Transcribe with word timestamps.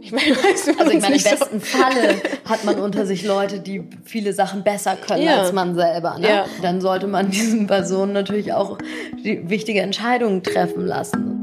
Ich 0.00 0.12
meine, 0.12 0.36
also 0.78 0.90
ich 0.90 1.00
meine, 1.00 1.16
im 1.16 1.22
besten 1.22 1.60
so. 1.60 1.66
Falle 1.66 2.22
hat 2.44 2.64
man 2.64 2.78
unter 2.78 3.04
sich 3.04 3.24
Leute, 3.24 3.58
die 3.58 3.82
viele 4.04 4.32
Sachen 4.32 4.62
besser 4.62 4.96
können 4.96 5.22
ja. 5.22 5.42
als 5.42 5.52
man 5.52 5.74
selber. 5.74 6.18
Ne? 6.18 6.28
Ja. 6.28 6.46
Dann 6.62 6.80
sollte 6.80 7.08
man 7.08 7.30
diesen 7.30 7.66
Personen 7.66 8.12
natürlich 8.12 8.52
auch 8.52 8.78
die 9.24 9.48
wichtige 9.50 9.80
Entscheidungen 9.80 10.42
treffen 10.42 10.86
lassen. 10.86 11.34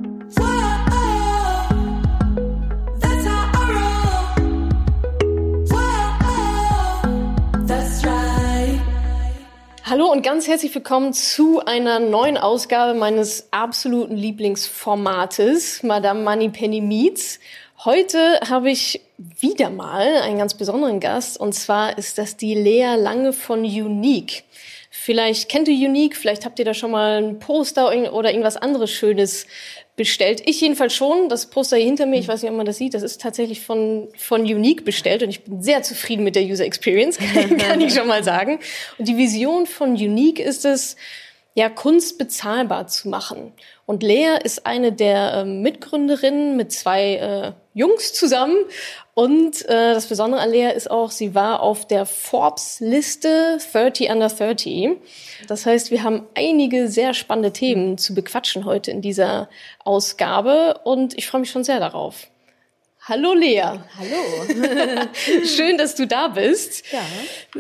Hallo 9.88 10.12
und 10.12 10.24
ganz 10.24 10.48
herzlich 10.48 10.74
willkommen 10.74 11.14
zu 11.14 11.64
einer 11.64 12.00
neuen 12.00 12.38
Ausgabe 12.38 12.98
meines 12.98 13.50
absoluten 13.52 14.18
Lieblingsformates, 14.18 15.84
Madame 15.84 16.24
Money 16.24 16.50
Penny 16.50 16.82
Meets. 16.82 17.40
Heute 17.86 18.40
habe 18.50 18.72
ich 18.72 19.02
wieder 19.20 19.70
mal 19.70 20.22
einen 20.24 20.40
ganz 20.40 20.56
besonderen 20.56 21.00
Gast 21.00 21.40
und 21.40 21.54
zwar 21.54 22.00
ist 22.00 22.18
das 22.18 22.36
die 22.36 22.56
Lea 22.56 22.96
Lange 22.96 23.32
von 23.32 23.60
Unique. 23.60 24.44
Vielleicht 24.90 25.50
kennt 25.50 25.68
ihr 25.68 25.88
Unique, 25.88 26.16
vielleicht 26.16 26.46
habt 26.46 26.58
ihr 26.58 26.66
da 26.66 26.74
schon 26.74 26.90
mal 26.90 27.22
ein 27.22 27.38
Poster 27.38 27.92
oder 28.12 28.32
irgendwas 28.32 28.58
anderes 28.58 28.90
Schönes 28.90 29.46
bestellt. 29.96 30.42
Ich 30.48 30.62
jedenfalls 30.62 30.96
schon. 30.96 31.30
Das 31.30 31.46
Poster 31.46 31.78
hier 31.78 31.86
hinter 31.86 32.08
mir, 32.08 32.18
ich 32.18 32.28
weiß 32.28 32.42
nicht, 32.42 32.50
ob 32.50 32.58
man 32.58 32.66
das 32.66 32.78
sieht, 32.78 32.96
das 32.96 33.04
ist 33.04 33.22
tatsächlich 33.22 33.62
von, 33.62 34.08
von 34.18 34.42
Unique 34.42 34.84
bestellt 34.84 35.22
und 35.22 35.30
ich 35.30 35.44
bin 35.44 35.62
sehr 35.62 35.84
zufrieden 35.84 36.24
mit 36.24 36.36
der 36.36 36.44
User 36.44 36.66
Experience, 36.66 37.20
kann 37.60 37.82
ich 37.82 37.94
schon 37.94 38.08
mal 38.08 38.24
sagen. 38.24 38.58
Und 38.98 39.08
die 39.08 39.18
Vision 39.18 39.68
von 39.68 39.92
Unique 39.92 40.40
ist 40.40 40.66
es, 40.66 40.96
ja, 41.54 41.70
Kunst 41.70 42.18
bezahlbar 42.18 42.88
zu 42.88 43.10
machen. 43.10 43.54
Und 43.86 44.02
Lea 44.02 44.38
ist 44.44 44.66
eine 44.66 44.92
der 44.92 45.34
äh, 45.34 45.46
Mitgründerinnen 45.46 46.58
mit 46.58 46.72
zwei 46.72 47.16
äh, 47.16 47.52
Jungs 47.74 48.14
zusammen. 48.14 48.58
Und 49.14 49.64
äh, 49.66 49.94
das 49.94 50.08
Besondere 50.08 50.42
an 50.42 50.50
Lea 50.50 50.72
ist 50.76 50.90
auch, 50.90 51.12
sie 51.12 51.36
war 51.36 51.62
auf 51.62 51.88
der 51.88 52.06
Forbes-Liste 52.06 53.60
30 53.72 54.10
under 54.10 54.30
30. 54.30 54.98
Das 55.48 55.66
heißt, 55.66 55.92
wir 55.92 56.04
haben 56.04 56.28
einige 56.36 56.88
sehr 56.88 57.14
spannende 57.14 57.54
Themen 57.54 57.98
zu 57.98 58.16
bequatschen 58.16 58.66
heute 58.66 58.90
in 58.90 59.02
dieser 59.02 59.50
Ausgabe 59.84 60.80
und 60.84 61.16
ich 61.18 61.28
freue 61.28 61.42
mich 61.42 61.52
schon 61.52 61.64
sehr 61.64 61.80
darauf. 61.80 62.28
Hallo 63.08 63.36
Lea. 63.36 63.62
Hallo. 63.62 65.06
Schön, 65.46 65.78
dass 65.78 65.94
du 65.94 66.08
da 66.08 66.30
bist. 66.30 66.84
Ja. 66.92 67.02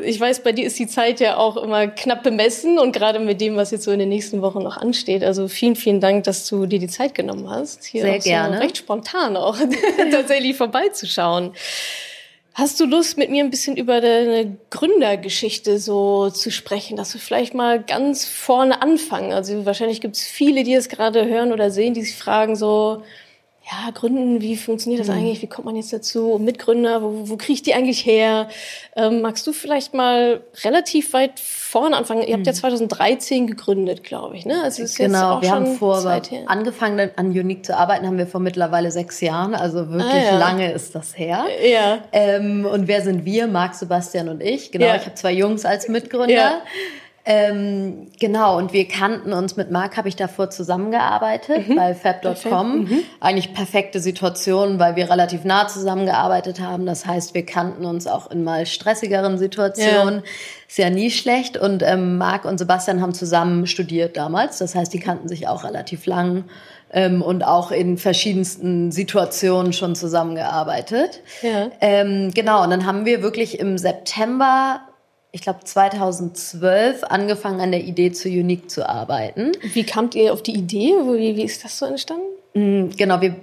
Ich 0.02 0.20
weiß, 0.20 0.42
bei 0.42 0.54
dir 0.54 0.66
ist 0.66 0.80
die 0.80 0.88
Zeit 0.88 1.20
ja 1.20 1.38
auch 1.38 1.56
immer 1.58 1.86
knapp 1.86 2.24
bemessen 2.24 2.80
und 2.80 2.94
gerade 2.94 3.20
mit 3.20 3.40
dem, 3.42 3.56
was 3.56 3.70
jetzt 3.70 3.84
so 3.84 3.92
in 3.92 4.00
den 4.00 4.10
nächsten 4.10 4.42
Wochen 4.42 4.64
noch 4.64 4.78
ansteht. 4.78 5.24
Also 5.24 5.48
vielen, 5.48 5.76
vielen 5.76 6.00
Dank, 6.02 6.24
dass 6.24 6.48
du 6.48 6.66
dir 6.66 6.80
die 6.80 6.88
Zeit 6.88 7.14
genommen 7.14 7.48
hast, 7.48 7.86
hier 7.86 8.02
Sehr 8.02 8.18
gerne. 8.18 8.58
So 8.58 8.64
recht 8.64 8.78
spontan 8.78 9.38
auch 9.38 9.56
tatsächlich 10.12 10.56
vorbeizuschauen. 10.56 11.54
Hast 12.56 12.80
du 12.80 12.86
Lust, 12.86 13.20
mit 13.20 13.30
mir 13.30 13.44
ein 13.44 13.52
bisschen 13.52 13.78
über 13.78 14.02
deine 14.02 14.58
Gründergeschichte 14.72 15.78
so 15.78 16.32
zu 16.32 16.50
sprechen, 16.50 16.98
dass 16.98 17.14
wir 17.14 17.22
vielleicht 17.22 17.54
mal 17.54 17.84
ganz 17.84 18.26
vorne 18.26 18.82
anfangen? 18.82 19.32
Also 19.32 19.64
wahrscheinlich 19.68 20.02
gibt 20.02 20.16
es 20.16 20.24
viele, 20.24 20.64
die 20.64 20.74
es 20.74 20.90
gerade 20.90 21.28
hören 21.28 21.54
oder 21.54 21.70
sehen, 21.70 21.94
die 21.94 22.02
sich 22.02 22.16
fragen 22.16 22.56
so, 22.56 23.04
ja, 23.72 23.90
gründen, 23.92 24.42
wie 24.42 24.58
funktioniert 24.58 25.02
das 25.02 25.08
mhm. 25.08 25.16
eigentlich? 25.16 25.42
Wie 25.42 25.48
kommt 25.48 25.66
man 25.66 25.76
jetzt 25.76 25.92
dazu? 25.92 26.40
Mitgründer, 26.40 27.02
wo, 27.02 27.30
wo 27.30 27.36
kriege 27.36 27.54
ich 27.54 27.64
die 27.64 27.74
eigentlich 27.74 28.06
her? 28.06 28.48
Ähm, 28.96 29.22
magst 29.22 29.48
du 29.48 29.54
vielleicht 29.54 29.96
mal 29.96 30.42
relativ 30.64 31.14
weit 31.14 31.40
vorne 31.40 31.98
anfangen? 31.98 32.22
Ihr 32.22 32.36
habt 32.36 32.46
ja 32.46 32.54
2013 32.54 33.44
mhm. 33.44 33.48
gegründet, 33.48 34.04
glaube 34.04 34.38
ich, 34.38 34.46
ne? 34.46 34.62
Also 34.64 34.84
ist 34.84 34.98
genau, 34.98 35.18
jetzt 35.18 35.24
auch 35.24 35.42
wir 35.42 35.50
schon 35.50 35.66
haben 35.66 35.76
vor 35.78 36.22
angefangen 36.46 37.10
an 37.16 37.28
Unique 37.32 37.66
zu 37.66 37.76
arbeiten, 37.76 38.06
haben 38.06 38.20
wir 38.20 38.28
vor 38.28 38.40
mittlerweile 38.40 38.92
sechs 38.92 39.20
Jahren, 39.22 39.56
also 39.56 39.90
wirklich 39.90 40.14
ah, 40.14 40.34
ja. 40.34 40.38
lange 40.38 40.72
ist 40.72 40.94
das 40.94 41.18
her. 41.18 41.46
Ja. 41.68 42.04
Ähm, 42.12 42.68
und 42.72 42.88
wer 42.88 43.02
sind 43.02 43.26
wir? 43.26 43.48
Marc, 43.48 43.74
Sebastian 43.74 44.30
und 44.30 44.44
ich. 44.44 44.72
Genau, 44.72 44.86
ja. 44.86 44.96
ich 44.98 45.06
habe 45.06 45.16
zwei 45.16 45.32
Jungs 45.32 45.66
als 45.66 45.88
Mitgründer. 45.88 46.34
Ja. 46.34 46.62
Ähm, 47.28 48.12
genau, 48.20 48.58
und 48.58 48.72
wir 48.72 48.88
kannten 48.88 49.34
uns 49.34 49.58
mit 49.58 49.72
Marc, 49.72 49.98
habe 49.98 50.08
ich 50.08 50.16
davor 50.16 50.52
zusammengearbeitet 50.52 51.70
mhm. 51.70 51.76
bei 51.76 51.96
fab.com. 51.96 52.82
Mhm. 52.82 53.00
Eigentlich 53.20 53.54
perfekte 53.56 54.00
Situation, 54.00 54.78
weil 54.78 54.96
wir 54.96 55.10
relativ 55.10 55.44
nah 55.44 55.68
zusammengearbeitet 55.68 56.60
haben. 56.60 56.86
Das 56.86 57.08
heißt, 57.08 57.34
wir 57.34 57.44
kannten 57.44 57.84
uns 57.84 58.06
auch 58.06 58.30
in 58.30 58.44
mal 58.44 58.68
stressigeren 58.68 59.40
Situationen. 59.40 60.16
Ja. 60.18 60.24
Ist 60.68 60.78
ja 60.78 60.92
nie 60.92 61.10
schlecht. 61.10 61.58
Und 61.58 61.82
ähm, 61.82 62.20
Marc 62.20 62.46
und 62.46 62.60
Sebastian 62.60 63.02
haben 63.02 63.16
zusammen 63.16 63.66
studiert 63.66 64.18
damals. 64.18 64.60
Das 64.60 64.76
heißt, 64.76 64.94
die 64.94 65.00
kannten 65.00 65.28
sich 65.28 65.48
auch 65.48 65.64
relativ 65.64 66.06
lang 66.06 66.44
ähm, 66.92 67.24
und 67.24 67.44
auch 67.44 67.72
in 67.72 67.98
verschiedensten 67.98 68.92
Situationen 68.92 69.74
schon 69.74 69.96
zusammengearbeitet. 69.96 71.22
Ja. 71.42 71.72
Ähm, 71.82 72.32
genau, 72.36 72.64
und 72.64 72.70
dann 72.70 72.86
haben 72.86 73.06
wir 73.06 73.24
wirklich 73.24 73.60
im 73.60 73.80
September 73.80 74.82
ich 75.36 75.42
glaube 75.42 75.60
2012 75.66 77.04
angefangen 77.04 77.60
an 77.60 77.72
der 77.72 77.84
Idee 77.84 78.14
zu 78.14 78.30
Unique 78.30 78.72
zu 78.72 78.88
arbeiten. 78.88 79.52
Wie 79.74 79.84
kamt 79.84 80.16
ihr 80.16 80.32
auf 80.32 80.42
die 80.42 80.54
Idee? 80.54 80.94
Wie, 80.94 81.36
wie 81.36 81.44
ist 81.44 81.66
das 81.66 81.78
so 81.78 81.86
entstanden? 81.86 82.24
Mm, 82.58 82.92
genau, 82.96 83.20
wie 83.20 83.34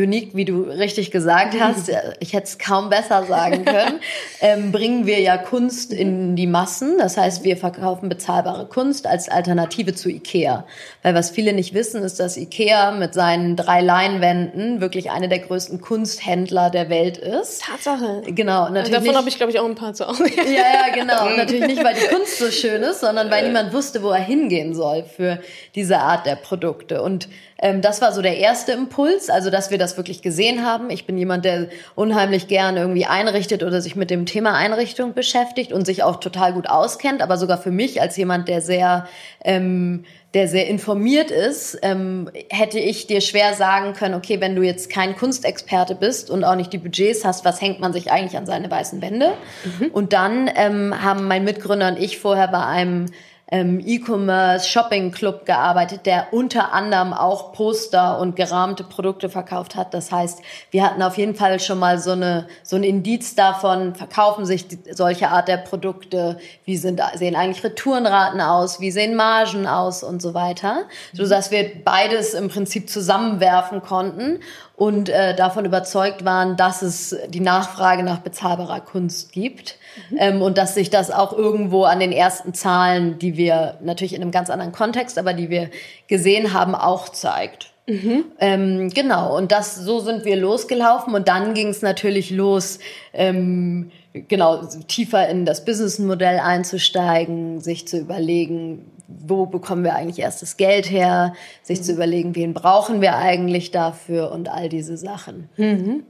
unique, 0.00 0.36
wie 0.36 0.44
du 0.44 0.62
richtig 0.62 1.10
gesagt 1.10 1.58
hast, 1.58 1.88
äh, 1.88 2.14
ich 2.20 2.34
hätte 2.34 2.44
es 2.44 2.56
kaum 2.56 2.88
besser 2.88 3.24
sagen 3.24 3.64
können, 3.64 3.98
ähm, 4.40 4.70
bringen 4.70 5.06
wir 5.06 5.18
ja 5.18 5.38
Kunst 5.38 5.92
in 5.92 6.36
die 6.36 6.46
Massen. 6.46 6.96
Das 6.96 7.16
heißt, 7.16 7.42
wir 7.42 7.56
verkaufen 7.56 8.08
bezahlbare 8.08 8.66
Kunst 8.66 9.08
als 9.08 9.28
Alternative 9.28 9.92
zu 9.92 10.08
Ikea. 10.08 10.64
Weil 11.02 11.14
was 11.16 11.30
viele 11.30 11.52
nicht 11.52 11.74
wissen, 11.74 12.04
ist, 12.04 12.20
dass 12.20 12.36
Ikea 12.36 12.92
mit 12.92 13.12
seinen 13.12 13.56
drei 13.56 13.80
Leinwänden 13.80 14.80
wirklich 14.80 15.10
eine 15.10 15.28
der 15.28 15.40
größten 15.40 15.80
Kunsthändler 15.80 16.70
der 16.70 16.88
Welt 16.88 17.18
ist. 17.18 17.62
Tatsache. 17.62 18.22
Genau. 18.26 18.68
Natürlich 18.68 19.00
Davon 19.00 19.16
habe 19.16 19.28
ich, 19.28 19.36
glaube 19.36 19.50
ich, 19.50 19.58
auch 19.58 19.66
ein 19.66 19.74
paar 19.74 19.94
zu 19.94 20.06
Hause. 20.06 20.26
ja, 20.28 20.44
ja, 20.52 20.94
genau. 20.94 21.26
Und 21.26 21.36
natürlich 21.38 21.66
nicht, 21.66 21.82
weil 21.82 21.96
die 21.96 22.06
Kunst 22.06 22.38
so 22.38 22.52
schön 22.52 22.82
ist, 22.84 23.00
sondern 23.00 23.32
weil 23.32 23.48
niemand 23.48 23.72
wusste, 23.72 24.00
wo 24.04 24.10
er 24.10 24.22
hingehen 24.22 24.76
soll 24.76 25.02
für 25.02 25.40
diese 25.74 25.98
Art 25.98 26.24
der 26.24 26.36
Produkte. 26.36 27.02
Und 27.02 27.28
ähm, 27.60 27.82
das 27.82 28.00
war 28.00 28.12
so 28.12 28.22
der 28.22 28.38
erste 28.38 28.72
Impuls, 28.72 29.28
also 29.30 29.50
dass 29.50 29.70
wir 29.70 29.78
das 29.78 29.96
wirklich 29.96 30.22
gesehen 30.22 30.64
haben. 30.64 30.90
Ich 30.90 31.06
bin 31.06 31.18
jemand, 31.18 31.44
der 31.44 31.68
unheimlich 31.94 32.48
gern 32.48 32.76
irgendwie 32.76 33.06
einrichtet 33.06 33.62
oder 33.62 33.80
sich 33.80 33.96
mit 33.96 34.10
dem 34.10 34.26
Thema 34.26 34.54
Einrichtung 34.54 35.12
beschäftigt 35.14 35.72
und 35.72 35.84
sich 35.84 36.02
auch 36.02 36.20
total 36.20 36.54
gut 36.54 36.68
auskennt, 36.68 37.22
aber 37.22 37.36
sogar 37.36 37.58
für 37.58 37.70
mich 37.70 38.00
als 38.00 38.16
jemand, 38.16 38.48
der 38.48 38.62
sehr 38.62 39.06
ähm, 39.44 40.04
der 40.32 40.46
sehr 40.46 40.68
informiert 40.68 41.32
ist, 41.32 41.76
ähm, 41.82 42.30
hätte 42.50 42.78
ich 42.78 43.08
dir 43.08 43.20
schwer 43.20 43.54
sagen 43.54 43.94
können, 43.94 44.14
okay, 44.14 44.40
wenn 44.40 44.54
du 44.54 44.62
jetzt 44.62 44.88
kein 44.88 45.16
Kunstexperte 45.16 45.96
bist 45.96 46.30
und 46.30 46.44
auch 46.44 46.54
nicht 46.54 46.72
die 46.72 46.78
Budgets 46.78 47.24
hast, 47.24 47.44
was 47.44 47.60
hängt 47.60 47.80
man 47.80 47.92
sich 47.92 48.12
eigentlich 48.12 48.36
an 48.36 48.46
seine 48.46 48.70
weißen 48.70 49.02
Wände? 49.02 49.32
Mhm. 49.64 49.86
Und 49.88 50.12
dann 50.12 50.48
ähm, 50.54 50.94
haben 51.02 51.26
mein 51.26 51.42
Mitgründer 51.42 51.88
und 51.88 51.98
ich 51.98 52.18
vorher 52.18 52.46
bei 52.46 52.64
einem 52.64 53.06
ähm, 53.50 53.82
E-Commerce 53.84 54.68
Shopping 54.68 55.10
Club 55.10 55.44
gearbeitet, 55.44 56.06
der 56.06 56.28
unter 56.32 56.72
anderem 56.72 57.12
auch 57.12 57.52
Poster 57.52 58.18
und 58.18 58.36
gerahmte 58.36 58.84
Produkte 58.84 59.28
verkauft 59.28 59.74
hat. 59.74 59.92
Das 59.92 60.12
heißt, 60.12 60.40
wir 60.70 60.84
hatten 60.84 61.02
auf 61.02 61.18
jeden 61.18 61.34
Fall 61.34 61.58
schon 61.58 61.78
mal 61.78 61.98
so 61.98 62.12
eine 62.12 62.46
so 62.62 62.76
ein 62.76 62.84
Indiz 62.84 63.34
davon, 63.34 63.94
verkaufen 63.94 64.46
sich 64.46 64.68
die, 64.68 64.78
solche 64.92 65.28
Art 65.28 65.48
der 65.48 65.56
Produkte, 65.56 66.38
wie 66.64 66.76
sind 66.76 67.00
sehen 67.14 67.34
eigentlich 67.34 67.64
Retourenraten 67.64 68.40
aus, 68.40 68.80
wie 68.80 68.90
sehen 68.90 69.16
Margen 69.16 69.66
aus 69.66 70.02
und 70.02 70.22
so 70.22 70.34
weiter, 70.34 70.84
so 71.12 71.28
dass 71.28 71.50
wir 71.50 71.70
beides 71.84 72.34
im 72.34 72.48
Prinzip 72.48 72.88
zusammenwerfen 72.88 73.82
konnten 73.82 74.40
und 74.76 75.10
äh, 75.10 75.34
davon 75.34 75.66
überzeugt 75.66 76.24
waren, 76.24 76.56
dass 76.56 76.80
es 76.80 77.14
die 77.28 77.40
Nachfrage 77.40 78.02
nach 78.02 78.20
bezahlbarer 78.20 78.80
Kunst 78.80 79.30
gibt 79.32 79.74
mhm. 79.74 79.79
Ähm, 80.16 80.42
und 80.42 80.58
dass 80.58 80.74
sich 80.74 80.90
das 80.90 81.10
auch 81.10 81.32
irgendwo 81.32 81.84
an 81.84 82.00
den 82.00 82.12
ersten 82.12 82.54
Zahlen, 82.54 83.18
die 83.18 83.36
wir 83.36 83.78
natürlich 83.82 84.14
in 84.14 84.22
einem 84.22 84.30
ganz 84.30 84.50
anderen 84.50 84.72
Kontext, 84.72 85.18
aber 85.18 85.32
die 85.32 85.50
wir 85.50 85.70
gesehen 86.08 86.52
haben, 86.52 86.74
auch 86.74 87.08
zeigt. 87.08 87.72
Mhm. 87.86 88.24
Ähm, 88.38 88.90
genau, 88.90 89.36
und 89.36 89.50
das 89.50 89.74
so 89.74 90.00
sind 90.00 90.24
wir 90.24 90.36
losgelaufen 90.36 91.14
und 91.14 91.28
dann 91.28 91.54
ging 91.54 91.68
es 91.68 91.82
natürlich 91.82 92.30
los, 92.30 92.78
ähm, 93.12 93.90
genau 94.12 94.64
tiefer 94.86 95.28
in 95.28 95.44
das 95.44 95.64
Businessmodell 95.64 96.38
einzusteigen, 96.38 97.60
sich 97.60 97.88
zu 97.88 97.98
überlegen, 97.98 98.90
wo 99.08 99.46
bekommen 99.46 99.82
wir 99.82 99.96
eigentlich 99.96 100.20
erst 100.20 100.42
das 100.42 100.56
Geld 100.56 100.90
her, 100.90 101.34
sich 101.62 101.80
mhm. 101.80 101.84
zu 101.84 101.92
überlegen, 101.92 102.36
wen 102.36 102.54
brauchen 102.54 103.00
wir 103.00 103.16
eigentlich 103.16 103.70
dafür 103.72 104.30
und 104.30 104.48
all 104.48 104.68
diese 104.68 104.96
Sachen. 104.96 105.48
Mhm. 105.56 106.04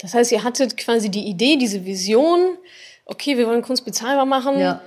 Das 0.00 0.14
heißt, 0.14 0.30
ihr 0.30 0.44
hattet 0.44 0.76
quasi 0.76 1.10
die 1.10 1.26
Idee, 1.26 1.56
diese 1.56 1.84
Vision, 1.84 2.40
okay, 3.08 3.36
wir 3.36 3.46
wollen 3.48 3.62
Kunst 3.62 3.84
bezahlbar 3.84 4.26
machen. 4.26 4.60
Ja. 4.60 4.80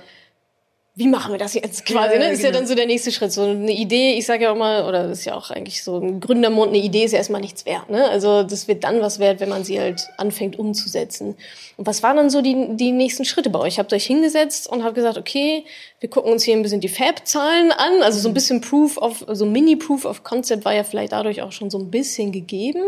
Wie 0.94 1.08
machen 1.08 1.32
wir 1.32 1.38
das 1.38 1.54
jetzt 1.54 1.86
quasi? 1.86 2.18
Ne? 2.18 2.30
Ist 2.32 2.42
ja 2.42 2.50
genau. 2.50 2.58
dann 2.60 2.68
so 2.68 2.74
der 2.74 2.84
nächste 2.84 3.12
Schritt. 3.12 3.32
So 3.32 3.44
eine 3.44 3.72
Idee, 3.72 4.12
ich 4.12 4.26
sage 4.26 4.44
ja 4.44 4.52
auch 4.52 4.56
mal, 4.56 4.84
oder 4.84 5.08
das 5.08 5.20
ist 5.20 5.24
ja 5.24 5.34
auch 5.34 5.50
eigentlich 5.50 5.82
so 5.82 5.98
ein 5.98 6.20
Gründermund, 6.20 6.68
eine 6.68 6.82
Idee 6.82 7.04
ist 7.04 7.12
ja 7.12 7.18
erstmal 7.18 7.40
nichts 7.40 7.64
wert. 7.64 7.88
Ne? 7.88 8.06
Also 8.10 8.42
das 8.42 8.68
wird 8.68 8.84
dann 8.84 9.00
was 9.00 9.18
wert, 9.18 9.40
wenn 9.40 9.48
man 9.48 9.64
sie 9.64 9.80
halt 9.80 10.08
anfängt 10.18 10.58
umzusetzen. 10.58 11.34
Und 11.78 11.86
was 11.86 12.02
waren 12.02 12.18
dann 12.18 12.28
so 12.28 12.42
die, 12.42 12.76
die 12.76 12.92
nächsten 12.92 13.24
Schritte 13.24 13.48
bei 13.48 13.58
euch? 13.60 13.78
Habt 13.78 13.90
ihr 13.92 13.96
euch 13.96 14.04
hingesetzt 14.04 14.68
und 14.68 14.84
habt 14.84 14.94
gesagt, 14.94 15.16
okay, 15.16 15.64
wir 16.00 16.10
gucken 16.10 16.30
uns 16.30 16.42
hier 16.42 16.54
ein 16.54 16.62
bisschen 16.62 16.82
die 16.82 16.88
Fab-Zahlen 16.88 17.72
an. 17.72 18.02
Also 18.02 18.20
so 18.20 18.28
ein 18.28 18.34
bisschen 18.34 18.60
Proof 18.60 18.98
of, 18.98 19.24
so 19.28 19.46
Mini-Proof 19.46 20.04
of 20.04 20.24
Concept 20.24 20.66
war 20.66 20.74
ja 20.74 20.84
vielleicht 20.84 21.12
dadurch 21.12 21.40
auch 21.40 21.52
schon 21.52 21.70
so 21.70 21.78
ein 21.78 21.90
bisschen 21.90 22.32
gegeben. 22.32 22.82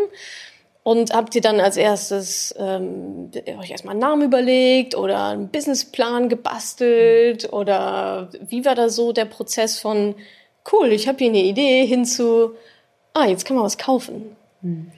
Und 0.84 1.14
habt 1.14 1.34
ihr 1.34 1.40
dann 1.40 1.60
als 1.60 1.76
erstes 1.76 2.54
ähm, 2.58 3.30
euch 3.58 3.70
erstmal 3.70 3.92
einen 3.92 4.00
Namen 4.00 4.22
überlegt 4.22 4.94
oder 4.94 5.28
einen 5.28 5.48
Businessplan 5.48 6.28
gebastelt? 6.28 7.52
Oder 7.52 8.28
wie 8.46 8.64
war 8.64 8.74
da 8.74 8.90
so 8.90 9.12
der 9.12 9.24
Prozess 9.24 9.80
von, 9.80 10.14
cool, 10.70 10.92
ich 10.92 11.08
habe 11.08 11.18
hier 11.18 11.30
eine 11.30 11.42
Idee, 11.42 11.86
hin 11.86 12.04
zu, 12.04 12.52
ah, 13.14 13.26
jetzt 13.26 13.46
kann 13.46 13.56
man 13.56 13.64
was 13.64 13.78
kaufen? 13.78 14.36
Hm 14.60 14.92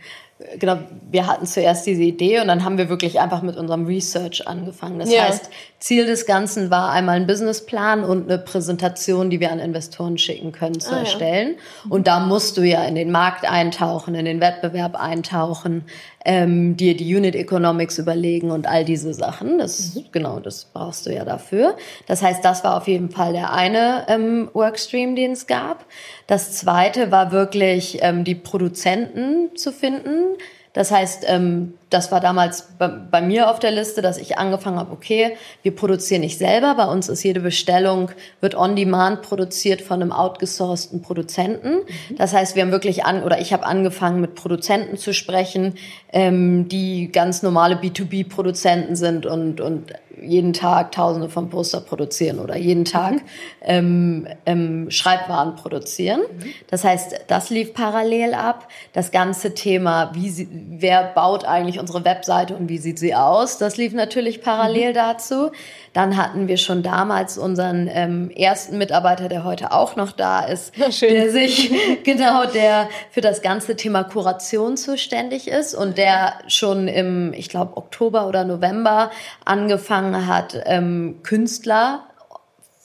genau, 0.59 0.79
wir 1.11 1.27
hatten 1.27 1.47
zuerst 1.47 1.87
diese 1.87 2.03
Idee 2.03 2.41
und 2.41 2.49
dann 2.49 2.65
haben 2.65 2.79
wir 2.79 2.89
wirklich 2.89 3.21
einfach 3.21 3.43
mit 3.43 3.57
unserem 3.57 3.87
Research 3.87 4.47
angefangen. 4.47 4.99
Das 4.99 5.11
ja. 5.11 5.23
heißt, 5.23 5.51
Ziel 5.79 6.07
des 6.07 6.25
Ganzen 6.25 6.71
war 6.71 6.91
einmal 6.91 7.17
ein 7.17 7.27
Businessplan 7.27 8.03
und 8.03 8.31
eine 8.31 8.39
Präsentation, 8.39 9.29
die 9.29 9.41
wir 9.41 9.53
an 9.53 9.59
Investoren 9.59 10.17
schicken 10.17 10.51
können, 10.51 10.81
zu 10.81 10.95
ah, 10.95 11.01
erstellen. 11.01 11.57
Ja. 11.85 11.91
Und 11.91 12.07
da 12.07 12.21
musst 12.21 12.57
du 12.57 12.63
ja 12.63 12.85
in 12.85 12.95
den 12.95 13.11
Markt 13.11 13.49
eintauchen, 13.49 14.15
in 14.15 14.25
den 14.25 14.41
Wettbewerb 14.41 14.99
eintauchen, 14.99 15.85
ähm, 16.25 16.77
dir 16.77 16.97
die 16.97 17.15
Unit 17.15 17.37
Economics 17.37 17.99
überlegen 17.99 18.51
und 18.51 18.67
all 18.67 18.85
diese 18.85 19.13
Sachen. 19.13 19.59
Das 19.59 19.95
mhm. 19.95 20.05
genau, 20.13 20.41
das 20.41 20.65
brauchst 20.65 21.07
du 21.07 21.15
ja 21.15 21.25
dafür. 21.25 21.77
Das 22.07 22.23
heißt, 22.23 22.45
das 22.45 22.65
war 22.65 22.79
auf 22.79 22.89
jeden 22.89 23.11
Fall 23.11 23.35
der 23.35 23.53
eine 23.53 24.07
ähm, 24.09 24.49
Workstream, 24.55 25.15
den 25.15 25.33
es 25.33 25.47
gab. 25.47 25.85
Das 26.27 26.53
zweite 26.53 27.13
war 27.13 27.33
wirklich 27.33 27.99
ähm, 28.01 28.25
die 28.25 28.35
Produzenten 28.35 29.55
zu 29.57 29.73
finden 29.73 30.37
das 30.77 30.91
heißt, 30.91 31.25
ähm, 31.27 31.73
das 31.91 32.11
war 32.11 32.21
damals 32.21 32.69
bei, 32.79 32.89
bei, 32.89 33.21
mir 33.23 33.51
auf 33.51 33.61
der 33.61 33.71
Liste, 33.71 34.03
dass 34.03 34.19
ich 34.19 34.39
angefangen 34.39 34.79
habe, 34.79 34.93
okay, 34.93 35.37
wir 35.63 35.75
produzieren 35.75 36.23
nicht 36.23 36.39
selber, 36.39 36.75
bei 36.75 36.87
uns 36.87 37.09
ist 37.09 37.23
jede 37.23 37.41
Bestellung, 37.41 38.11
wird 38.41 38.57
on 38.57 38.75
demand 38.75 39.23
produziert 39.23 39.83
von 39.83 40.03
einem 40.03 40.13
outgesourceten 40.13 41.01
Produzenten. 41.01 41.85
Mhm. 42.09 42.17
Das 42.17 42.33
heißt, 42.33 42.57
wir 42.57 42.63
haben 42.63 42.73
wirklich 42.73 43.05
an, 43.05 43.23
oder 43.23 43.41
ich 43.41 43.53
habe 43.53 43.65
angefangen 43.65 44.21
mit 44.21 44.35
Produzenten 44.35 44.97
zu 44.97 45.15
sprechen, 45.15 45.75
ähm, 46.13 46.69
die 46.69 47.13
ganz 47.13 47.43
normale 47.43 47.77
B2B-Produzenten 47.77 48.97
sind 48.97 49.27
und, 49.27 49.61
und 49.61 49.93
jeden 50.21 50.53
Tag 50.53 50.93
Tausende 50.93 51.29
von 51.29 51.51
Poster 51.51 51.81
produzieren 51.81 52.39
oder 52.39 52.57
jeden 52.57 52.85
Tag 52.85 53.15
mhm. 53.15 53.21
ähm, 53.63 54.29
ähm, 54.47 54.91
Schreibwaren 54.91 55.57
produzieren. 55.57 56.21
Mhm. 56.21 56.45
Das 56.69 56.85
heißt, 56.85 57.25
das 57.29 57.51
lief 57.51 57.75
parallel 57.75 58.35
ab. 58.35 58.69
Das 58.93 59.11
ganze 59.11 59.55
Thema, 59.55 60.13
wie 60.15 60.31
sie, 60.31 60.49
wer 60.51 61.05
baut 61.05 61.45
eigentlich 61.45 61.79
unsere 61.87 62.05
Webseite 62.05 62.57
und 62.57 62.69
wie 62.69 62.79
sieht 62.79 62.99
sie 62.99 63.15
aus, 63.15 63.59
das 63.59 63.77
lief 63.77 63.93
natürlich 63.93 64.43
parallel 64.43 64.91
mhm. 64.91 64.95
dazu. 64.95 65.51
Dann 65.93 66.17
hatten 66.17 66.49
wir 66.49 66.57
schon 66.57 66.83
damals 66.83 67.39
unseren 67.39 67.89
ähm, 67.91 68.29
ersten 68.31 68.77
Mitarbeiter, 68.77 69.29
der 69.29 69.45
heute 69.45 69.71
auch 69.71 69.95
noch 69.95 70.11
da 70.11 70.41
ist, 70.41 70.75
der 71.01 71.31
sich 71.31 71.73
genau 72.05 72.45
der 72.45 72.89
für 73.13 73.21
das 73.21 73.41
ganze 73.41 73.77
Thema 73.77 74.03
Kuration 74.03 74.77
zuständig 74.77 75.47
ist 75.47 75.77
und 75.77 75.97
der 75.97 76.35
schon 76.49 76.89
im, 76.89 77.33
ich 77.33 77.49
glaube, 77.49 77.77
Oktober 77.77 78.27
oder 78.27 78.45
November 78.45 79.13
angefangen 79.45 80.27
hat, 80.27 80.61
ähm, 80.67 81.21
Künstler 81.23 82.01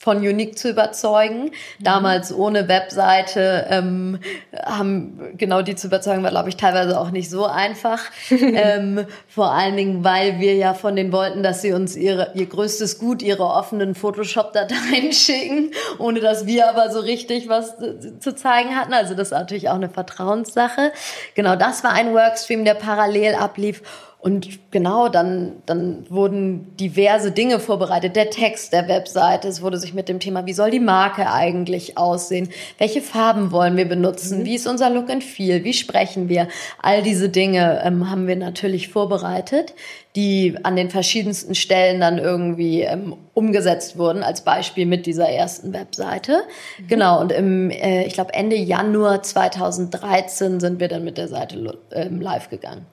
von 0.02 0.18
Unique 0.18 0.58
zu 0.58 0.68
überzeugen. 0.68 1.44
Mhm. 1.44 1.50
Damals 1.84 2.34
ohne 2.34 2.66
Webseite 2.66 3.66
ähm, 3.70 4.18
haben 4.52 5.36
genau 5.38 5.62
die 5.62 5.76
zu 5.76 5.86
überzeugen 5.86 6.24
war, 6.24 6.30
glaube 6.30 6.48
ich, 6.48 6.56
teilweise 6.56 6.98
auch 6.98 7.12
nicht 7.12 7.30
so 7.30 7.46
einfach. 7.46 8.00
ähm, 8.30 9.06
vor 9.28 9.52
allen 9.52 9.76
Dingen, 9.76 10.02
weil 10.02 10.40
wir 10.40 10.56
ja 10.56 10.74
von 10.74 10.96
denen 10.96 11.12
wollten, 11.12 11.44
dass 11.44 11.62
sie 11.62 11.72
uns 11.72 11.94
ihre 11.94 12.32
ihr 12.34 12.46
größtes 12.46 12.98
Gut, 12.98 13.22
ihre 13.22 13.44
offenen 13.44 13.94
Photoshop-Dateien 13.94 15.12
schicken, 15.12 15.70
ohne 16.00 16.18
dass 16.18 16.46
wir 16.46 16.68
aber 16.68 16.90
so 16.90 16.98
richtig 16.98 17.48
was 17.48 17.76
zu 18.18 18.34
zeigen 18.34 18.74
hatten. 18.74 18.94
Also 18.94 19.14
das 19.14 19.28
ist 19.28 19.32
natürlich 19.32 19.68
auch 19.68 19.76
eine 19.76 19.88
Vertrauenssache. 19.88 20.90
Genau, 21.36 21.54
das 21.54 21.84
war 21.84 21.92
ein 21.92 22.12
Workstream, 22.12 22.64
der 22.64 22.74
parallel 22.74 23.36
ablief. 23.36 23.82
Und 24.22 24.70
genau, 24.70 25.08
dann, 25.08 25.54
dann 25.66 26.06
wurden 26.08 26.76
diverse 26.76 27.32
Dinge 27.32 27.58
vorbereitet. 27.58 28.14
Der 28.14 28.30
Text 28.30 28.72
der 28.72 28.86
Webseite, 28.86 29.48
es 29.48 29.62
wurde 29.62 29.78
sich 29.78 29.94
mit 29.94 30.08
dem 30.08 30.20
Thema, 30.20 30.46
wie 30.46 30.52
soll 30.52 30.70
die 30.70 30.78
Marke 30.78 31.28
eigentlich 31.28 31.98
aussehen? 31.98 32.48
Welche 32.78 33.02
Farben 33.02 33.50
wollen 33.50 33.76
wir 33.76 33.84
benutzen? 33.84 34.38
Mhm. 34.38 34.44
Wie 34.44 34.54
ist 34.54 34.68
unser 34.68 34.90
Look 34.90 35.10
and 35.10 35.24
Feel? 35.24 35.64
Wie 35.64 35.72
sprechen 35.72 36.28
wir? 36.28 36.46
All 36.80 37.02
diese 37.02 37.30
Dinge 37.30 37.82
ähm, 37.84 38.08
haben 38.08 38.28
wir 38.28 38.36
natürlich 38.36 38.90
vorbereitet, 38.90 39.74
die 40.14 40.56
an 40.62 40.76
den 40.76 40.88
verschiedensten 40.88 41.56
Stellen 41.56 42.00
dann 42.00 42.18
irgendwie 42.18 42.82
ähm, 42.82 43.16
umgesetzt 43.34 43.98
wurden, 43.98 44.22
als 44.22 44.42
Beispiel 44.42 44.86
mit 44.86 45.06
dieser 45.06 45.30
ersten 45.30 45.72
Webseite. 45.72 46.44
Mhm. 46.78 46.86
Genau, 46.86 47.20
und 47.20 47.32
im, 47.32 47.70
äh, 47.70 48.04
ich 48.04 48.14
glaube, 48.14 48.34
Ende 48.34 48.54
Januar 48.54 49.24
2013 49.24 50.60
sind 50.60 50.78
wir 50.78 50.86
dann 50.86 51.02
mit 51.02 51.18
der 51.18 51.26
Seite 51.26 51.76
ähm, 51.90 52.20
live 52.20 52.50
gegangen. 52.50 52.86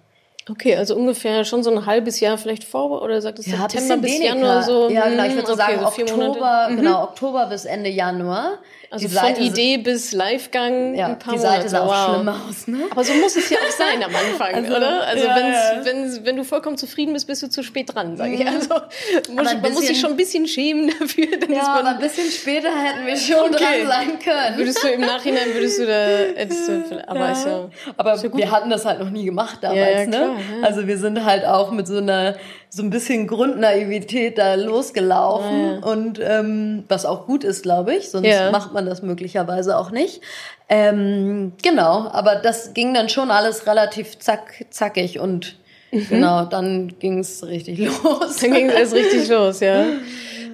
Okay, 0.50 0.76
also 0.76 0.96
ungefähr 0.96 1.46
schon 1.46 1.64
so 1.64 1.72
ein 1.72 1.86
halbes 1.86 2.20
Jahr 2.20 2.38
vielleicht 2.38 2.64
vor 2.64 3.02
oder 3.02 3.22
sagt 3.22 3.40
es 3.40 3.46
ja, 3.46 3.58
September 3.58 3.98
bis 3.98 4.14
weniger. 4.14 4.36
Januar 4.36 4.64
so? 4.64 4.90
Ja, 4.90 5.08
genau, 5.08 5.24
ich 5.26 5.36
würde 5.36 5.48
so 5.48 5.54
okay, 5.54 5.62
sagen 5.62 5.80
so 5.80 6.14
Oktober, 6.14 6.68
mhm. 6.70 6.78
genau, 6.78 7.04
Oktober 7.04 7.46
bis 7.48 7.66
Ende 7.66 7.90
Januar. 7.90 8.58
Also 8.92 9.08
die 9.08 9.14
von 9.14 9.36
Idee 9.36 9.78
bis 9.78 10.14
Livegang 10.14 10.96
ja, 10.96 11.08
ein 11.08 11.20
paar 11.20 11.36
die 11.36 11.40
Seite 11.40 11.70
sah 11.70 11.82
auch 11.82 11.88
wow. 11.88 12.16
schlimm 12.16 12.28
aus, 12.30 12.68
ne? 12.68 12.88
Aber 12.90 13.04
so 13.04 13.14
muss 13.14 13.36
es 13.36 13.48
ja 13.50 13.58
auch 13.58 13.72
sein 13.72 14.04
am 14.04 14.16
Anfang, 14.16 14.56
also, 14.56 14.76
oder? 14.76 15.06
Also 15.06 15.26
ja, 15.26 15.38
ja. 15.38 15.86
wenn 15.86 16.26
wenn 16.26 16.36
du 16.36 16.44
vollkommen 16.44 16.76
zufrieden 16.76 17.14
bist, 17.14 17.28
bist 17.28 17.44
du 17.44 17.50
zu 17.50 17.62
spät 17.62 17.94
dran, 17.94 18.18
sage 18.18 18.34
ich. 18.34 18.40
Mhm. 18.40 18.48
Also 18.48 18.74
muss, 18.74 19.44
bisschen, 19.44 19.62
man 19.62 19.74
muss 19.74 19.88
sich 19.88 20.00
schon 20.00 20.12
ein 20.12 20.18
bisschen 20.18 20.48
schämen 20.48 20.92
dafür. 21.00 21.38
Dann 21.40 21.54
ja, 21.54 21.68
aber 21.68 21.90
ein 21.90 22.00
bisschen 22.00 22.32
später 22.32 22.70
hätten 22.70 23.06
wir 23.06 23.16
schon 23.16 23.54
okay. 23.54 23.84
dran 23.84 23.88
sein 23.88 24.20
können. 24.20 24.58
Würdest 24.58 24.84
du 24.84 24.88
im 24.88 25.02
Nachhinein, 25.02 25.54
würdest 25.54 25.80
du 25.80 25.86
da, 25.86 26.40
hättest 26.40 26.68
du, 26.68 27.08
aber 27.08 27.20
ja. 27.20 27.32
Ist 27.32 27.46
ja, 27.46 27.70
aber 27.96 28.14
ist 28.14 28.24
ja 28.24 28.36
wir 28.36 28.52
hatten 28.52 28.70
das 28.72 28.86
halt 28.86 29.00
noch 29.00 29.12
nie 29.12 29.26
gemacht 29.26 29.60
damals, 29.62 30.08
ne? 30.08 30.18
Klar, 30.18 30.36
Also 30.64 30.88
wir 30.88 30.98
sind 30.98 31.24
halt 31.24 31.46
auch 31.46 31.72
mit 31.72 31.88
so 31.88 31.98
einer 31.98 32.36
so 32.70 32.84
ein 32.84 32.92
bisschen 32.92 33.26
Grundnaivität 33.26 34.38
da 34.38 34.54
losgelaufen 34.54 35.82
ja, 35.82 35.88
und 35.88 36.20
ähm, 36.22 36.84
was 36.88 37.06
auch 37.06 37.26
gut 37.26 37.44
ist, 37.44 37.64
glaube 37.64 37.96
ich, 37.96 38.10
sonst 38.10 38.28
ja. 38.28 38.52
macht 38.52 38.74
man 38.74 38.86
das 38.86 39.02
möglicherweise 39.02 39.78
auch 39.78 39.90
nicht. 39.90 40.22
Ähm, 40.70 41.54
genau, 41.64 42.08
aber 42.12 42.36
das 42.36 42.76
ging 42.76 42.94
dann 42.94 43.10
schon 43.10 43.32
alles 43.32 43.66
relativ 43.66 44.20
zack, 44.20 44.66
zackig 44.70 45.20
und 45.20 45.58
mhm. 45.92 46.08
genau, 46.10 46.46
dann 46.46 47.00
ging 47.00 47.20
es 47.20 47.44
richtig 47.44 47.80
los. 48.04 48.38
Dann 48.40 48.54
ging 48.54 48.70
es 48.70 48.94
richtig 48.94 49.28
los, 49.30 49.62
ja. 49.62 49.86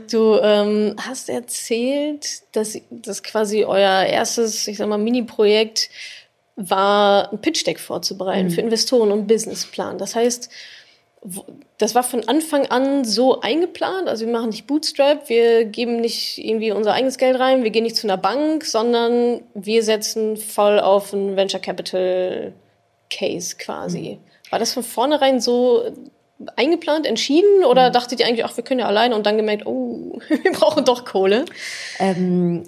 Du 0.09 0.39
ähm, 0.41 0.95
hast 0.97 1.29
erzählt, 1.29 2.43
dass 2.53 2.79
das 2.91 3.23
quasi 3.23 3.65
euer 3.65 4.05
erstes, 4.05 4.67
ich 4.67 4.77
sag 4.77 4.87
mal, 4.87 4.97
Mini-Projekt 4.97 5.89
war, 6.55 7.33
ein 7.33 7.41
Pitch-Deck 7.41 7.79
vorzubereiten 7.79 8.47
mhm. 8.47 8.51
für 8.51 8.61
Investoren 8.61 9.11
und 9.11 9.27
Businessplan. 9.27 9.97
Das 9.97 10.15
heißt, 10.15 10.49
das 11.77 11.95
war 11.95 12.03
von 12.03 12.27
Anfang 12.27 12.67
an 12.67 13.03
so 13.03 13.41
eingeplant. 13.41 14.07
Also 14.07 14.25
wir 14.25 14.31
machen 14.31 14.49
nicht 14.49 14.67
Bootstrap, 14.67 15.29
wir 15.29 15.65
geben 15.65 15.99
nicht 15.99 16.37
irgendwie 16.37 16.71
unser 16.71 16.93
eigenes 16.93 17.17
Geld 17.17 17.39
rein, 17.39 17.63
wir 17.63 17.71
gehen 17.71 17.83
nicht 17.83 17.97
zu 17.97 18.07
einer 18.07 18.17
Bank, 18.17 18.63
sondern 18.63 19.41
wir 19.53 19.83
setzen 19.83 20.37
voll 20.37 20.79
auf 20.79 21.13
einen 21.13 21.35
Venture 21.35 21.59
Capital 21.59 22.53
Case 23.09 23.55
quasi. 23.57 24.19
Mhm. 24.19 24.51
War 24.51 24.59
das 24.59 24.73
von 24.73 24.83
vornherein 24.83 25.39
so 25.39 25.83
eingeplant, 26.55 27.05
entschieden 27.05 27.63
oder 27.65 27.89
mhm. 27.89 27.93
dachtet 27.93 28.19
ihr 28.19 28.27
eigentlich, 28.27 28.45
ach, 28.45 28.55
wir 28.55 28.63
können 28.63 28.81
ja 28.81 28.87
alleine 28.87 29.15
und 29.15 29.25
dann 29.25 29.37
gemerkt, 29.37 29.65
oh, 29.65 30.19
wir 30.29 30.51
brauchen 30.51 30.85
doch 30.85 31.05
Kohle? 31.05 31.45
Ähm 31.99 32.63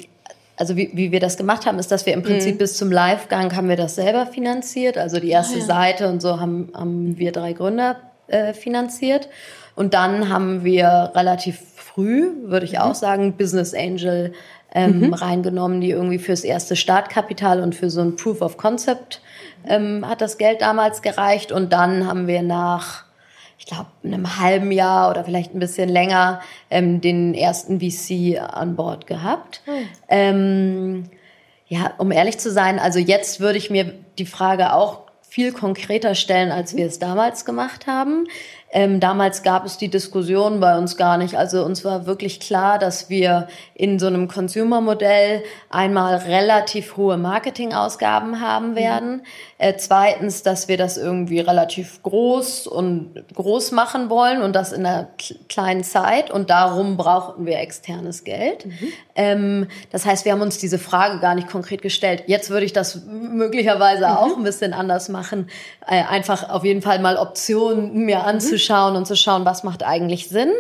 also 0.60 0.76
wie, 0.76 0.90
wie 0.94 1.12
wir 1.12 1.20
das 1.20 1.38
gemacht 1.38 1.68
haben, 1.68 1.78
ist, 1.78 1.92
dass 1.92 2.08
wir 2.08 2.14
im 2.14 2.24
Prinzip 2.24 2.56
mhm. 2.56 2.58
bis 2.58 2.78
zum 2.78 2.92
Livegang 2.92 3.56
haben 3.56 3.70
wir 3.70 3.76
das 3.76 3.94
selber 3.94 4.26
finanziert. 4.26 4.98
Also 4.98 5.20
die 5.20 5.30
erste 5.30 5.58
ah, 5.58 5.60
ja. 5.60 5.66
Seite 5.66 6.10
und 6.10 6.20
so 6.20 6.40
haben, 6.40 6.72
haben 6.74 7.20
wir 7.20 7.32
drei 7.32 7.54
Gründer 7.54 7.96
äh, 8.28 8.54
finanziert. 8.54 9.30
Und 9.76 9.94
dann 9.94 10.30
haben 10.30 10.64
wir 10.64 11.12
relativ 11.16 11.60
früh, 11.76 12.32
würde 12.44 12.66
ich 12.66 12.74
mhm. 12.74 12.80
auch 12.80 12.96
sagen, 12.96 13.34
Business 13.34 13.74
Angel 13.74 14.34
ähm, 14.74 15.00
mhm. 15.00 15.14
reingenommen, 15.14 15.82
die 15.82 15.92
irgendwie 15.92 16.20
fürs 16.20 16.44
erste 16.44 16.76
Startkapital 16.76 17.62
und 17.62 17.76
für 17.76 17.90
so 17.90 18.02
ein 18.02 18.16
Proof 18.16 18.42
of 18.42 18.58
Concept 18.58 19.22
ähm, 19.68 20.08
hat 20.08 20.22
das 20.22 20.38
Geld 20.38 20.62
damals 20.62 21.02
gereicht. 21.02 21.52
Und 21.52 21.74
dann 21.74 22.08
haben 22.08 22.28
wir 22.28 22.42
nach, 22.42 23.06
ich 23.58 23.66
glaube, 23.66 23.88
einem 24.04 24.40
halben 24.40 24.72
Jahr 24.72 25.10
oder 25.10 25.24
vielleicht 25.24 25.56
ein 25.56 25.60
bisschen 25.60 25.90
länger 25.90 26.42
ähm, 26.70 27.02
den 27.02 27.34
ersten 27.34 27.80
VC 27.80 28.40
an 28.40 28.76
Bord 28.76 29.08
gehabt. 29.08 29.62
Mhm. 30.10 31.06
Ja, 31.70 31.94
um 31.98 32.12
ehrlich 32.12 32.38
zu 32.38 32.50
sein, 32.50 32.80
also 32.80 32.98
jetzt 32.98 33.42
würde 33.42 33.58
ich 33.58 33.70
mir 33.70 33.94
die 34.18 34.26
Frage 34.26 34.74
auch 34.74 35.07
viel 35.38 35.52
konkreter 35.52 36.16
stellen, 36.16 36.52
als 36.52 36.76
wir 36.76 36.88
es 36.88 36.98
damals 36.98 37.46
gemacht 37.46 37.86
haben. 37.86 38.28
Ähm, 38.70 39.00
damals 39.00 39.44
gab 39.44 39.66
es 39.66 39.78
die 39.78 39.88
Diskussion 39.88 40.60
bei 40.60 40.78
uns 40.78 40.98
gar 40.98 41.18
nicht. 41.18 41.36
Also 41.36 41.64
uns 41.64 41.86
war 41.86 42.06
wirklich 42.06 42.42
klar, 42.42 42.80
dass 42.80 43.10
wir 43.10 43.48
in 43.74 43.98
so 43.98 44.08
einem 44.08 44.28
Consumer-Modell 44.28 45.44
einmal 45.70 46.16
relativ 46.18 46.98
hohe 46.98 47.16
Marketingausgaben 47.16 48.42
haben 48.42 48.76
werden. 48.76 49.18
Mhm. 49.18 49.22
Äh, 49.58 49.74
zweitens, 49.78 50.44
dass 50.44 50.68
wir 50.68 50.78
das 50.78 50.98
irgendwie 50.98 51.40
relativ 51.40 52.04
groß 52.04 52.68
und 52.68 53.24
groß 53.34 53.72
machen 53.72 54.10
wollen 54.10 54.42
und 54.42 54.54
das 54.54 54.74
in 54.74 54.86
einer 54.86 55.08
kleinen 55.48 55.86
Zeit 55.86 56.30
und 56.30 56.50
darum 56.50 56.98
brauchten 56.98 57.46
wir 57.46 57.60
externes 57.60 58.26
Geld. 58.26 58.66
Mhm. 58.66 58.94
Ähm, 59.16 59.68
das 59.92 60.06
heißt, 60.06 60.26
wir 60.26 60.34
haben 60.34 60.42
uns 60.42 60.58
diese 60.58 60.78
Frage 60.78 61.20
gar 61.20 61.36
nicht 61.36 61.48
konkret 61.48 61.82
gestellt. 61.82 62.24
Jetzt 62.28 62.50
würde 62.50 62.66
ich 62.66 62.74
das 62.74 63.02
möglicherweise 63.06 64.08
mhm. 64.08 64.12
auch 64.12 64.38
ein 64.38 64.44
bisschen 64.44 64.74
anders 64.74 65.08
machen. 65.08 65.50
Äh, 65.88 66.04
einfach 66.04 66.50
auf 66.50 66.66
jeden 66.66 66.82
Fall 66.82 67.00
mal 67.00 67.16
Optionen 67.16 67.94
mir 68.06 68.18
mhm. 68.18 68.24
Anzuschauen 68.58 68.96
und 68.96 69.06
zu 69.06 69.16
schauen, 69.16 69.46
was 69.46 69.64
macht 69.64 69.84
eigentlich 69.84 70.30
Sinn. 70.30 70.52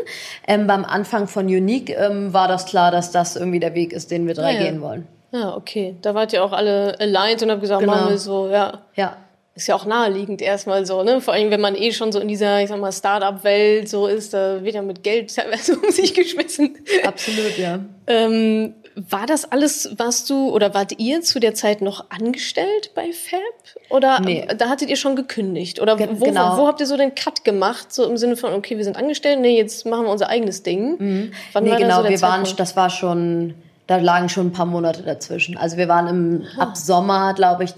Ähm, 0.47 0.67
beim 0.67 0.85
Anfang 0.85 1.27
von 1.27 1.45
Unique 1.45 1.89
ähm, 1.89 2.33
war 2.33 2.47
das 2.47 2.65
klar, 2.65 2.91
dass 2.91 3.11
das 3.11 3.35
irgendwie 3.35 3.59
der 3.59 3.73
Weg 3.73 3.93
ist, 3.93 4.11
den 4.11 4.27
wir 4.27 4.33
drei 4.33 4.53
ja, 4.53 4.63
gehen 4.63 4.81
wollen. 4.81 5.07
Ja, 5.31 5.55
okay. 5.55 5.95
Da 6.01 6.13
wart 6.13 6.33
ihr 6.33 6.43
auch 6.43 6.53
alle 6.53 6.95
aligned 6.99 7.43
und 7.43 7.51
habt 7.51 7.61
gesagt, 7.61 7.81
genau. 7.81 7.93
machen 7.95 8.09
wir 8.09 8.17
so, 8.17 8.49
ja. 8.49 8.79
Ja. 8.95 9.17
Ist 9.57 9.67
ja 9.67 9.75
auch 9.75 9.85
naheliegend 9.85 10.39
erstmal 10.41 10.85
so, 10.85 11.01
ne? 11.01 11.19
Vor 11.19 11.33
allem, 11.33 11.49
wenn 11.49 11.59
man 11.59 11.75
eh 11.75 11.91
schon 11.91 12.11
so 12.11 12.19
in 12.19 12.27
dieser, 12.27 12.61
ich 12.61 12.69
sag 12.69 12.79
mal, 12.79 12.91
Start-up-Welt 12.91 13.89
so 13.89 14.05
ist, 14.05 14.33
da 14.33 14.63
wird 14.63 14.75
ja 14.75 14.83
mit 14.83 15.01
Geld 15.03 15.35
teilweise 15.35 15.77
um 15.77 15.89
sich 15.89 16.13
geschmissen. 16.13 16.77
Absolut, 17.03 17.57
ja. 17.57 17.79
ähm, 18.05 18.75
war 18.95 19.25
das 19.25 19.51
alles, 19.51 19.95
warst 19.97 20.29
du 20.29 20.49
oder 20.49 20.75
wart 20.75 20.99
ihr 20.99 21.21
zu 21.21 21.39
der 21.39 21.55
Zeit 21.55 21.81
noch 21.81 22.11
angestellt 22.11 22.91
bei 22.93 23.11
Fab? 23.11 23.41
Oder 23.89 24.19
nee. 24.19 24.47
da 24.57 24.69
hattet 24.69 24.89
ihr 24.89 24.95
schon 24.95 25.15
gekündigt? 25.15 25.81
Oder 25.81 25.99
wo, 25.99 26.25
genau. 26.25 26.57
wo, 26.57 26.67
habt 26.67 26.79
ihr 26.79 26.87
so 26.87 26.97
den 26.97 27.15
Cut 27.15 27.43
gemacht? 27.43 27.91
So 27.91 28.07
im 28.07 28.17
Sinne 28.17 28.37
von, 28.37 28.53
okay, 28.53 28.77
wir 28.77 28.83
sind 28.83 28.95
angestellt, 28.95 29.39
nee, 29.39 29.57
jetzt 29.57 29.87
machen 29.87 30.05
wir 30.05 30.11
unser 30.11 30.29
eigenes 30.29 30.61
Ding. 30.61 30.97
Mhm. 30.99 31.31
Wann 31.53 31.63
nee, 31.63 31.71
war 31.71 31.77
genau, 31.77 32.03
so 32.03 32.09
wir 32.09 32.17
Zeitpunkt? 32.17 32.49
waren, 32.49 32.57
das 32.57 32.75
war 32.75 32.89
schon 32.91 33.55
da 33.87 33.97
lagen 33.97 34.29
schon 34.29 34.47
ein 34.47 34.51
paar 34.51 34.65
Monate 34.65 35.01
dazwischen. 35.01 35.57
Also 35.57 35.77
wir 35.77 35.87
waren 35.87 36.07
im, 36.07 36.43
ab 36.59 36.75
Sommer, 36.75 37.33
glaube 37.33 37.63
ich, 37.63 37.75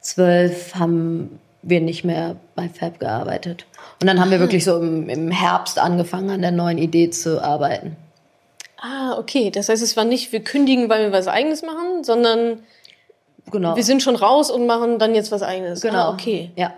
2012 0.00 0.74
haben 0.74 1.40
wir 1.62 1.80
nicht 1.80 2.04
mehr 2.04 2.36
bei 2.54 2.68
Fab 2.68 2.98
gearbeitet. 3.00 3.66
Und 4.00 4.06
dann 4.06 4.20
haben 4.20 4.30
wir 4.30 4.40
wirklich 4.40 4.64
so 4.64 4.78
im, 4.78 5.08
im 5.08 5.30
Herbst 5.30 5.78
angefangen, 5.78 6.30
an 6.30 6.42
der 6.42 6.52
neuen 6.52 6.78
Idee 6.78 7.10
zu 7.10 7.42
arbeiten. 7.42 7.96
Ah, 8.78 9.18
okay. 9.18 9.50
Das 9.50 9.68
heißt, 9.68 9.82
es 9.82 9.96
war 9.96 10.04
nicht, 10.04 10.32
wir 10.32 10.42
kündigen, 10.42 10.88
weil 10.88 11.04
wir 11.04 11.12
was 11.12 11.28
Eigenes 11.28 11.62
machen, 11.62 12.02
sondern 12.02 12.60
genau. 13.50 13.76
wir 13.76 13.84
sind 13.84 14.02
schon 14.02 14.16
raus 14.16 14.50
und 14.50 14.66
machen 14.66 14.98
dann 14.98 15.14
jetzt 15.14 15.30
was 15.32 15.42
Eigenes. 15.42 15.82
Genau. 15.82 15.98
Ah, 15.98 16.10
okay. 16.12 16.50
Ja. 16.56 16.72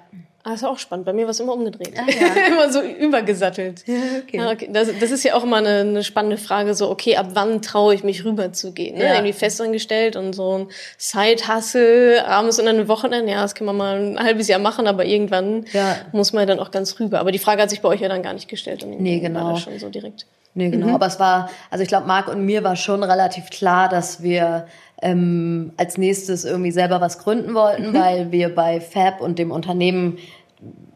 Ah, 0.45 0.55
ist 0.55 0.65
auch 0.65 0.79
spannend. 0.79 1.07
Bei 1.07 1.13
mir 1.13 1.25
war 1.25 1.31
es 1.31 1.39
immer 1.39 1.53
umgedreht. 1.53 1.95
Ah, 1.97 2.05
ja. 2.11 2.47
immer 2.49 2.73
so 2.73 2.81
übergesattelt. 2.83 3.85
Ja, 3.87 3.95
okay. 4.23 4.41
Ah, 4.41 4.51
okay. 4.51 4.69
Das, 4.73 4.89
das 4.99 5.13
ist 5.13 5.23
ja 5.23 5.35
auch 5.35 5.45
immer 5.45 5.59
eine, 5.59 5.81
eine 5.81 6.03
spannende 6.03 6.37
Frage, 6.37 6.75
so, 6.75 6.91
okay, 6.91 7.17
ab 7.17 7.29
wann 7.35 7.63
traue 7.63 7.95
ich 7.95 8.03
mich 8.03 8.25
rüber 8.25 8.53
zu 8.53 8.73
gehen? 8.73 8.99
Ne? 8.99 9.05
Ja. 9.05 9.15
Irgendwie 9.15 9.35
festangestellt 9.35 10.17
und 10.17 10.33
so 10.33 10.59
ein 10.59 10.69
Side-Hustle, 10.99 12.27
abends 12.27 12.59
und 12.59 12.67
dann 12.67 12.89
Wochenende, 12.89 13.31
ja, 13.31 13.43
das 13.43 13.55
kann 13.55 13.67
man 13.67 13.77
mal 13.77 13.97
ein 13.97 14.19
halbes 14.19 14.49
Jahr 14.49 14.59
machen, 14.59 14.89
aber 14.89 15.05
irgendwann 15.05 15.65
ja. 15.73 15.97
muss 16.11 16.33
man 16.33 16.47
dann 16.49 16.59
auch 16.59 16.73
ganz 16.73 16.99
rüber. 16.99 17.21
Aber 17.21 17.31
die 17.31 17.39
Frage 17.39 17.63
hat 17.63 17.71
sich 17.71 17.81
bei 17.81 17.89
euch 17.89 18.01
ja 18.01 18.09
dann 18.09 18.23
gar 18.23 18.33
nicht 18.33 18.49
gestellt. 18.49 18.83
Und 18.83 19.01
nee, 19.01 19.21
genau. 19.21 19.45
War 19.45 19.53
das 19.53 19.63
schon 19.63 19.79
so 19.79 19.91
direkt. 19.91 20.27
Nee, 20.55 20.71
genau. 20.71 20.89
Mhm. 20.89 20.95
Aber 20.97 21.07
es 21.07 21.19
war, 21.21 21.51
also 21.71 21.83
ich 21.83 21.89
glaube, 21.89 22.07
Marc 22.07 22.29
und 22.29 22.45
mir 22.45 22.65
war 22.65 22.77
schon 22.77 23.03
relativ 23.03 23.49
klar, 23.51 23.89
dass 23.89 24.23
wir 24.23 24.67
ähm, 25.03 25.73
als 25.77 25.99
nächstes 25.99 26.45
irgendwie 26.45 26.73
selber 26.73 27.01
was 27.01 27.19
gründen 27.19 27.55
wollten, 27.55 27.91
mhm. 27.91 27.95
weil 27.95 28.33
wir 28.33 28.55
bei 28.55 28.81
Fab 28.81 29.21
und 29.21 29.39
dem 29.39 29.51
Unternehmen 29.51 30.19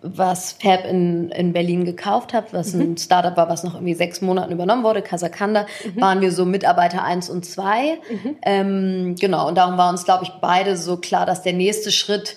was 0.01 0.53
Fab 0.53 0.85
in, 0.85 1.31
in 1.31 1.53
Berlin 1.53 1.85
gekauft 1.85 2.33
hat, 2.33 2.53
was 2.53 2.73
mhm. 2.73 2.83
ein 2.83 2.97
Startup 2.97 3.37
war, 3.37 3.49
was 3.49 3.65
noch 3.65 3.75
irgendwie 3.75 3.95
sechs 3.95 4.21
Monaten 4.21 4.53
übernommen 4.53 4.85
wurde, 4.85 5.03
Casacanda, 5.03 5.67
mhm. 5.85 6.01
waren 6.01 6.21
wir 6.21 6.31
so 6.31 6.45
Mitarbeiter 6.45 7.03
eins 7.03 7.29
und 7.29 7.45
zwei. 7.45 7.99
Mhm. 8.09 8.37
Ähm, 8.43 9.15
genau, 9.19 9.49
und 9.49 9.57
darum 9.57 9.77
war 9.77 9.91
uns, 9.91 10.05
glaube 10.05 10.25
ich, 10.25 10.31
beide 10.41 10.77
so 10.77 10.99
klar, 10.99 11.27
dass 11.27 11.43
der 11.43 11.55
nächste 11.55 11.91
Schritt 11.91 12.37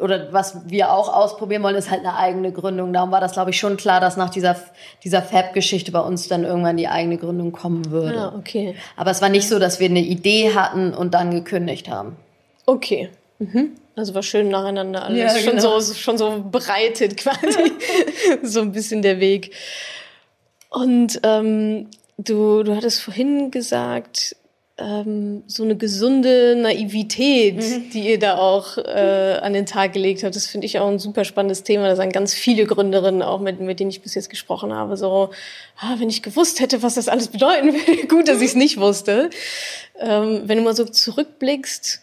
oder 0.00 0.32
was 0.32 0.68
wir 0.68 0.92
auch 0.92 1.12
ausprobieren 1.12 1.62
wollen, 1.62 1.76
ist 1.76 1.90
halt 1.90 2.00
eine 2.00 2.16
eigene 2.16 2.52
Gründung. 2.52 2.92
Darum 2.92 3.10
war 3.10 3.20
das, 3.20 3.32
glaube 3.32 3.50
ich, 3.50 3.58
schon 3.58 3.76
klar, 3.76 4.00
dass 4.00 4.16
nach 4.16 4.30
dieser, 4.30 4.56
dieser 5.02 5.22
Fab-Geschichte 5.22 5.92
bei 5.92 6.00
uns 6.00 6.26
dann 6.28 6.44
irgendwann 6.44 6.76
die 6.76 6.88
eigene 6.88 7.18
Gründung 7.18 7.52
kommen 7.52 7.90
würde. 7.90 8.18
Ah, 8.18 8.34
okay. 8.36 8.74
Aber 8.96 9.10
es 9.10 9.20
war 9.20 9.28
nicht 9.28 9.48
so, 9.48 9.58
dass 9.58 9.80
wir 9.80 9.88
eine 9.88 10.00
Idee 10.00 10.54
hatten 10.54 10.94
und 10.94 11.14
dann 11.14 11.30
gekündigt 11.30 11.88
haben. 11.88 12.16
Okay. 12.66 13.10
Mhm. 13.38 13.72
Also 13.96 14.14
war 14.14 14.22
schön 14.22 14.48
nacheinander 14.48 15.04
alles. 15.04 15.18
Ja, 15.18 15.50
genau. 15.50 15.62
schon, 15.62 15.80
so, 15.80 15.94
schon 15.94 16.18
so 16.18 16.44
bereitet 16.50 17.16
quasi. 17.18 17.72
so 18.42 18.60
ein 18.60 18.72
bisschen 18.72 19.02
der 19.02 19.20
Weg. 19.20 19.54
Und 20.70 21.20
ähm, 21.22 21.88
du, 22.18 22.62
du 22.62 22.74
hattest 22.74 23.02
vorhin 23.02 23.50
gesagt, 23.50 24.34
ähm, 24.76 25.44
so 25.46 25.62
eine 25.62 25.76
gesunde 25.76 26.56
Naivität, 26.56 27.56
mhm. 27.56 27.90
die 27.90 28.08
ihr 28.10 28.18
da 28.18 28.38
auch 28.38 28.76
äh, 28.76 29.38
an 29.40 29.52
den 29.52 29.66
Tag 29.66 29.92
gelegt 29.92 30.24
habt. 30.24 30.34
Das 30.34 30.46
finde 30.46 30.66
ich 30.66 30.80
auch 30.80 30.88
ein 30.88 30.98
super 30.98 31.24
spannendes 31.24 31.62
Thema. 31.62 31.86
Da 31.86 31.94
sind 31.94 32.12
ganz 32.12 32.34
viele 32.34 32.66
Gründerinnen, 32.66 33.22
auch 33.22 33.40
mit, 33.40 33.60
mit 33.60 33.78
denen 33.78 33.90
ich 33.90 34.02
bis 34.02 34.16
jetzt 34.16 34.30
gesprochen 34.30 34.72
habe, 34.72 34.96
so, 34.96 35.30
ah, 35.78 35.94
wenn 35.98 36.10
ich 36.10 36.22
gewusst 36.22 36.58
hätte, 36.58 36.82
was 36.82 36.94
das 36.94 37.08
alles 37.08 37.28
bedeuten 37.28 37.72
würde, 37.72 38.06
gut, 38.08 38.26
dass 38.26 38.40
ich 38.40 38.48
es 38.48 38.54
nicht 38.56 38.80
wusste. 38.80 39.30
Ähm, 40.00 40.42
wenn 40.46 40.58
du 40.58 40.64
mal 40.64 40.74
so 40.74 40.84
zurückblickst, 40.84 42.00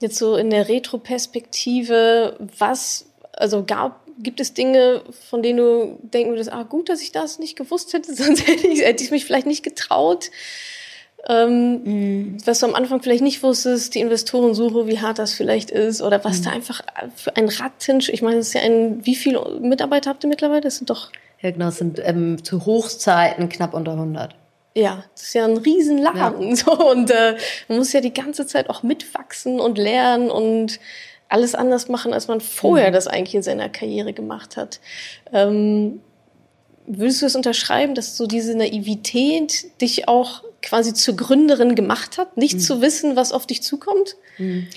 jetzt 0.00 0.18
so 0.18 0.36
in 0.36 0.50
der 0.50 0.68
Retro-Perspektive, 0.68 2.36
was, 2.58 3.06
also 3.32 3.64
gab, 3.64 4.00
gibt 4.18 4.40
es 4.40 4.52
Dinge, 4.52 5.02
von 5.30 5.42
denen 5.42 5.56
du 5.56 5.98
denken 6.02 6.32
würdest, 6.32 6.52
ah, 6.52 6.64
gut, 6.64 6.90
dass 6.90 7.00
ich 7.00 7.12
das 7.12 7.38
nicht 7.38 7.56
gewusst 7.56 7.94
hätte, 7.94 8.14
sonst 8.14 8.46
hätte 8.46 8.66
ich, 8.66 8.82
hätte 8.82 9.02
ich 9.02 9.10
mich 9.10 9.24
vielleicht 9.24 9.46
nicht 9.46 9.62
getraut. 9.62 10.30
Ähm, 11.28 12.34
mm. 12.34 12.38
Was 12.46 12.60
du 12.60 12.66
am 12.66 12.74
Anfang 12.74 13.02
vielleicht 13.02 13.22
nicht 13.22 13.42
wusstest, 13.42 13.94
die 13.94 14.00
Investorensuche, 14.00 14.86
wie 14.86 15.00
hart 15.00 15.18
das 15.18 15.34
vielleicht 15.34 15.70
ist, 15.70 16.00
oder 16.02 16.24
was 16.24 16.40
mm. 16.40 16.44
da 16.44 16.50
einfach 16.50 16.82
für 17.14 17.36
ein 17.36 17.48
Rattensch, 17.48 18.08
ich 18.08 18.22
meine, 18.22 18.38
es 18.38 18.48
ist 18.48 18.54
ja 18.54 18.62
ein, 18.62 19.04
wie 19.04 19.14
viele 19.14 19.58
Mitarbeiter 19.60 20.10
habt 20.10 20.24
ihr 20.24 20.28
mittlerweile? 20.28 20.62
Das 20.62 20.76
sind 20.76 20.88
doch. 20.88 21.10
Ja, 21.40 21.50
genau, 21.50 21.68
es 21.68 21.76
sind 21.76 22.00
ähm, 22.02 22.42
zu 22.42 22.64
Hochzeiten 22.66 23.48
knapp 23.48 23.74
unter 23.74 23.92
100. 23.92 24.34
Ja, 24.74 25.04
das 25.14 25.24
ist 25.24 25.34
ja 25.34 25.44
ein 25.44 25.56
Riesenladen. 25.56 26.50
Ja. 26.50 26.56
So, 26.64 26.72
und 26.72 27.10
äh, 27.10 27.36
man 27.68 27.78
muss 27.78 27.92
ja 27.92 28.00
die 28.00 28.12
ganze 28.12 28.46
Zeit 28.46 28.70
auch 28.70 28.82
mitwachsen 28.82 29.60
und 29.60 29.78
lernen 29.78 30.30
und 30.30 30.80
alles 31.28 31.54
anders 31.54 31.88
machen, 31.88 32.12
als 32.12 32.28
man 32.28 32.40
vorher 32.40 32.88
mhm. 32.88 32.94
das 32.94 33.06
eigentlich 33.06 33.34
in 33.34 33.42
seiner 33.42 33.68
Karriere 33.68 34.12
gemacht 34.12 34.56
hat. 34.56 34.80
Ähm, 35.32 36.00
würdest 36.86 37.22
du 37.22 37.26
es 37.26 37.36
unterschreiben, 37.36 37.94
dass 37.94 38.16
so 38.16 38.26
diese 38.26 38.56
Naivität 38.56 39.80
dich 39.80 40.08
auch 40.08 40.42
quasi 40.62 40.94
zur 40.94 41.16
Gründerin 41.16 41.74
gemacht 41.74 42.18
hat, 42.18 42.36
nicht 42.36 42.54
mhm. 42.54 42.60
zu 42.60 42.80
wissen, 42.82 43.16
was 43.16 43.32
auf 43.32 43.46
dich 43.46 43.62
zukommt? 43.62 44.16
Mhm. 44.38 44.68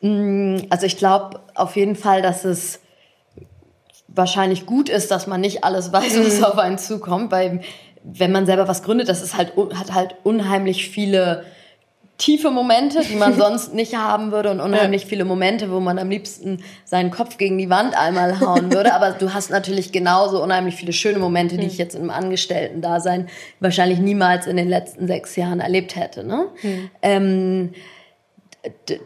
Mm, 0.00 0.66
also 0.70 0.86
ich 0.86 0.96
glaube 0.96 1.40
auf 1.54 1.76
jeden 1.76 1.96
Fall, 1.96 2.22
dass 2.22 2.44
es 2.44 2.80
wahrscheinlich 4.08 4.66
gut 4.66 4.88
ist, 4.88 5.10
dass 5.10 5.26
man 5.26 5.40
nicht 5.40 5.64
alles 5.64 5.92
weiß, 5.92 6.18
was 6.24 6.38
mhm. 6.38 6.44
auf 6.44 6.58
einen 6.58 6.78
zukommt, 6.78 7.30
weil 7.32 7.62
wenn 8.04 8.32
man 8.32 8.46
selber 8.46 8.68
was 8.68 8.82
gründet, 8.82 9.08
das 9.08 9.22
ist 9.22 9.36
halt, 9.36 9.52
hat 9.74 9.94
halt 9.94 10.16
unheimlich 10.24 10.88
viele 10.90 11.44
tiefe 12.22 12.52
Momente, 12.52 13.02
die 13.02 13.16
man 13.16 13.34
sonst 13.38 13.74
nicht 13.74 13.96
haben 13.96 14.30
würde 14.30 14.50
und 14.50 14.60
unheimlich 14.60 15.06
viele 15.06 15.24
Momente, 15.24 15.72
wo 15.72 15.80
man 15.80 15.98
am 15.98 16.08
liebsten 16.08 16.62
seinen 16.84 17.10
Kopf 17.10 17.36
gegen 17.36 17.58
die 17.58 17.68
Wand 17.68 17.98
einmal 17.98 18.38
hauen 18.40 18.72
würde. 18.72 18.94
Aber 18.94 19.10
du 19.10 19.34
hast 19.34 19.50
natürlich 19.50 19.90
genauso 19.90 20.40
unheimlich 20.40 20.76
viele 20.76 20.92
schöne 20.92 21.18
Momente, 21.18 21.56
die 21.56 21.66
ich 21.66 21.78
jetzt 21.78 21.96
im 21.96 22.10
Angestellten-Dasein 22.10 23.28
wahrscheinlich 23.58 23.98
niemals 23.98 24.46
in 24.46 24.56
den 24.56 24.68
letzten 24.68 25.08
sechs 25.08 25.34
Jahren 25.34 25.58
erlebt 25.58 25.96
hätte. 25.96 26.24
Ne? 26.24 26.46
Mhm. 26.62 26.90
Ähm, 27.02 27.70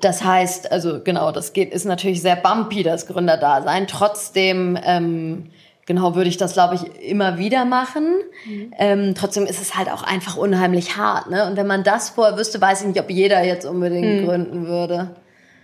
das 0.03 0.23
heißt, 0.23 0.71
also 0.71 1.03
genau, 1.03 1.33
das 1.33 1.55
geht, 1.55 1.73
ist 1.73 1.87
natürlich 1.87 2.21
sehr 2.21 2.37
bumpy, 2.37 2.83
das 2.83 3.07
Gründerdasein. 3.07 3.87
Trotzdem 3.87 4.79
ähm, 4.85 5.51
Genau, 5.87 6.17
würde 6.17 6.29
ich 6.29 6.37
das, 6.37 6.53
glaube 6.53 6.75
ich, 6.75 7.09
immer 7.09 7.39
wieder 7.39 7.65
machen. 7.65 8.17
Mhm. 8.45 8.73
Ähm, 8.77 9.15
trotzdem 9.15 9.47
ist 9.47 9.63
es 9.63 9.77
halt 9.77 9.89
auch 9.89 10.03
einfach 10.03 10.37
unheimlich 10.37 10.97
hart. 10.97 11.31
Ne? 11.31 11.47
Und 11.47 11.57
wenn 11.57 11.69
man 11.69 11.85
das 11.85 12.11
vorher 12.11 12.37
wüsste, 12.37 12.61
weiß 12.61 12.81
ich 12.81 12.89
nicht, 12.89 13.01
ob 13.01 13.09
jeder 13.09 13.45
jetzt 13.45 13.65
unbedingt 13.65 14.23
mhm. 14.23 14.27
gründen 14.27 14.67
würde. 14.67 15.15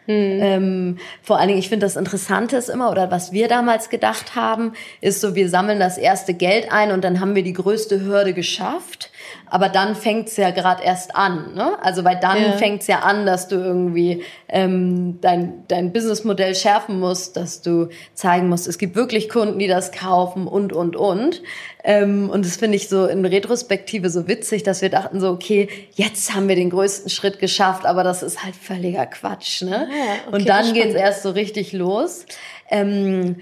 Mhm. 0.06 0.38
Ähm, 0.40 0.98
vor 1.22 1.38
allen 1.38 1.48
Dingen, 1.48 1.60
ich 1.60 1.68
finde 1.68 1.86
das 1.86 1.96
Interessante 1.96 2.56
ist 2.56 2.68
immer, 2.68 2.90
oder 2.90 3.10
was 3.10 3.32
wir 3.32 3.48
damals 3.48 3.88
gedacht 3.88 4.34
haben, 4.34 4.72
ist 5.00 5.20
so, 5.20 5.34
wir 5.34 5.48
sammeln 5.48 5.78
das 5.78 5.98
erste 5.98 6.34
Geld 6.34 6.72
ein 6.72 6.90
und 6.92 7.04
dann 7.04 7.20
haben 7.20 7.34
wir 7.34 7.44
die 7.44 7.52
größte 7.52 8.00
Hürde 8.00 8.32
geschafft. 8.32 9.10
Aber 9.52 9.68
dann 9.68 9.94
fängt's 9.94 10.38
ja 10.38 10.50
gerade 10.50 10.82
erst 10.82 11.14
an, 11.14 11.52
ne? 11.54 11.76
Also 11.82 12.04
weil 12.04 12.18
dann 12.18 12.42
ja. 12.42 12.52
fängt's 12.52 12.86
ja 12.86 13.00
an, 13.00 13.26
dass 13.26 13.48
du 13.48 13.56
irgendwie 13.56 14.24
ähm, 14.48 15.18
dein, 15.20 15.64
dein 15.68 15.92
Businessmodell 15.92 16.54
schärfen 16.54 16.98
musst, 16.98 17.36
dass 17.36 17.60
du 17.60 17.90
zeigen 18.14 18.48
musst, 18.48 18.66
es 18.66 18.78
gibt 18.78 18.96
wirklich 18.96 19.28
Kunden, 19.28 19.58
die 19.58 19.66
das 19.66 19.92
kaufen 19.92 20.46
und, 20.46 20.72
und, 20.72 20.96
und. 20.96 21.42
Ähm, 21.84 22.30
und 22.30 22.46
das 22.46 22.56
finde 22.56 22.76
ich 22.76 22.88
so 22.88 23.04
in 23.04 23.26
Retrospektive 23.26 24.08
so 24.08 24.26
witzig, 24.26 24.62
dass 24.62 24.80
wir 24.80 24.88
dachten 24.88 25.20
so, 25.20 25.28
okay, 25.28 25.68
jetzt 25.92 26.34
haben 26.34 26.48
wir 26.48 26.56
den 26.56 26.70
größten 26.70 27.10
Schritt 27.10 27.38
geschafft, 27.38 27.84
aber 27.84 28.04
das 28.04 28.22
ist 28.22 28.42
halt 28.42 28.56
völliger 28.56 29.04
Quatsch, 29.04 29.60
ne? 29.60 29.86
Ja, 29.90 30.14
okay, 30.28 30.34
und 30.34 30.48
dann 30.48 30.72
geht's 30.72 30.94
erst 30.94 31.24
so 31.24 31.28
richtig 31.28 31.74
los. 31.74 32.24
Ähm, 32.70 33.36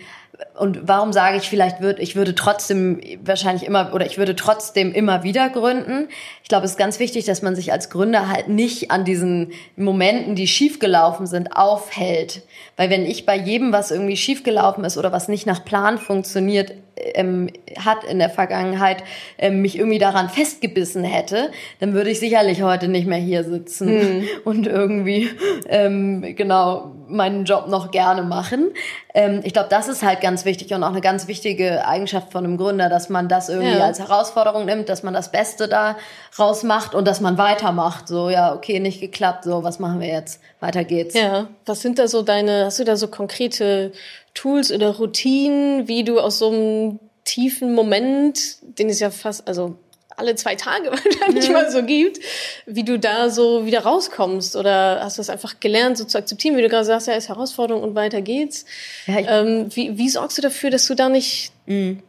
und 0.58 0.88
warum 0.88 1.12
sage 1.12 1.38
ich 1.38 1.48
vielleicht 1.48 1.80
würde 1.80 2.02
ich 2.02 2.16
würde 2.16 2.34
trotzdem 2.34 3.00
wahrscheinlich 3.24 3.64
immer 3.66 3.94
oder 3.94 4.06
ich 4.06 4.18
würde 4.18 4.36
trotzdem 4.36 4.92
immer 4.92 5.22
wieder 5.22 5.48
gründen. 5.48 6.08
Ich 6.42 6.48
glaube, 6.48 6.64
es 6.64 6.72
ist 6.72 6.78
ganz 6.78 6.98
wichtig, 6.98 7.24
dass 7.24 7.42
man 7.42 7.56
sich 7.56 7.72
als 7.72 7.90
Gründer 7.90 8.28
halt 8.28 8.48
nicht 8.48 8.90
an 8.90 9.04
diesen 9.04 9.52
Momenten, 9.76 10.34
die 10.34 10.46
schiefgelaufen 10.46 11.26
sind, 11.26 11.56
aufhält, 11.56 12.42
weil 12.76 12.90
wenn 12.90 13.04
ich 13.04 13.26
bei 13.26 13.36
jedem, 13.36 13.72
was 13.72 13.90
irgendwie 13.90 14.16
schiefgelaufen 14.16 14.84
ist 14.84 14.98
oder 14.98 15.12
was 15.12 15.28
nicht 15.28 15.46
nach 15.46 15.64
Plan 15.64 15.98
funktioniert, 15.98 16.74
ähm, 17.14 17.50
hat 17.78 18.04
in 18.04 18.18
der 18.18 18.30
Vergangenheit, 18.30 19.02
ähm, 19.38 19.62
mich 19.62 19.78
irgendwie 19.78 19.98
daran 19.98 20.28
festgebissen 20.28 21.04
hätte, 21.04 21.50
dann 21.78 21.94
würde 21.94 22.10
ich 22.10 22.20
sicherlich 22.20 22.62
heute 22.62 22.88
nicht 22.88 23.06
mehr 23.06 23.18
hier 23.18 23.44
sitzen 23.44 24.20
mhm. 24.20 24.24
und 24.44 24.66
irgendwie 24.66 25.30
ähm, 25.68 26.34
genau 26.36 26.92
meinen 27.10 27.44
Job 27.44 27.66
noch 27.68 27.90
gerne 27.90 28.22
machen. 28.22 28.70
Ähm, 29.14 29.40
ich 29.44 29.52
glaube, 29.52 29.68
das 29.68 29.88
ist 29.88 30.02
halt 30.02 30.20
ganz 30.20 30.44
wichtig 30.44 30.72
und 30.72 30.82
auch 30.82 30.90
eine 30.90 31.00
ganz 31.00 31.28
wichtige 31.28 31.86
Eigenschaft 31.86 32.32
von 32.32 32.44
einem 32.44 32.56
Gründer, 32.56 32.88
dass 32.88 33.08
man 33.08 33.28
das 33.28 33.48
irgendwie 33.48 33.76
ja. 33.76 33.84
als 33.84 33.98
Herausforderung 33.98 34.64
nimmt, 34.64 34.88
dass 34.88 35.02
man 35.02 35.14
das 35.14 35.30
Beste 35.32 35.68
da 35.68 35.96
rausmacht 36.38 36.94
und 36.94 37.06
dass 37.06 37.20
man 37.20 37.38
weitermacht. 37.38 38.08
So, 38.08 38.30
ja, 38.30 38.54
okay, 38.54 38.80
nicht 38.80 39.00
geklappt, 39.00 39.44
so, 39.44 39.62
was 39.64 39.78
machen 39.78 40.00
wir 40.00 40.08
jetzt? 40.08 40.40
Weiter 40.60 40.84
geht's. 40.84 41.14
Ja, 41.14 41.48
was 41.66 41.80
sind 41.80 41.98
da 41.98 42.08
so 42.08 42.22
deine, 42.22 42.66
hast 42.66 42.78
du 42.78 42.84
da 42.84 42.96
so 42.96 43.08
konkrete 43.08 43.92
Tools 44.34 44.72
oder 44.72 44.96
Routinen, 44.96 45.88
wie 45.88 46.04
du 46.04 46.20
aus 46.20 46.38
so 46.38 46.50
einem 46.50 47.00
tiefen 47.24 47.74
Moment, 47.74 48.56
den 48.78 48.88
es 48.88 49.00
ja 49.00 49.10
fast, 49.10 49.46
also 49.46 49.76
alle 50.20 50.34
zwei 50.36 50.54
Tage 50.54 50.90
wahrscheinlich 50.90 51.46
ja. 51.46 51.52
mal 51.52 51.70
so 51.70 51.82
gibt, 51.82 52.20
wie 52.66 52.84
du 52.84 52.98
da 52.98 53.30
so 53.30 53.66
wieder 53.66 53.80
rauskommst 53.80 54.54
oder 54.54 55.00
hast 55.02 55.18
du 55.18 55.22
es 55.22 55.30
einfach 55.30 55.58
gelernt, 55.58 55.98
so 55.98 56.04
zu 56.04 56.18
akzeptieren, 56.18 56.56
wie 56.56 56.62
du 56.62 56.68
gerade 56.68 56.84
sagst, 56.84 57.08
ja, 57.08 57.14
ist 57.14 57.28
Herausforderung 57.28 57.82
und 57.82 57.94
weiter 57.94 58.20
geht's. 58.20 58.64
Ja, 59.06 59.40
ähm, 59.40 59.66
wie, 59.74 59.98
wie 59.98 60.08
sorgst 60.08 60.38
du 60.38 60.42
dafür, 60.42 60.70
dass 60.70 60.86
du 60.86 60.94
da 60.94 61.08
nicht 61.08 61.52
mhm. 61.66 62.02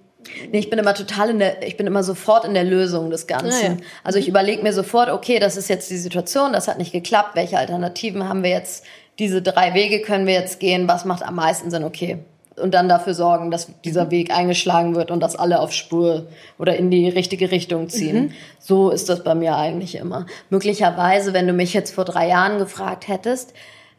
Nee, 0.51 0.59
ich 0.59 0.69
bin 0.69 0.77
immer 0.77 0.93
total 0.93 1.31
in 1.31 1.39
der, 1.39 1.65
ich 1.65 1.77
bin 1.77 1.87
immer 1.87 2.03
sofort 2.03 2.45
in 2.45 2.53
der 2.53 2.63
Lösung 2.63 3.09
des 3.09 3.27
Ganzen. 3.27 3.65
Ah, 3.65 3.69
ja. 3.69 3.77
Also 4.03 4.19
ich 4.19 4.27
überlege 4.27 4.61
mir 4.61 4.73
sofort, 4.73 5.09
okay, 5.09 5.39
das 5.39 5.57
ist 5.57 5.67
jetzt 5.67 5.89
die 5.89 5.97
Situation, 5.97 6.53
das 6.53 6.67
hat 6.67 6.77
nicht 6.77 6.91
geklappt, 6.91 7.35
welche 7.35 7.57
Alternativen 7.57 8.27
haben 8.27 8.43
wir 8.43 8.51
jetzt, 8.51 8.85
diese 9.19 9.41
drei 9.41 9.73
Wege 9.73 10.01
können 10.01 10.27
wir 10.27 10.33
jetzt 10.33 10.59
gehen, 10.59 10.87
was 10.87 11.05
macht 11.05 11.23
am 11.23 11.35
meisten 11.35 11.71
Sinn, 11.71 11.83
okay, 11.83 12.19
und 12.57 12.73
dann 12.73 12.89
dafür 12.89 13.13
sorgen, 13.13 13.51
dass 13.51 13.69
dieser 13.83 14.11
Weg 14.11 14.35
eingeschlagen 14.35 14.95
wird 14.95 15.11
und 15.11 15.21
dass 15.21 15.35
alle 15.35 15.59
auf 15.59 15.71
Spur 15.71 16.27
oder 16.59 16.75
in 16.75 16.91
die 16.91 17.07
richtige 17.09 17.51
Richtung 17.51 17.89
ziehen. 17.89 18.25
Mhm. 18.25 18.31
So 18.59 18.89
ist 18.89 19.09
das 19.09 19.23
bei 19.23 19.35
mir 19.35 19.55
eigentlich 19.55 19.95
immer. 19.95 20.25
Möglicherweise, 20.49 21.33
wenn 21.33 21.47
du 21.47 21.53
mich 21.53 21.73
jetzt 21.73 21.95
vor 21.95 22.05
drei 22.05 22.27
Jahren 22.27 22.57
gefragt 22.57 23.07
hättest, 23.07 23.53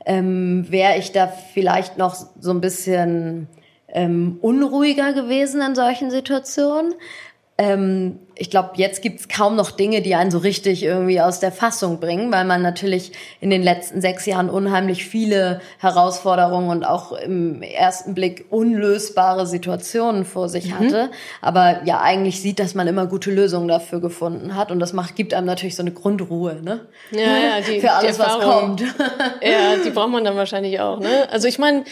ähm, 0.05 0.67
wäre 0.69 0.99
ich 0.99 1.13
da 1.13 1.29
vielleicht 1.29 1.97
noch 1.97 2.15
so 2.15 2.51
ein 2.51 2.61
bisschen 2.61 3.49
ähm, 3.89 4.39
unruhiger 4.41 5.13
gewesen 5.13 5.63
in 5.63 5.75
solchen 5.75 6.11
Situationen. 6.11 6.95
Ähm, 7.59 8.19
ich 8.35 8.49
glaube, 8.49 8.71
jetzt 8.77 9.03
gibt's 9.03 9.29
kaum 9.29 9.57
noch 9.57 9.71
Dinge, 9.71 10.01
die 10.01 10.15
einen 10.15 10.31
so 10.31 10.39
richtig 10.39 10.83
irgendwie 10.83 11.21
aus 11.21 11.39
der 11.39 11.53
Fassung 11.53 12.01
bringen, 12.01 12.33
weil 12.33 12.47
man 12.47 12.63
natürlich 12.63 13.13
in 13.41 13.51
den 13.51 13.63
letzten 13.63 14.01
sechs 14.01 14.25
Jahren 14.25 14.49
unheimlich 14.49 15.05
viele 15.05 15.61
Herausforderungen 15.79 16.71
und 16.71 16.85
auch 16.85 17.13
im 17.13 17.63
ersten 17.63 18.15
Blick 18.15 18.47
unlösbare 18.49 19.47
Situationen 19.47 20.25
vor 20.25 20.49
sich 20.49 20.71
mhm. 20.71 20.79
hatte. 20.79 21.11
Aber 21.43 21.83
ja, 21.85 22.01
eigentlich 22.01 22.41
sieht, 22.41 22.59
dass 22.59 22.75
man 22.75 22.89
immer 22.89 23.07
gute 23.07 23.31
Lösungen 23.31 23.69
dafür 23.69 24.01
gefunden 24.01 24.57
hat 24.57 24.71
und 24.71 24.81
das 24.81 24.95
macht, 24.95 25.15
gibt 25.15 25.35
einem 25.35 25.47
natürlich 25.47 25.77
so 25.77 25.83
eine 25.83 25.93
Grundruhe, 25.93 26.61
ne? 26.63 26.87
Ja, 27.11 27.21
ja, 27.21 27.61
die, 27.69 27.81
für 27.81 27.93
alles, 27.93 28.19
was 28.19 28.41
kommt. 28.41 28.83
Ja, 29.43 29.77
die 29.85 29.91
braucht 29.91 30.11
man 30.11 30.25
dann 30.25 30.37
wahrscheinlich 30.37 30.81
auch, 30.81 30.99
ne? 31.01 31.29
Also 31.31 31.49
ich 31.49 31.59
meine, 31.59 31.85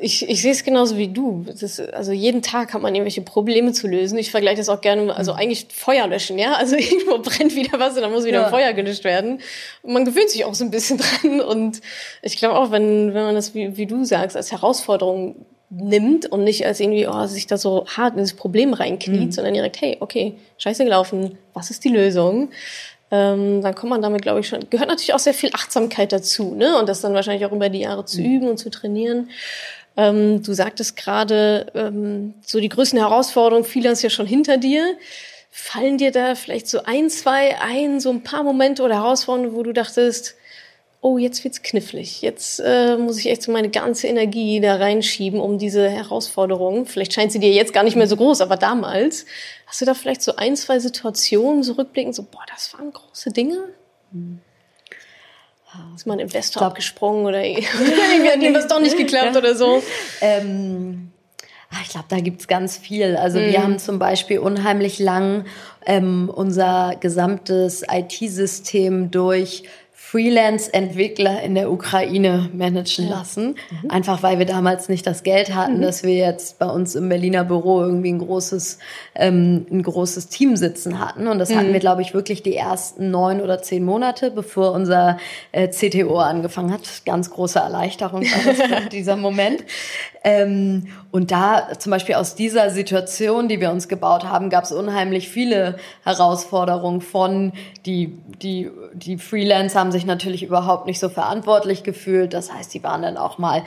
ich, 0.00 0.28
ich 0.28 0.42
sehe 0.42 0.52
es 0.52 0.62
genauso 0.62 0.96
wie 0.96 1.08
du. 1.08 1.44
Das, 1.44 1.80
also 1.80 2.12
jeden 2.12 2.40
Tag 2.40 2.72
hat 2.72 2.82
man 2.82 2.94
irgendwelche 2.94 3.22
Probleme 3.22 3.72
zu 3.72 3.88
lösen. 3.88 4.16
Ich 4.16 4.30
vergleiche 4.30 4.58
das 4.58 4.68
auch 4.68 4.80
gerne, 4.80 5.14
also 5.14 5.32
eigentlich 5.32 5.66
Feuer 5.72 6.06
löschen, 6.06 6.38
ja. 6.38 6.52
Also 6.52 6.76
irgendwo 6.78 7.18
brennt 7.18 7.56
wieder 7.56 7.80
was 7.80 7.96
und 7.96 8.02
dann 8.02 8.12
muss 8.12 8.24
wieder 8.24 8.42
ja. 8.42 8.48
Feuer 8.48 8.72
gelöscht 8.74 9.02
werden. 9.02 9.40
Und 9.82 9.92
man 9.92 10.04
gewöhnt 10.04 10.30
sich 10.30 10.44
auch 10.44 10.54
so 10.54 10.64
ein 10.64 10.70
bisschen 10.70 10.98
dran. 11.22 11.40
Und 11.40 11.80
ich 12.22 12.36
glaube 12.36 12.56
auch, 12.56 12.70
wenn, 12.70 13.12
wenn 13.12 13.24
man 13.24 13.34
das, 13.34 13.54
wie, 13.54 13.76
wie 13.76 13.86
du 13.86 14.04
sagst, 14.04 14.36
als 14.36 14.52
Herausforderung 14.52 15.46
nimmt 15.74 16.26
und 16.26 16.44
nicht 16.44 16.66
als 16.66 16.80
irgendwie, 16.80 17.08
oh, 17.08 17.26
sich 17.26 17.46
da 17.46 17.56
so 17.56 17.86
hart 17.86 18.12
in 18.12 18.20
das 18.20 18.34
Problem 18.34 18.74
reinkniet, 18.74 19.20
mhm. 19.20 19.32
sondern 19.32 19.54
direkt, 19.54 19.80
hey, 19.80 19.96
okay, 20.00 20.34
scheiße 20.58 20.84
gelaufen, 20.84 21.38
was 21.54 21.70
ist 21.70 21.82
die 21.84 21.88
Lösung? 21.88 22.50
Ähm, 23.12 23.60
dann 23.60 23.74
kommt 23.74 23.90
man 23.90 24.00
damit, 24.00 24.22
glaube 24.22 24.40
ich, 24.40 24.48
schon, 24.48 24.70
gehört 24.70 24.88
natürlich 24.88 25.12
auch 25.12 25.18
sehr 25.18 25.34
viel 25.34 25.50
Achtsamkeit 25.52 26.12
dazu, 26.12 26.54
ne? 26.54 26.78
Und 26.78 26.88
das 26.88 27.02
dann 27.02 27.12
wahrscheinlich 27.12 27.44
auch 27.44 27.52
über 27.52 27.68
die 27.68 27.80
Jahre 27.80 28.06
zu 28.06 28.20
mhm. 28.20 28.26
üben 28.26 28.48
und 28.48 28.56
zu 28.56 28.70
trainieren. 28.70 29.28
Ähm, 29.98 30.42
du 30.42 30.54
sagtest 30.54 30.96
gerade, 30.96 31.66
ähm, 31.74 32.32
so 32.40 32.58
die 32.58 32.70
größten 32.70 32.98
Herausforderungen, 32.98 33.66
viele 33.66 33.90
ist 33.90 34.02
ja 34.02 34.08
schon 34.08 34.26
hinter 34.26 34.56
dir. 34.56 34.96
Fallen 35.50 35.98
dir 35.98 36.10
da 36.10 36.34
vielleicht 36.34 36.66
so 36.66 36.84
ein, 36.84 37.10
zwei 37.10 37.60
ein, 37.60 38.00
so 38.00 38.08
ein 38.08 38.22
paar 38.22 38.42
Momente 38.42 38.82
oder 38.82 38.94
Herausforderungen, 38.94 39.54
wo 39.54 39.62
du 39.62 39.74
dachtest, 39.74 40.34
oh, 41.02 41.18
jetzt 41.18 41.42
wird's 41.42 41.62
knifflig. 41.62 42.22
Jetzt 42.22 42.60
äh, 42.64 42.96
muss 42.96 43.18
ich 43.18 43.28
echt 43.28 43.42
so 43.42 43.50
meine 43.50 43.68
ganze 43.68 44.06
Energie 44.06 44.60
da 44.60 44.76
reinschieben, 44.76 45.40
um 45.40 45.58
diese 45.58 45.90
Herausforderung. 45.90 46.86
Vielleicht 46.86 47.12
scheint 47.12 47.32
sie 47.32 47.40
dir 47.40 47.50
jetzt 47.50 47.74
gar 47.74 47.82
nicht 47.82 47.96
mehr 47.96 48.06
so 48.06 48.16
groß, 48.16 48.40
aber 48.40 48.56
damals. 48.56 49.26
Hast 49.66 49.80
du 49.80 49.84
da 49.84 49.94
vielleicht 49.94 50.22
so 50.22 50.36
ein, 50.36 50.54
zwei 50.54 50.78
Situationen 50.78 51.64
so 51.64 51.72
rückblickend, 51.72 52.14
so, 52.14 52.22
boah, 52.22 52.44
das 52.48 52.72
waren 52.74 52.92
große 52.92 53.30
Dinge? 53.32 53.58
Hm. 54.12 54.40
Ist 55.96 56.06
mal 56.06 56.14
ein 56.14 56.20
Investor 56.20 56.60
glaub, 56.60 56.72
abgesprungen 56.72 57.26
oder 57.26 57.42
irgendwie 57.44 58.30
hat 58.30 58.42
ihm 58.42 58.54
das 58.54 58.68
doch 58.68 58.80
nicht 58.80 58.96
geklappt 58.96 59.36
oder 59.36 59.56
so? 59.56 59.82
Ähm, 60.20 61.10
ich 61.82 61.88
glaube, 61.88 62.06
da 62.10 62.20
gibt's 62.20 62.46
ganz 62.46 62.76
viel. 62.76 63.16
Also 63.16 63.38
mhm. 63.38 63.44
wir 63.44 63.54
hm. 63.54 63.62
haben 63.62 63.78
zum 63.78 63.98
Beispiel 63.98 64.38
unheimlich 64.38 64.98
lang 64.98 65.46
ähm, 65.86 66.30
unser 66.32 66.96
gesamtes 67.00 67.82
IT-System 67.90 69.10
durch 69.10 69.64
Freelance-Entwickler 70.12 71.42
in 71.42 71.54
der 71.54 71.72
Ukraine 71.72 72.50
managen 72.52 73.08
lassen. 73.08 73.56
Mhm. 73.82 73.90
Einfach 73.90 74.22
weil 74.22 74.38
wir 74.38 74.44
damals 74.44 74.90
nicht 74.90 75.06
das 75.06 75.22
Geld 75.22 75.54
hatten, 75.54 75.78
mhm. 75.78 75.80
dass 75.80 76.02
wir 76.02 76.14
jetzt 76.14 76.58
bei 76.58 76.66
uns 76.66 76.94
im 76.94 77.08
Berliner 77.08 77.44
Büro 77.44 77.80
irgendwie 77.80 78.12
ein 78.12 78.18
großes, 78.18 78.78
ähm, 79.14 79.64
ein 79.70 79.82
großes 79.82 80.28
Team 80.28 80.56
sitzen 80.56 81.00
hatten. 81.00 81.28
Und 81.28 81.38
das 81.38 81.48
mhm. 81.48 81.56
hatten 81.56 81.72
wir, 81.72 81.80
glaube 81.80 82.02
ich, 82.02 82.12
wirklich 82.12 82.42
die 82.42 82.54
ersten 82.54 83.10
neun 83.10 83.40
oder 83.40 83.62
zehn 83.62 83.86
Monate, 83.86 84.30
bevor 84.30 84.72
unser 84.72 85.16
äh, 85.50 85.68
CTO 85.68 86.18
angefangen 86.18 86.74
hat. 86.74 86.82
Ganz 87.06 87.30
große 87.30 87.60
Erleichterung 87.60 88.20
war 88.20 88.52
das 88.52 88.88
dieser 88.92 89.16
Moment. 89.16 89.64
Ähm, 90.24 90.88
und 91.10 91.30
da 91.30 91.78
zum 91.78 91.90
Beispiel 91.90 92.14
aus 92.14 92.34
dieser 92.34 92.70
Situation, 92.70 93.48
die 93.48 93.60
wir 93.60 93.70
uns 93.70 93.88
gebaut 93.88 94.24
haben, 94.24 94.50
gab 94.50 94.64
es 94.64 94.72
unheimlich 94.72 95.28
viele 95.28 95.76
Herausforderungen 96.04 97.00
von, 97.00 97.52
die, 97.86 98.18
die, 98.40 98.70
die 98.94 99.18
Freelancer 99.18 99.80
haben 99.80 99.92
sich 99.92 100.06
natürlich 100.06 100.44
überhaupt 100.44 100.86
nicht 100.86 101.00
so 101.00 101.08
verantwortlich 101.08 101.82
gefühlt. 101.82 102.34
Das 102.34 102.52
heißt, 102.52 102.72
die 102.72 102.82
waren 102.84 103.02
dann 103.02 103.16
auch 103.16 103.38
mal 103.38 103.64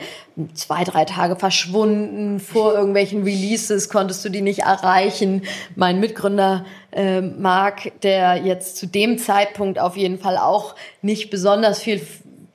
zwei, 0.54 0.82
drei 0.84 1.04
Tage 1.04 1.36
verschwunden. 1.36 2.40
Vor 2.40 2.72
irgendwelchen 2.72 3.22
Releases 3.22 3.90
konntest 3.90 4.24
du 4.24 4.30
die 4.30 4.42
nicht 4.42 4.60
erreichen. 4.60 5.42
Mein 5.74 6.00
Mitgründer 6.00 6.64
äh, 6.90 7.20
Marc, 7.20 8.00
der 8.00 8.36
jetzt 8.36 8.78
zu 8.78 8.86
dem 8.86 9.18
Zeitpunkt 9.18 9.78
auf 9.78 9.96
jeden 9.96 10.18
Fall 10.18 10.38
auch 10.38 10.74
nicht 11.02 11.30
besonders 11.30 11.80
viel 11.80 12.00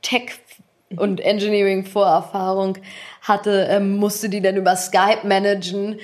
Tech 0.01 0.31
und 0.97 1.19
Engineering-Vorerfahrung 1.21 2.77
hatte, 3.21 3.67
ähm, 3.69 3.97
musste 3.97 4.29
die 4.29 4.41
dann 4.41 4.57
über 4.57 4.75
Skype 4.75 5.25
managen 5.25 5.99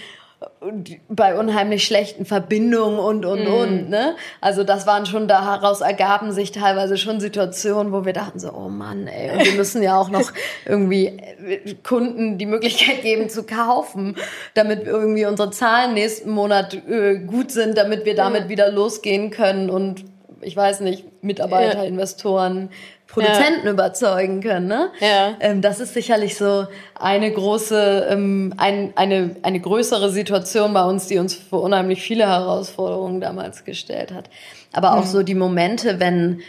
bei 1.09 1.37
unheimlich 1.37 1.83
schlechten 1.83 2.23
Verbindungen 2.23 2.99
und 2.99 3.25
und 3.25 3.45
mm. 3.45 3.53
und 3.53 3.89
ne 3.89 4.15
also 4.39 4.63
das 4.63 4.85
waren 4.85 5.07
schon 5.07 5.27
daraus 5.27 5.81
ergaben 5.81 6.31
sich 6.31 6.51
teilweise 6.51 6.97
schon 6.97 7.19
Situationen 7.19 7.91
wo 7.91 8.05
wir 8.05 8.13
dachten 8.13 8.37
so 8.37 8.51
oh 8.53 8.69
Mann 8.69 9.07
ey 9.07 9.31
und 9.31 9.43
wir 9.43 9.53
müssen 9.53 9.81
ja 9.81 9.99
auch 9.99 10.09
noch 10.09 10.31
irgendwie 10.65 11.07
äh, 11.07 11.73
Kunden 11.83 12.37
die 12.37 12.45
Möglichkeit 12.45 13.01
geben 13.01 13.29
zu 13.29 13.43
kaufen 13.43 14.15
damit 14.53 14.85
irgendwie 14.85 15.25
unsere 15.25 15.49
Zahlen 15.49 15.95
nächsten 15.95 16.29
Monat 16.29 16.75
äh, 16.87 17.17
gut 17.17 17.51
sind 17.51 17.75
damit 17.75 18.05
wir 18.05 18.13
damit 18.13 18.47
wieder 18.47 18.71
losgehen 18.71 19.31
können 19.31 19.71
und 19.71 20.05
ich 20.41 20.55
weiß 20.55 20.81
nicht 20.81 21.23
Mitarbeiter 21.23 21.79
ja. 21.79 21.83
Investoren 21.85 22.69
Produzenten 23.07 23.65
ja. 23.65 23.71
überzeugen 23.71 24.41
können. 24.41 24.67
Ne? 24.67 24.91
Ja. 24.99 25.35
Ähm, 25.39 25.61
das 25.61 25.79
ist 25.79 25.93
sicherlich 25.93 26.35
so 26.35 26.67
eine 26.95 27.31
große, 27.31 28.07
ähm, 28.09 28.53
ein, 28.57 28.93
eine, 28.95 29.35
eine 29.41 29.59
größere 29.59 30.11
Situation 30.11 30.73
bei 30.73 30.83
uns, 30.83 31.07
die 31.07 31.17
uns 31.17 31.33
vor 31.33 31.61
unheimlich 31.61 32.01
viele 32.01 32.27
Herausforderungen 32.27 33.21
damals 33.21 33.63
gestellt 33.63 34.13
hat. 34.13 34.29
Aber 34.73 34.93
auch 34.93 35.05
mhm. 35.05 35.09
so 35.09 35.23
die 35.23 35.35
Momente, 35.35 35.99
wenn 35.99 36.41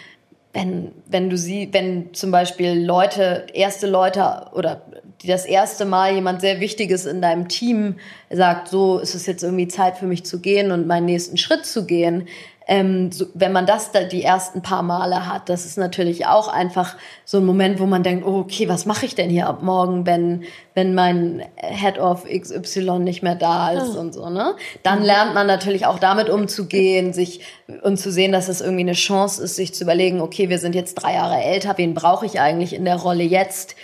wenn, 0.55 0.93
wenn 1.07 1.31
du 1.31 1.37
sie, 1.37 1.69
wenn 1.73 2.15
zum 2.15 2.31
Beispiel 2.31 2.85
Leute, 2.85 3.47
erste 3.53 3.87
Leute 3.87 4.47
oder 4.55 4.83
die 5.23 5.27
das 5.27 5.45
erste 5.45 5.85
Mal 5.85 6.15
jemand 6.15 6.41
sehr 6.41 6.61
Wichtiges 6.61 7.07
in 7.07 7.21
deinem 7.21 7.49
Team 7.49 7.97
sagt, 8.31 8.69
so 8.69 8.99
ist 8.99 9.15
es 9.15 9.27
jetzt 9.27 9.43
irgendwie 9.43 9.69
Zeit 9.69 9.99
für 9.99 10.07
mich 10.07 10.25
zu 10.25 10.41
gehen 10.41 10.71
und 10.71 10.87
meinen 10.87 11.07
nächsten 11.07 11.37
Schritt 11.37 11.67
zu 11.67 11.87
gehen, 11.87 12.29
ähm, 12.71 13.11
so, 13.11 13.25
wenn 13.33 13.53
man 13.53 13.65
das 13.65 13.93
da 13.93 14.05
die 14.05 14.23
ersten 14.23 14.61
paar 14.61 14.83
Male 14.83 15.27
hat, 15.27 15.49
das 15.49 15.65
ist 15.65 15.79
natürlich 15.79 16.27
auch 16.27 16.49
einfach 16.49 16.97
so 17.25 17.39
ein 17.39 17.47
Moment, 17.47 17.81
wo 17.81 17.87
man 17.87 18.03
denkt, 18.03 18.27
oh, 18.27 18.41
okay, 18.41 18.69
was 18.69 18.85
mache 18.85 19.07
ich 19.07 19.15
denn 19.15 19.31
hier 19.31 19.47
ab 19.47 19.63
morgen, 19.63 20.05
wenn, 20.05 20.45
wenn 20.75 20.95
mein 20.95 21.43
Head 21.57 21.99
of 21.99 22.25
XY 22.25 22.99
nicht 22.99 23.23
mehr 23.23 23.37
da 23.37 23.71
ist 23.71 23.97
oh. 23.97 24.01
und 24.01 24.13
so, 24.13 24.29
ne? 24.29 24.55
Dann 24.83 25.03
lernt 25.03 25.33
man 25.33 25.47
natürlich 25.47 25.87
auch 25.87 25.99
damit 25.99 26.29
umzugehen, 26.29 27.15
sich 27.15 27.41
und 27.83 27.97
zu 27.97 28.13
sehen, 28.13 28.33
dass 28.33 28.49
es 28.49 28.61
irgendwie 28.61 28.83
eine 28.83 28.93
Chance 28.93 29.43
ist, 29.43 29.57
sich 29.57 29.73
zu 29.73 29.85
überlegen, 29.85 30.21
okay, 30.21 30.51
wir 30.51 30.59
sind 30.59 30.75
jetzt 30.75 30.97
drei 30.97 31.15
Jahre 31.15 31.41
älter, 31.43 31.79
wen 31.79 31.95
brauche 31.95 32.27
ich 32.27 32.39
eigentlich 32.39 32.75
in 32.75 32.85
der 32.85 32.97
Rolle 32.97 33.25
jetzt? 33.25 33.77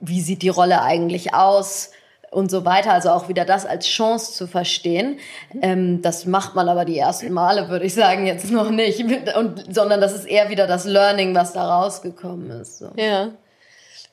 Wie 0.00 0.20
sieht 0.20 0.42
die 0.42 0.50
Rolle 0.50 0.82
eigentlich 0.82 1.32
aus? 1.32 1.92
Und 2.30 2.50
so 2.50 2.64
weiter. 2.64 2.92
Also 2.92 3.10
auch 3.10 3.28
wieder 3.28 3.44
das 3.44 3.66
als 3.66 3.86
Chance 3.86 4.32
zu 4.32 4.46
verstehen. 4.46 5.18
Ähm, 5.62 6.02
das 6.02 6.26
macht 6.26 6.54
man 6.54 6.68
aber 6.68 6.84
die 6.84 6.98
ersten 6.98 7.32
Male, 7.32 7.68
würde 7.68 7.86
ich 7.86 7.94
sagen, 7.94 8.26
jetzt 8.26 8.50
noch 8.50 8.70
nicht. 8.70 9.04
Und, 9.36 9.74
sondern 9.74 10.00
das 10.00 10.14
ist 10.14 10.26
eher 10.26 10.50
wieder 10.50 10.66
das 10.66 10.84
Learning, 10.84 11.34
was 11.34 11.52
da 11.52 11.78
rausgekommen 11.78 12.50
ist. 12.50 12.78
So. 12.78 12.90
Ja. 12.96 13.30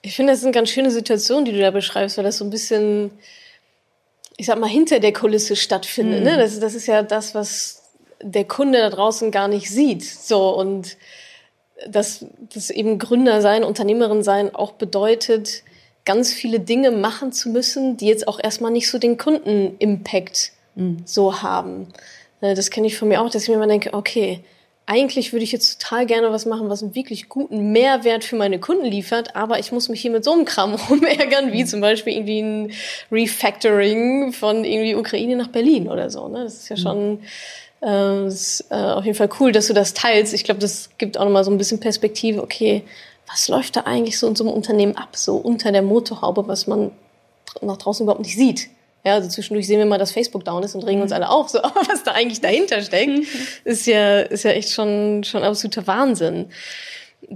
Ich 0.02 0.16
finde, 0.16 0.34
das 0.34 0.40
ist 0.40 0.46
eine 0.46 0.54
ganz 0.54 0.70
schöne 0.70 0.92
Situation, 0.92 1.46
die 1.46 1.52
du 1.52 1.60
da 1.60 1.72
beschreibst, 1.72 2.18
weil 2.18 2.24
das 2.24 2.38
so 2.38 2.46
ein 2.46 2.52
bisschen, 2.52 3.12
ich 4.38 4.46
sag 4.46 4.60
mal, 4.60 4.70
hinter 4.70 5.00
der 5.00 5.14
Kulisse 5.14 5.56
stattfindet. 5.56 6.20
Mhm. 6.20 6.26
Ne? 6.26 6.38
Das, 6.38 6.60
das 6.60 6.76
ist 6.76 6.88
ja 6.88 7.02
das, 7.04 7.34
was 7.34 7.84
der 8.22 8.46
Kunde 8.46 8.80
da 8.80 8.90
draußen 8.90 9.32
gar 9.32 9.48
nicht 9.48 9.70
sieht. 9.70 10.04
So 10.04 10.56
und 10.56 10.98
dass 11.88 12.26
das 12.54 12.70
eben 12.70 13.00
Gründer 13.00 13.42
sein, 13.42 13.64
Unternehmerin 13.64 14.24
sein 14.24 14.54
auch 14.56 14.74
bedeutet, 14.74 15.64
ganz 16.06 16.32
viele 16.32 16.60
Dinge 16.60 16.92
machen 16.92 17.32
zu 17.32 17.50
müssen, 17.50 17.98
die 17.98 18.08
jetzt 18.08 18.28
auch 18.28 18.40
erstmal 18.42 18.72
nicht 18.72 18.90
so 18.90 18.98
den 18.98 19.18
Kunden-Impact 19.18 20.52
mhm. 20.76 20.98
so 21.06 21.42
haben. 21.42 21.88
Äh, 22.42 22.56
das 22.56 22.70
kenne 22.70 22.88
ich 22.88 22.98
von 22.98 23.08
mir 23.08 23.22
auch, 23.22 23.30
dass 23.30 23.44
ich 23.44 23.50
mir 23.50 23.56
immer 23.56 23.68
denke, 23.68 23.94
okay, 23.94 24.42
eigentlich 24.88 25.34
würde 25.34 25.44
ich 25.44 25.52
jetzt 25.52 25.82
total 25.82 26.06
gerne 26.06 26.32
was 26.32 26.46
machen, 26.46 26.70
was 26.70 26.84
einen 26.84 26.94
wirklich 26.94 27.28
guten 27.28 27.72
Mehrwert 27.72 28.24
für 28.24 28.36
meine 28.36 28.60
Kunden 28.60 28.86
liefert, 28.86 29.36
aber 29.36 29.58
ich 29.58 29.72
muss 29.72 29.90
mich 29.90 30.00
hier 30.00 30.12
mit 30.12 30.24
so 30.24 30.32
einem 30.32 30.46
Kram 30.46 30.76
rumärgern, 30.90 31.52
wie 31.52 31.64
mhm. 31.64 31.68
zum 31.68 31.82
Beispiel 31.82 32.14
irgendwie 32.14 32.42
ein 32.42 32.72
Refactoring 33.12 34.32
von 34.32 34.64
irgendwie 34.64 34.96
Ukraine 34.96 35.36
nach 35.36 35.48
Berlin 35.48 35.88
oder 35.88 36.10
so. 36.10 36.28
Ne? 36.28 36.44
Das 36.44 36.56
ist 36.56 36.70
ja 36.70 36.76
mhm. 36.76 36.82
schon 36.82 37.20
äh, 37.82 38.28
ist, 38.28 38.66
äh, 38.70 38.76
auf 38.76 39.06
jeden 39.06 39.18
Fall 39.18 39.30
cool, 39.40 39.52
dass 39.52 39.68
du 39.68 39.74
das 39.74 39.94
teilst. 39.94 40.34
Ich 40.34 40.44
glaube, 40.44 40.60
das 40.60 40.90
gibt 40.98 41.18
auch 41.18 41.26
nochmal 41.26 41.44
so 41.44 41.52
ein 41.52 41.58
bisschen 41.58 41.80
Perspektive, 41.80 42.42
okay, 42.42 42.84
was 43.28 43.48
läuft 43.48 43.76
da 43.76 43.82
eigentlich 43.82 44.20
so 44.20 44.28
in 44.28 44.36
so 44.36 44.44
einem 44.44 44.54
Unternehmen 44.54 44.96
ab, 44.98 45.16
so 45.16 45.36
unter 45.38 45.72
der 45.72 45.82
Motorhaube, 45.82 46.48
was 46.48 46.68
man 46.68 46.92
nach 47.62 47.78
draußen 47.78 48.04
überhaupt 48.04 48.22
nicht 48.22 48.36
sieht. 48.36 48.70
Ja, 49.06 49.14
also 49.14 49.30
zwischendurch 49.30 49.68
sehen 49.68 49.78
wir 49.78 49.86
mal, 49.86 50.00
dass 50.00 50.12
Facebook 50.12 50.44
down 50.46 50.64
ist 50.64 50.74
und 50.74 50.84
regen 50.84 51.02
uns 51.02 51.12
mhm. 51.12 51.16
alle 51.16 51.30
auf, 51.30 51.50
so, 51.50 51.60
aber 51.64 51.82
was 51.88 52.04
da 52.04 52.12
eigentlich 52.12 52.42
dahinter 52.42 52.82
steckt, 52.82 53.28
ist 53.64 53.86
ja, 53.86 54.22
ist 54.22 54.44
ja 54.44 54.52
echt 54.52 54.72
schon, 54.72 55.24
schon 55.24 55.44
absoluter 55.44 55.86
Wahnsinn. 55.88 56.50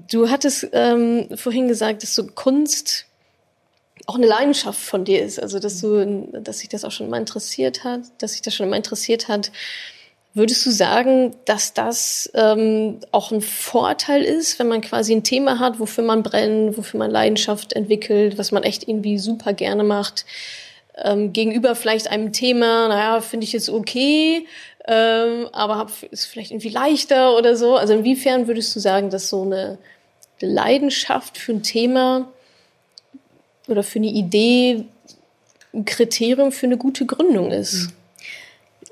Du 0.09 0.29
hattest 0.29 0.67
ähm, 0.73 1.29
vorhin 1.35 1.67
gesagt, 1.67 2.03
dass 2.03 2.15
so 2.15 2.27
Kunst 2.27 3.05
auch 4.05 4.15
eine 4.15 4.27
Leidenschaft 4.27 4.79
von 4.79 5.05
dir 5.05 5.23
ist, 5.23 5.39
also 5.39 5.59
dass 5.59 5.81
du, 5.81 6.27
dass 6.41 6.59
sich 6.59 6.69
das 6.69 6.83
auch 6.83 6.91
schon 6.91 7.07
immer 7.07 7.17
interessiert 7.17 7.83
hat, 7.83 8.01
dass 8.17 8.33
sich 8.33 8.41
das 8.41 8.55
schon 8.55 8.65
immer 8.65 8.77
interessiert 8.77 9.27
hat. 9.27 9.51
Würdest 10.35 10.63
du 10.65 10.69
sagen, 10.69 11.35
dass 11.45 11.73
das 11.73 12.29
ähm, 12.35 12.99
auch 13.11 13.31
ein 13.31 13.41
Vorteil 13.41 14.23
ist, 14.23 14.59
wenn 14.59 14.67
man 14.67 14.81
quasi 14.81 15.13
ein 15.13 15.23
Thema 15.23 15.59
hat, 15.59 15.79
wofür 15.79 16.03
man 16.03 16.21
brennt, 16.21 16.77
wofür 16.77 16.99
man 16.99 17.09
Leidenschaft 17.09 17.73
entwickelt, 17.73 18.37
was 18.37 18.51
man 18.51 18.63
echt 18.63 18.87
irgendwie 18.87 19.17
super 19.17 19.53
gerne 19.53 19.83
macht, 19.83 20.25
ähm, 20.97 21.33
gegenüber 21.33 21.75
vielleicht 21.75 22.11
einem 22.11 22.31
Thema, 22.31 22.87
naja, 22.89 23.21
finde 23.21 23.45
ich 23.45 23.53
jetzt 23.53 23.69
okay, 23.69 24.45
ähm, 24.87 25.47
aber 25.51 25.77
hab, 25.77 26.03
ist 26.03 26.25
vielleicht 26.25 26.51
irgendwie 26.51 26.69
leichter 26.69 27.35
oder 27.35 27.55
so. 27.55 27.75
Also 27.75 27.93
inwiefern 27.93 28.47
würdest 28.47 28.75
du 28.75 28.79
sagen, 28.79 29.09
dass 29.09 29.29
so 29.29 29.41
eine 29.41 29.79
Leidenschaft 30.41 31.39
für 31.39 31.53
ein 31.53 31.63
Thema 31.63 32.27
oder 33.67 33.81
für 33.81 33.99
eine 33.99 34.07
Idee 34.07 34.85
ein 35.73 35.85
Kriterium 35.85 36.51
für 36.51 36.67
eine 36.67 36.77
gute 36.77 37.05
Gründung 37.05 37.51
ist? 37.51 37.87
Mhm. 37.87 37.98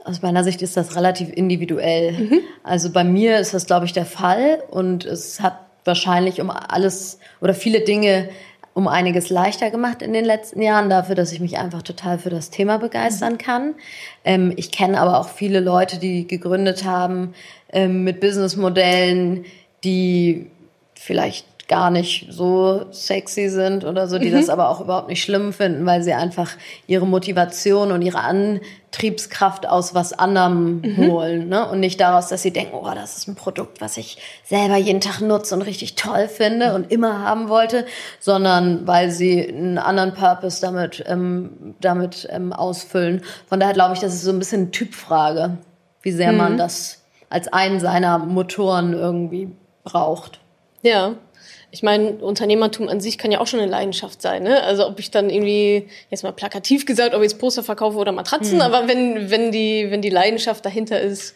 Aus 0.08 0.22
meiner 0.22 0.44
Sicht 0.46 0.62
ist 0.62 0.78
das 0.78 0.96
relativ 0.96 1.30
individuell. 1.34 2.14
Mhm. 2.14 2.40
Also 2.64 2.92
bei 2.92 3.04
mir 3.04 3.40
ist 3.40 3.54
das, 3.54 3.66
glaube 3.66 3.86
ich, 3.86 3.92
der 3.92 4.06
Fall 4.06 4.64
und 4.72 5.06
es 5.06 5.42
hat 5.42 5.60
wahrscheinlich 5.84 6.40
um 6.40 6.50
alles 6.50 7.20
oder 7.42 7.54
viele 7.54 7.82
Dinge 7.82 8.30
um 8.74 8.88
einiges 8.88 9.30
leichter 9.30 9.72
gemacht 9.72 10.02
in 10.04 10.14
den 10.14 10.24
letzten 10.24 10.62
Jahren, 10.62 10.90
dafür, 10.90 11.16
dass 11.16 11.32
ich 11.32 11.40
mich 11.40 11.58
einfach 11.58 11.82
total 11.82 12.20
für 12.20 12.30
das 12.30 12.52
Thema 12.52 12.78
begeistern 12.78 13.34
mhm. 13.34 13.38
kann. 13.40 13.76
Ähm, 14.24 14.54
ich 14.56 14.72
kenne 14.72 15.02
aber 15.02 15.20
auch 15.20 15.30
viele 15.30 15.60
Leute, 15.60 15.98
die 15.98 16.28
gegründet 16.28 16.86
haben 16.86 17.34
ähm, 17.74 18.04
mit 18.04 18.20
Businessmodellen, 18.20 19.46
die 19.84 20.52
vielleicht 20.94 21.46
gar 21.68 21.92
nicht 21.92 22.28
so 22.30 22.86
sexy 22.92 23.50
sind 23.50 23.84
oder 23.84 24.08
so, 24.08 24.20
die 24.20 24.30
mhm. 24.30 24.36
das 24.36 24.50
aber 24.50 24.70
auch 24.70 24.80
überhaupt 24.80 25.10
nicht 25.10 25.22
schlimm 25.22 25.52
finden, 25.52 25.86
weil 25.86 26.02
sie 26.02 26.14
einfach 26.14 26.52
ihre 26.88 27.06
Motivation 27.06 27.92
und 27.92 28.02
ihre 28.02 28.20
Antriebskraft 28.20 29.68
aus 29.68 29.94
was 29.94 30.14
anderem 30.14 30.82
mhm. 30.82 31.12
holen. 31.12 31.50
Ne? 31.50 31.68
Und 31.68 31.82
nicht 31.82 32.00
daraus, 32.00 32.30
dass 32.30 32.42
sie 32.42 32.52
denken, 32.52 32.78
oh, 32.82 32.90
das 32.96 33.18
ist 33.18 33.28
ein 33.28 33.36
Produkt, 33.36 33.82
was 33.82 33.98
ich 33.98 34.18
selber 34.46 34.78
jeden 34.78 35.02
Tag 35.02 35.20
nutze 35.20 35.56
und 35.56 35.62
richtig 35.62 35.96
toll 35.96 36.30
finde 36.30 36.74
und 36.74 36.90
immer 36.90 37.22
haben 37.22 37.50
wollte, 37.50 37.86
sondern 38.22 38.88
weil 38.88 39.12
sie 39.12 39.46
einen 39.46 39.78
anderen 39.78 40.14
Purpose 40.14 40.62
damit, 40.62 41.04
ähm, 41.06 41.76
damit 41.82 42.30
ähm, 42.32 42.54
ausfüllen. 42.54 43.24
Von 43.48 43.60
daher 43.60 43.74
glaube 43.74 43.94
ich, 43.94 44.00
das 44.00 44.14
ist 44.14 44.22
so 44.22 44.32
ein 44.32 44.40
bisschen 44.40 44.72
Typfrage, 44.72 45.58
wie 46.02 46.12
sehr 46.12 46.32
mhm. 46.32 46.38
man 46.38 46.58
das 46.58 47.04
als 47.30 47.52
einen 47.52 47.82
seiner 47.82 48.20
Motoren 48.20 48.94
irgendwie 48.94 49.50
braucht. 49.84 50.40
Ja, 50.82 51.16
ich 51.72 51.84
meine, 51.84 52.12
Unternehmertum 52.14 52.88
an 52.88 53.02
sich 53.02 53.18
kann 53.18 53.32
ja 53.32 53.40
auch 53.40 53.48
schon 53.48 53.60
eine 53.60 53.70
Leidenschaft 53.70 54.22
sein. 54.22 54.44
Ne? 54.44 54.64
Also 54.64 54.88
ob 54.88 55.00
ich 55.00 55.12
dann 55.12 55.30
irgendwie, 55.30 55.88
jetzt 56.10 56.24
mal 56.24 56.32
plakativ 56.32 56.86
gesagt, 56.86 57.14
ob 57.14 57.22
ich 57.22 57.32
jetzt 57.32 57.40
Poster 57.40 57.64
verkaufe 57.64 57.98
oder 57.98 58.12
Matratzen, 58.12 58.56
mhm. 58.56 58.62
aber 58.62 58.88
wenn, 58.88 59.30
wenn, 59.30 59.52
die, 59.52 59.88
wenn 59.90 60.02
die 60.02 60.10
Leidenschaft 60.10 60.66
dahinter 60.66 61.00
ist, 61.00 61.36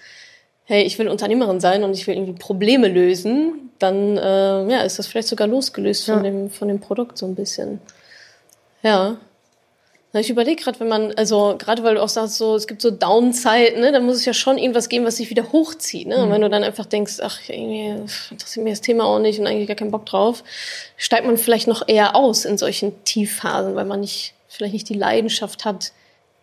hey, 0.65 0.83
ich 0.83 0.97
will 0.97 1.09
Unternehmerin 1.09 1.59
sein 1.59 1.83
und 1.83 1.93
ich 1.93 2.07
will 2.07 2.15
irgendwie 2.15 2.33
Probleme 2.33 2.87
lösen, 2.87 3.71
dann 3.77 4.17
äh, 4.17 4.71
ja, 4.71 4.81
ist 4.81 4.99
das 4.99 5.07
vielleicht 5.07 5.27
sogar 5.27 5.47
losgelöst 5.47 6.05
von, 6.05 6.17
ja. 6.17 6.21
dem, 6.21 6.49
von 6.49 6.67
dem 6.67 6.79
Produkt 6.79 7.17
so 7.17 7.25
ein 7.25 7.35
bisschen. 7.35 7.81
Ja. 8.83 9.17
Ich 10.13 10.29
überlege 10.29 10.61
gerade, 10.61 10.79
wenn 10.81 10.89
man, 10.89 11.13
also 11.13 11.55
gerade 11.57 11.83
weil 11.83 11.95
du 11.95 12.03
auch 12.03 12.09
sagst, 12.09 12.37
so 12.37 12.55
es 12.55 12.67
gibt 12.67 12.81
so 12.81 12.91
Downside, 12.91 13.79
ne, 13.79 13.93
da 13.93 14.01
muss 14.01 14.17
es 14.17 14.25
ja 14.25 14.33
schon 14.33 14.57
irgendwas 14.57 14.89
geben, 14.89 15.05
was 15.05 15.17
sich 15.17 15.29
wieder 15.29 15.53
hochzieht. 15.53 16.07
Ne? 16.07 16.17
Mhm. 16.17 16.23
Und 16.23 16.31
wenn 16.31 16.41
du 16.41 16.49
dann 16.49 16.63
einfach 16.63 16.85
denkst, 16.85 17.19
ach, 17.21 17.39
irgendwie 17.47 18.03
interessiert 18.29 18.63
mir 18.63 18.71
das 18.71 18.81
Thema 18.81 19.05
auch 19.05 19.19
nicht 19.19 19.39
und 19.39 19.47
eigentlich 19.47 19.67
gar 19.67 19.77
keinen 19.77 19.91
Bock 19.91 20.05
drauf, 20.05 20.43
steigt 20.97 21.25
man 21.25 21.37
vielleicht 21.37 21.67
noch 21.67 21.87
eher 21.87 22.15
aus 22.15 22.43
in 22.43 22.57
solchen 22.57 23.03
Tiefphasen, 23.05 23.75
weil 23.75 23.85
man 23.85 24.01
nicht, 24.01 24.33
vielleicht 24.49 24.73
nicht 24.73 24.89
die 24.89 24.95
Leidenschaft 24.95 25.63
hat, 25.63 25.93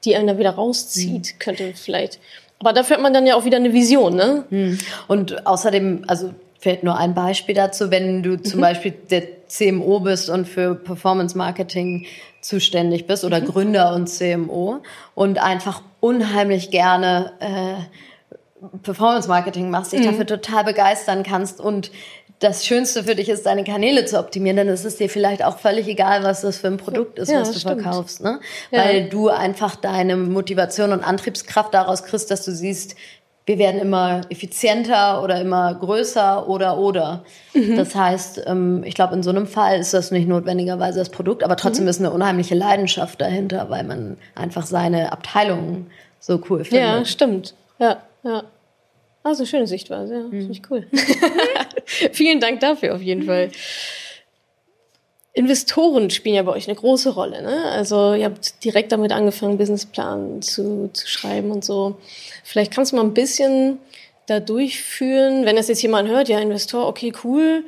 die 0.05 0.17
einen 0.17 0.29
da 0.29 0.39
wieder 0.39 0.53
rauszieht, 0.53 1.35
mhm. 1.35 1.39
könnte 1.39 1.73
vielleicht. 1.75 2.21
Aber 2.61 2.73
dafür 2.73 2.97
hat 2.97 3.03
man 3.03 3.13
dann 3.13 3.27
ja 3.27 3.37
auch 3.37 3.45
wieder 3.45 3.59
eine 3.59 3.73
Vision, 3.73 4.17
ne? 4.17 4.45
Mhm. 4.49 4.79
Und 5.07 5.47
außerdem, 5.47 6.05
also 6.07 6.33
fällt 6.59 6.83
nur 6.83 6.97
ein 6.97 7.15
Beispiel 7.15 7.55
dazu, 7.55 7.91
wenn 7.91 8.23
du 8.23 8.37
zum 8.37 8.59
mhm. 8.59 8.63
Beispiel 8.63 8.95
der 9.11 9.47
CMO 9.47 10.01
bist 10.01 10.29
und 10.29 10.47
für 10.47 10.75
Performance 10.75 11.37
Marketing 11.39 12.07
zuständig 12.41 13.07
bist 13.07 13.25
oder 13.25 13.41
mhm. 13.41 13.47
Gründer 13.47 13.95
und 13.95 14.09
CMO 14.09 14.81
und 15.15 15.39
einfach 15.39 15.83
unheimlich 16.01 16.71
gerne 16.71 17.33
äh, 17.41 18.69
Performance 18.83 19.29
Marketing 19.29 19.71
machst, 19.71 19.93
dich 19.93 20.01
mhm. 20.01 20.07
dafür 20.07 20.27
total 20.27 20.65
begeistern 20.65 21.23
kannst 21.23 21.61
und 21.61 21.91
das 22.39 22.65
Schönste 22.65 23.05
für 23.05 23.17
dich 23.17 23.29
ist, 23.29 23.47
deine 23.47 23.65
Kanäle 23.65 24.05
zu 24.05 24.19
optimieren, 24.19 24.69
ist 24.69 24.85
es 24.85 24.97
dir 24.97 25.09
vielleicht 25.09 25.45
auch 25.45 25.59
völlig 25.59 25.89
egal, 25.89 26.23
was 26.23 26.43
das 26.43 26.59
für 26.59 26.69
ein 26.69 26.77
Produkt 26.77 27.19
ist, 27.19 27.31
ja, 27.31 27.41
was 27.41 27.51
du 27.51 27.59
stimmt. 27.59 27.83
verkaufst. 27.83 28.23
Ne? 28.23 28.39
Ja. 28.71 28.85
Weil 28.85 29.09
du 29.09 29.29
einfach 29.29 29.75
deine 29.75 30.17
Motivation 30.17 30.93
und 30.93 31.03
Antriebskraft 31.03 31.75
daraus 31.75 32.05
kriegst, 32.05 32.31
dass 32.31 32.45
du 32.45 32.53
siehst, 32.53 32.95
wir 33.49 33.59
werden 33.59 33.81
immer 33.81 34.21
effizienter 34.29 35.23
oder 35.23 35.41
immer 35.41 35.75
größer 35.75 36.47
oder 36.47 36.77
oder. 36.77 37.25
Mhm. 37.55 37.77
Das 37.77 37.95
heißt, 37.95 38.43
ähm, 38.47 38.83
ich 38.85 38.95
glaube, 38.95 39.15
in 39.15 39.23
so 39.23 39.31
einem 39.31 39.47
Fall 39.47 39.81
ist 39.81 39.95
das 39.95 40.11
nicht 40.11 40.29
notwendigerweise 40.29 40.99
das 40.99 41.09
Produkt, 41.09 41.43
aber 41.43 41.57
trotzdem 41.57 41.85
mhm. 41.85 41.91
ist 41.91 41.99
eine 41.99 42.11
unheimliche 42.11 42.55
Leidenschaft 42.55 43.23
dahinter, 43.23 43.71
weil 43.71 43.85
man 43.85 44.19
einfach 44.35 44.67
seine 44.67 45.13
Abteilung 45.13 45.87
so 46.21 46.43
cool 46.51 46.63
findet. 46.63 46.87
Ja, 46.87 47.05
stimmt. 47.07 47.55
Ja, 47.79 48.03
ja. 48.23 48.45
Also 49.23 49.47
schöne 49.47 49.67
Sichtweise, 49.67 50.15
ja. 50.15 50.21
Mhm. 50.25 50.31
Finde 50.31 50.53
ich 50.53 50.63
cool. 50.71 50.87
Vielen 52.13 52.41
Dank 52.41 52.61
dafür 52.61 52.95
auf 52.95 53.03
jeden 53.03 53.23
Fall. 53.23 53.51
Investoren 55.39 56.11
spielen 56.11 56.35
ja 56.35 56.43
bei 56.43 56.51
euch 56.51 56.67
eine 56.67 56.75
große 56.75 57.11
Rolle. 57.11 57.43
Ne? 57.43 57.67
Also 57.67 58.13
ihr 58.15 58.25
habt 58.25 58.65
direkt 58.65 58.91
damit 58.91 59.13
angefangen, 59.13 59.57
Businessplan 59.57 60.43
zu, 60.43 60.91
zu 60.93 61.07
schreiben 61.07 61.53
und 61.53 61.65
so. 61.65 61.97
Vielleicht 62.43 62.73
kannst 62.73 62.91
du 62.91 62.97
mal 62.97 63.05
ein 63.05 63.15
bisschen 63.15 63.79
da 64.27 64.41
durchführen, 64.41 65.47
wenn 65.47 65.55
das 65.55 65.69
jetzt 65.69 65.81
jemand 65.81 66.09
hört, 66.09 66.29
ja, 66.29 66.41
Investor, 66.41 66.89
okay, 66.89 67.13
cool. 67.23 67.65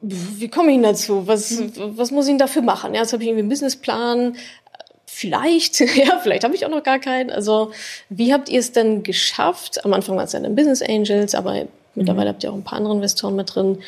Wie 0.00 0.48
komme 0.48 0.70
ich 0.70 0.76
ihn 0.76 0.82
dazu? 0.82 1.26
Was, 1.26 1.50
mhm. 1.50 1.98
was 1.98 2.10
muss 2.12 2.24
ich 2.24 2.30
denn 2.30 2.38
dafür 2.38 2.62
machen? 2.62 2.94
Ja, 2.94 3.02
jetzt 3.02 3.12
habe 3.12 3.22
ich 3.22 3.28
irgendwie 3.28 3.42
einen 3.42 3.50
Businessplan. 3.50 4.36
vielleicht, 5.04 5.80
ja, 5.96 6.18
vielleicht 6.22 6.44
habe 6.44 6.54
ich 6.54 6.64
auch 6.64 6.70
noch 6.70 6.82
gar 6.82 6.98
keinen. 6.98 7.28
Also 7.28 7.72
wie 8.08 8.32
habt 8.32 8.48
ihr 8.48 8.58
es 8.58 8.72
denn 8.72 9.02
geschafft? 9.02 9.84
Am 9.84 9.92
Anfang 9.92 10.16
waren 10.16 10.24
es 10.24 10.32
ja 10.32 10.40
dann 10.40 10.54
Business 10.54 10.80
Angels, 10.80 11.34
aber 11.34 11.66
mittlerweile 11.94 12.30
mhm. 12.30 12.34
habt 12.34 12.42
ihr 12.42 12.50
auch 12.50 12.56
ein 12.56 12.64
paar 12.64 12.78
andere 12.78 12.94
Investoren 12.94 13.36
mit 13.36 13.54
drin 13.54 13.82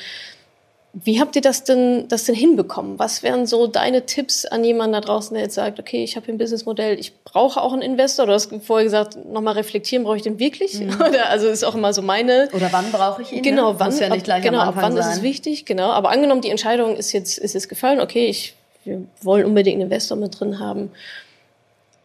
wie 0.94 1.20
habt 1.20 1.37
ihr 1.37 1.42
das 1.42 1.64
denn, 1.64 2.07
das 2.09 2.24
denn 2.24 2.35
hinbekommen? 2.35 2.98
Was 2.98 3.22
wären 3.22 3.46
so 3.46 3.66
deine 3.66 4.05
Tipps 4.05 4.44
an 4.44 4.62
jemanden 4.62 4.92
da 4.92 5.00
draußen, 5.00 5.33
der 5.33 5.44
jetzt 5.44 5.55
sagt, 5.55 5.81
okay, 5.81 6.05
ich 6.05 6.16
habe 6.16 6.26
hier 6.26 6.35
ein 6.35 6.38
Businessmodell, 6.38 6.98
ich 6.98 7.24
brauche 7.24 7.62
auch 7.62 7.72
einen 7.72 7.81
Investor? 7.81 8.26
Du 8.26 8.33
hast 8.33 8.52
vorher 8.62 8.85
gesagt, 8.85 9.16
nochmal 9.24 9.55
reflektieren, 9.55 10.05
brauche 10.05 10.16
ich 10.16 10.22
den 10.22 10.38
wirklich? 10.38 10.78
Mhm. 10.78 10.94
Oder, 11.09 11.31
also 11.31 11.48
ist 11.48 11.64
auch 11.64 11.74
immer 11.74 11.94
so 11.94 12.02
meine. 12.02 12.50
Oder 12.52 12.70
wann 12.72 12.92
brauche 12.92 13.22
ich 13.22 13.33
ihn? 13.33 13.42
Genau, 13.42 13.81
wann? 13.81 13.96
Ja 13.98 14.11
nicht 14.11 14.24
gleich 14.24 14.42
genau, 14.42 14.59
ab 14.59 14.74
wann 14.76 14.92
sein. 14.92 15.11
ist 15.11 15.16
es 15.16 15.22
wichtig? 15.22 15.64
Genau. 15.64 15.90
Aber 15.90 16.11
angenommen, 16.11 16.42
die 16.42 16.50
Entscheidung 16.50 16.94
ist 16.94 17.12
jetzt, 17.12 17.38
ist 17.38 17.55
jetzt 17.55 17.70
gefallen, 17.70 17.98
okay, 17.98 18.26
ich, 18.26 18.55
wir 18.85 19.02
wollen 19.22 19.46
unbedingt 19.46 19.76
einen 19.76 19.90
Investor 19.90 20.18
mit 20.18 20.38
drin 20.38 20.59
haben. 20.59 20.90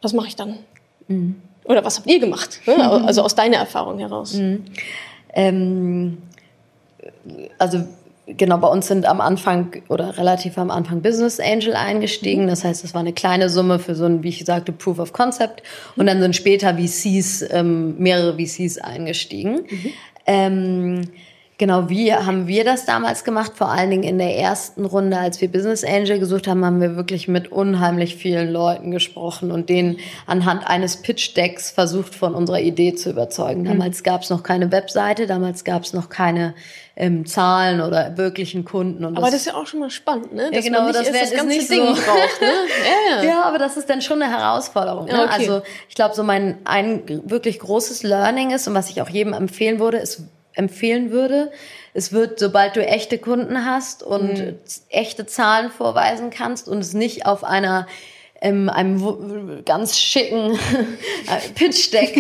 Was 0.02 0.14
mache 0.14 0.28
ich 0.28 0.38
dann? 0.38 0.60
Mhm. 1.10 1.42
Oder 1.66 1.84
was 1.84 1.98
habt 1.98 2.08
ihr 2.08 2.20
gemacht? 2.20 2.62
Ne? 2.66 2.78
Also 3.06 3.22
aus 3.22 3.36
deiner 3.36 3.58
Erfahrung 3.58 4.00
heraus. 4.00 4.36
Mhm. 4.36 4.64
Ähm, 5.34 6.18
also 7.58 7.84
genau, 8.28 8.58
bei 8.58 8.68
uns 8.68 8.88
sind 8.88 9.06
am 9.06 9.22
Anfang 9.22 9.82
oder 9.88 10.18
relativ 10.18 10.58
am 10.58 10.70
Anfang 10.70 11.02
Business 11.02 11.40
Angel 11.40 11.76
eingestiegen. 11.76 12.48
Das 12.48 12.64
heißt, 12.64 12.84
das 12.84 12.94
war 12.94 13.02
eine 13.02 13.14
kleine 13.14 13.50
Summe 13.50 13.80
für 13.80 13.96
so 13.96 14.06
ein, 14.06 14.24
wie 14.24 14.30
ich 14.30 14.46
sagte, 14.46 14.72
Proof 14.72 15.00
of 15.00 15.14
Concept. 15.14 15.64
Und 15.96 16.08
dann 16.08 16.20
sind 16.20 16.36
später 16.36 16.76
VCs, 16.78 17.46
ähm, 17.52 17.98
mehrere 17.98 18.38
VCs 18.38 18.80
eingestiegen. 18.80 19.66
Mhm. 19.70 19.94
Ähm, 20.26 21.02
Genau, 21.60 21.90
wie 21.90 22.14
haben 22.14 22.48
wir 22.48 22.64
das 22.64 22.86
damals 22.86 23.24
gemacht? 23.24 23.54
Vor 23.56 23.72
allen 23.72 23.90
Dingen 23.90 24.04
in 24.04 24.20
der 24.20 24.36
ersten 24.38 24.86
Runde, 24.86 25.18
als 25.18 25.42
wir 25.42 25.52
Business 25.52 25.84
Angel 25.84 26.20
gesucht 26.20 26.48
haben, 26.48 26.64
haben 26.64 26.80
wir 26.80 26.96
wirklich 26.96 27.28
mit 27.28 27.52
unheimlich 27.52 28.16
vielen 28.16 28.52
Leuten 28.52 28.92
gesprochen 28.92 29.52
und 29.52 29.68
denen 29.68 29.98
anhand 30.28 30.68
eines 30.68 30.98
Pitch 30.98 31.36
Decks 31.36 31.72
versucht, 31.72 32.14
von 32.14 32.36
unserer 32.36 32.60
Idee 32.60 32.94
zu 32.94 33.10
überzeugen. 33.10 33.62
Mhm. 33.62 33.70
Damals 33.70 34.04
gab 34.04 34.22
es 34.22 34.30
noch 34.30 34.44
keine 34.44 34.72
Webseite, 34.72 35.26
damals 35.26 35.64
gab 35.64 35.82
es 35.82 35.94
noch 35.94 36.10
keine 36.10 36.54
ähm, 36.96 37.26
Zahlen 37.26 37.82
oder 37.82 38.18
wirklichen 38.18 38.64
Kunden. 38.64 39.04
Und 39.04 39.18
aber 39.18 39.26
das, 39.26 39.32
das 39.32 39.42
ist 39.42 39.48
ja 39.48 39.56
auch 39.56 39.66
schon 39.66 39.80
mal 39.80 39.90
spannend, 39.90 40.34
ne? 40.34 40.52
Dass 40.52 40.64
ja, 40.64 40.72
genau, 40.72 40.92
das, 40.92 41.08
wäre 41.08 41.20
das 41.22 41.32
ganze 41.32 41.48
nicht 41.48 41.72
Ding 41.72 41.88
so. 41.88 41.94
braucht, 41.94 42.42
ne? 42.42 42.48
ja, 43.18 43.24
ja. 43.24 43.30
ja, 43.30 43.44
aber 43.44 43.58
das 43.58 43.78
ist 43.78 43.90
dann 43.90 44.04
schon 44.04 44.22
eine 44.22 44.32
Herausforderung. 44.32 45.06
Ne? 45.06 45.24
Okay. 45.24 45.32
Also 45.32 45.62
ich 45.90 45.96
glaube, 45.96 46.14
so 46.14 46.22
mein 46.22 46.60
ein 46.66 47.02
wirklich 47.26 47.58
großes 47.58 48.04
Learning 48.04 48.52
ist 48.52 48.68
und 48.68 48.76
was 48.76 48.92
ich 48.92 49.02
auch 49.02 49.10
jedem 49.10 49.34
empfehlen 49.34 49.80
würde, 49.80 49.98
ist 49.98 50.22
empfehlen 50.58 51.12
würde. 51.12 51.52
Es 51.94 52.12
wird, 52.12 52.40
sobald 52.40 52.76
du 52.76 52.86
echte 52.86 53.18
Kunden 53.18 53.66
hast 53.66 54.04
und 54.04 54.34
mhm. 54.38 54.56
echte 54.90 55.26
Zahlen 55.26 55.72
vorweisen 55.72 56.30
kannst 56.30 56.68
und 56.68 56.80
es 56.80 56.94
nicht 56.94 57.26
auf 57.26 57.44
einer 57.44 57.88
ähm, 58.42 58.70
einem 58.70 59.64
ganz 59.66 59.98
schicken 59.98 60.60
Pitch 61.56 61.92
Deck 61.92 62.16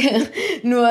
nur 0.64 0.90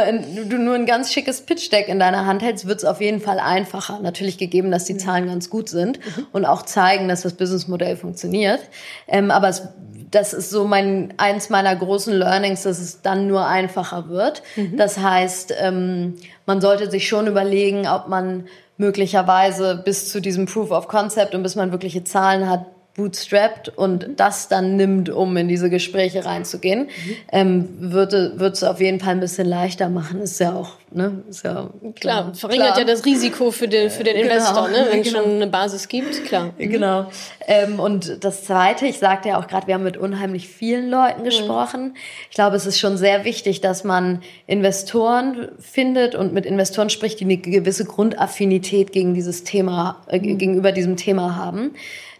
du 0.48 0.56
nur 0.56 0.74
ein 0.74 0.86
ganz 0.86 1.12
schickes 1.12 1.40
Pitch 1.40 1.72
Deck 1.72 1.88
in 1.88 1.98
deiner 1.98 2.26
Hand 2.26 2.42
hältst, 2.42 2.66
wird 2.66 2.78
es 2.78 2.84
auf 2.84 3.00
jeden 3.00 3.20
Fall 3.20 3.40
einfacher. 3.40 3.98
Natürlich 4.00 4.38
gegeben, 4.38 4.70
dass 4.70 4.84
die. 4.84 4.96
Zahlen 4.96 5.26
ganz 5.26 5.50
gut 5.50 5.68
sind 5.68 5.98
mhm. 5.98 6.26
und 6.32 6.44
auch 6.46 6.62
zeigen, 6.62 7.06
dass 7.08 7.22
das 7.22 7.34
Businessmodell 7.34 7.96
funktioniert. 7.96 8.60
Ähm, 9.06 9.30
aber 9.30 9.48
es 9.48 9.68
das 10.10 10.32
ist 10.32 10.50
so 10.50 10.66
mein 10.66 11.14
eins 11.16 11.50
meiner 11.50 11.74
großen 11.74 12.14
Learnings, 12.14 12.62
dass 12.62 12.78
es 12.78 13.02
dann 13.02 13.26
nur 13.26 13.46
einfacher 13.46 14.08
wird. 14.08 14.42
Mhm. 14.54 14.76
Das 14.76 14.98
heißt, 14.98 15.54
ähm, 15.60 16.14
man 16.46 16.60
sollte 16.60 16.90
sich 16.90 17.08
schon 17.08 17.26
überlegen, 17.26 17.88
ob 17.88 18.08
man 18.08 18.46
möglicherweise 18.78 19.82
bis 19.84 20.10
zu 20.10 20.20
diesem 20.20 20.46
Proof 20.46 20.70
of 20.70 20.88
Concept 20.88 21.34
und 21.34 21.42
bis 21.42 21.56
man 21.56 21.72
wirkliche 21.72 22.04
Zahlen 22.04 22.48
hat, 22.48 22.66
bootstrapped 22.96 23.68
und 23.68 24.08
das 24.16 24.48
dann 24.48 24.76
nimmt, 24.76 25.10
um 25.10 25.36
in 25.36 25.48
diese 25.48 25.68
Gespräche 25.68 26.24
reinzugehen, 26.24 26.84
mhm. 26.84 27.16
ähm, 27.30 27.68
würde 27.78 28.34
es 28.52 28.64
auf 28.64 28.80
jeden 28.80 29.00
Fall 29.00 29.10
ein 29.10 29.20
bisschen 29.20 29.46
leichter 29.46 29.90
machen. 29.90 30.22
Ist 30.22 30.40
ja 30.40 30.54
auch, 30.54 30.72
ne? 30.90 31.22
Ist 31.28 31.44
ja 31.44 31.68
klar. 31.80 32.22
klar 32.22 32.34
verringert 32.34 32.74
klar. 32.74 32.78
ja 32.80 32.84
das 32.84 33.04
Risiko 33.04 33.50
für 33.50 33.68
den, 33.68 33.90
für 33.90 34.02
den 34.02 34.16
genau. 34.16 34.32
Investor, 34.32 34.68
ne? 34.68 34.86
wenn 34.90 35.00
es 35.02 35.08
genau. 35.08 35.22
schon 35.22 35.32
eine 35.32 35.46
Basis 35.46 35.88
gibt, 35.88 36.24
klar. 36.24 36.54
Mhm. 36.56 36.70
Genau. 36.70 37.10
Ähm, 37.46 37.78
und 37.78 38.24
das 38.24 38.44
Zweite, 38.44 38.86
ich 38.86 38.98
sagte 38.98 39.28
ja 39.28 39.38
auch 39.38 39.46
gerade, 39.46 39.66
wir 39.66 39.74
haben 39.74 39.84
mit 39.84 39.98
unheimlich 39.98 40.48
vielen 40.48 40.88
Leuten 40.88 41.20
mhm. 41.20 41.24
gesprochen. 41.26 41.82
Mhm. 41.88 41.96
Ich 42.30 42.34
glaube, 42.34 42.56
es 42.56 42.64
ist 42.64 42.78
schon 42.78 42.96
sehr 42.96 43.26
wichtig, 43.26 43.60
dass 43.60 43.84
man 43.84 44.22
Investoren 44.46 45.48
findet 45.58 46.14
und 46.14 46.32
mit 46.32 46.46
Investoren 46.46 46.88
spricht, 46.88 47.20
die 47.20 47.24
eine 47.24 47.36
gewisse 47.36 47.84
Grundaffinität 47.84 48.92
gegen 48.92 49.12
dieses 49.12 49.44
Thema, 49.44 50.02
äh, 50.08 50.18
mhm. 50.18 50.38
gegenüber 50.38 50.72
diesem 50.72 50.96
Thema 50.96 51.36
haben. 51.36 51.74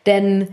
Denn 0.05 0.49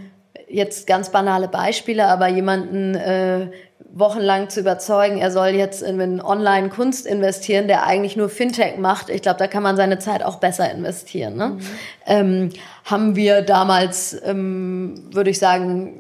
jetzt 0.54 0.88
ganz 0.88 1.10
banale 1.10 1.48
Beispiele, 1.48 2.08
aber 2.08 2.28
jemanden 2.28 2.96
äh, 2.96 3.48
wochenlang 3.92 4.50
zu 4.50 4.60
überzeugen, 4.60 5.18
er 5.18 5.32
soll 5.32 5.50
jetzt 5.50 5.82
in 5.82 6.22
Online-Kunst 6.22 7.06
investieren, 7.06 7.68
der 7.68 7.86
eigentlich 7.86 8.16
nur 8.16 8.30
Fintech 8.30 8.78
macht, 8.78 9.10
ich 9.10 9.22
glaube, 9.22 9.38
da 9.38 9.48
kann 9.48 9.64
man 9.64 9.76
seine 9.76 10.00
Zeit 10.00 10.24
auch 10.24 10.38
besser 10.38 10.72
investieren. 10.72 11.36
Ne? 11.36 11.48
Mhm. 11.48 11.60
Ähm, 12.06 12.50
haben 12.86 13.16
wir 13.16 13.42
damals, 13.42 14.20
ähm, 14.26 15.10
würde 15.12 15.30
ich 15.30 15.40
sagen, 15.40 16.00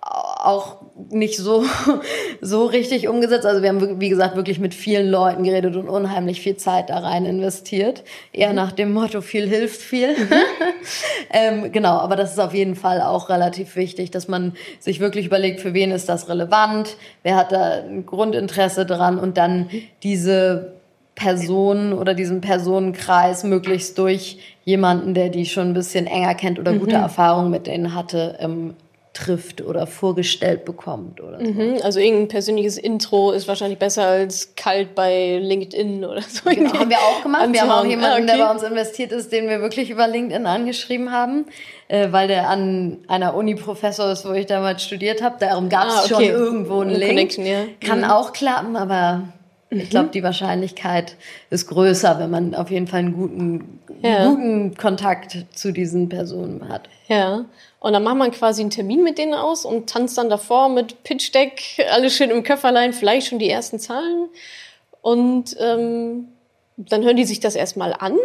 auch 0.00 0.76
nicht 1.10 1.36
so, 1.36 1.64
so 2.40 2.66
richtig 2.66 3.08
umgesetzt. 3.08 3.46
Also 3.46 3.62
wir 3.62 3.68
haben, 3.68 4.00
wie 4.00 4.08
gesagt, 4.08 4.36
wirklich 4.36 4.58
mit 4.58 4.74
vielen 4.74 5.08
Leuten 5.08 5.44
geredet 5.44 5.76
und 5.76 5.88
unheimlich 5.88 6.40
viel 6.40 6.56
Zeit 6.56 6.90
da 6.90 6.98
rein 6.98 7.24
investiert. 7.24 8.04
Eher 8.32 8.50
mhm. 8.50 8.56
nach 8.56 8.72
dem 8.72 8.92
Motto, 8.92 9.20
viel 9.20 9.48
hilft 9.48 9.80
viel. 9.80 10.12
Mhm. 10.12 10.32
ähm, 11.30 11.72
genau, 11.72 11.98
aber 11.98 12.16
das 12.16 12.32
ist 12.32 12.38
auf 12.38 12.54
jeden 12.54 12.74
Fall 12.74 13.00
auch 13.00 13.28
relativ 13.28 13.76
wichtig, 13.76 14.10
dass 14.10 14.28
man 14.28 14.54
sich 14.80 15.00
wirklich 15.00 15.26
überlegt, 15.26 15.60
für 15.60 15.74
wen 15.74 15.90
ist 15.90 16.08
das 16.08 16.28
relevant, 16.28 16.96
wer 17.22 17.36
hat 17.36 17.52
da 17.52 17.82
ein 17.82 18.06
Grundinteresse 18.06 18.86
dran 18.86 19.18
und 19.18 19.36
dann 19.36 19.70
diese 20.02 20.78
Personen 21.14 21.92
oder 21.92 22.14
diesen 22.14 22.40
Personenkreis 22.40 23.42
möglichst 23.42 23.98
durch 23.98 24.38
jemanden, 24.64 25.14
der 25.14 25.30
die 25.30 25.46
schon 25.46 25.70
ein 25.70 25.74
bisschen 25.74 26.06
enger 26.06 26.34
kennt 26.34 26.60
oder 26.60 26.72
gute 26.72 26.96
mhm. 26.96 27.02
Erfahrungen 27.02 27.50
mit 27.50 27.66
denen 27.66 27.94
hatte, 27.94 28.36
ähm, 28.38 28.74
trifft 29.18 29.60
oder 29.60 29.86
vorgestellt 29.86 30.64
bekommt 30.64 31.20
oder 31.20 31.44
so. 31.44 31.50
Mhm, 31.50 31.78
also 31.82 31.98
irgendein 31.98 32.28
persönliches 32.28 32.78
Intro 32.78 33.32
ist 33.32 33.48
wahrscheinlich 33.48 33.78
besser 33.78 34.06
als 34.06 34.54
kalt 34.54 34.94
bei 34.94 35.38
LinkedIn 35.38 36.04
oder 36.04 36.22
so. 36.22 36.48
Genau, 36.48 36.72
haben 36.74 36.90
wir 36.90 36.98
auch 36.98 37.22
gemacht. 37.22 37.48
Wir 37.50 37.62
haben 37.62 37.70
auch 37.70 37.84
jemanden, 37.84 38.28
ah, 38.28 38.32
okay. 38.32 38.38
der 38.38 38.44
bei 38.44 38.50
uns 38.50 38.62
investiert 38.62 39.12
ist, 39.12 39.32
den 39.32 39.48
wir 39.48 39.60
wirklich 39.60 39.90
über 39.90 40.06
LinkedIn 40.06 40.46
angeschrieben 40.46 41.10
haben, 41.10 41.46
äh, 41.88 42.12
weil 42.12 42.28
der 42.28 42.48
an 42.48 42.98
einer 43.08 43.34
Uni 43.34 43.54
Professor 43.54 44.10
ist, 44.12 44.24
wo 44.28 44.32
ich 44.32 44.46
damals 44.46 44.84
studiert 44.84 45.22
habe. 45.22 45.36
Darum 45.40 45.68
gab 45.68 45.88
es 45.88 45.94
ah, 45.94 46.00
okay. 46.04 46.08
schon 46.08 46.22
irgendwo 46.24 46.80
einen 46.80 46.94
Link. 46.94 47.36
Ja. 47.38 47.64
Kann 47.84 48.00
mhm. 48.00 48.04
auch 48.04 48.32
klappen, 48.32 48.76
aber 48.76 49.24
ich 49.70 49.84
mhm. 49.84 49.88
glaube, 49.90 50.08
die 50.08 50.22
Wahrscheinlichkeit 50.22 51.16
ist 51.50 51.66
größer, 51.68 52.18
wenn 52.18 52.30
man 52.30 52.54
auf 52.54 52.70
jeden 52.70 52.86
Fall 52.86 53.00
einen 53.00 53.12
guten, 53.12 53.80
ja. 54.02 54.26
guten 54.26 54.74
Kontakt 54.76 55.44
zu 55.52 55.72
diesen 55.72 56.08
Personen 56.08 56.68
hat. 56.68 56.88
Ja. 57.08 57.44
Und 57.80 57.92
dann 57.92 58.02
macht 58.02 58.16
man 58.16 58.30
quasi 58.30 58.62
einen 58.62 58.70
Termin 58.70 59.02
mit 59.02 59.18
denen 59.18 59.34
aus 59.34 59.64
und 59.64 59.90
tanzt 59.90 60.16
dann 60.16 60.30
davor 60.30 60.68
mit 60.68 61.02
Pitch 61.04 61.34
Deck, 61.34 61.84
alles 61.92 62.14
schön 62.14 62.30
im 62.30 62.42
Köfferlein, 62.42 62.92
vielleicht 62.92 63.28
schon 63.28 63.38
die 63.38 63.50
ersten 63.50 63.78
Zahlen. 63.78 64.28
Und 65.02 65.56
ähm, 65.60 66.28
dann 66.76 67.04
hören 67.04 67.16
die 67.16 67.24
sich 67.24 67.40
das 67.40 67.54
erstmal 67.54 67.92
an 67.92 68.16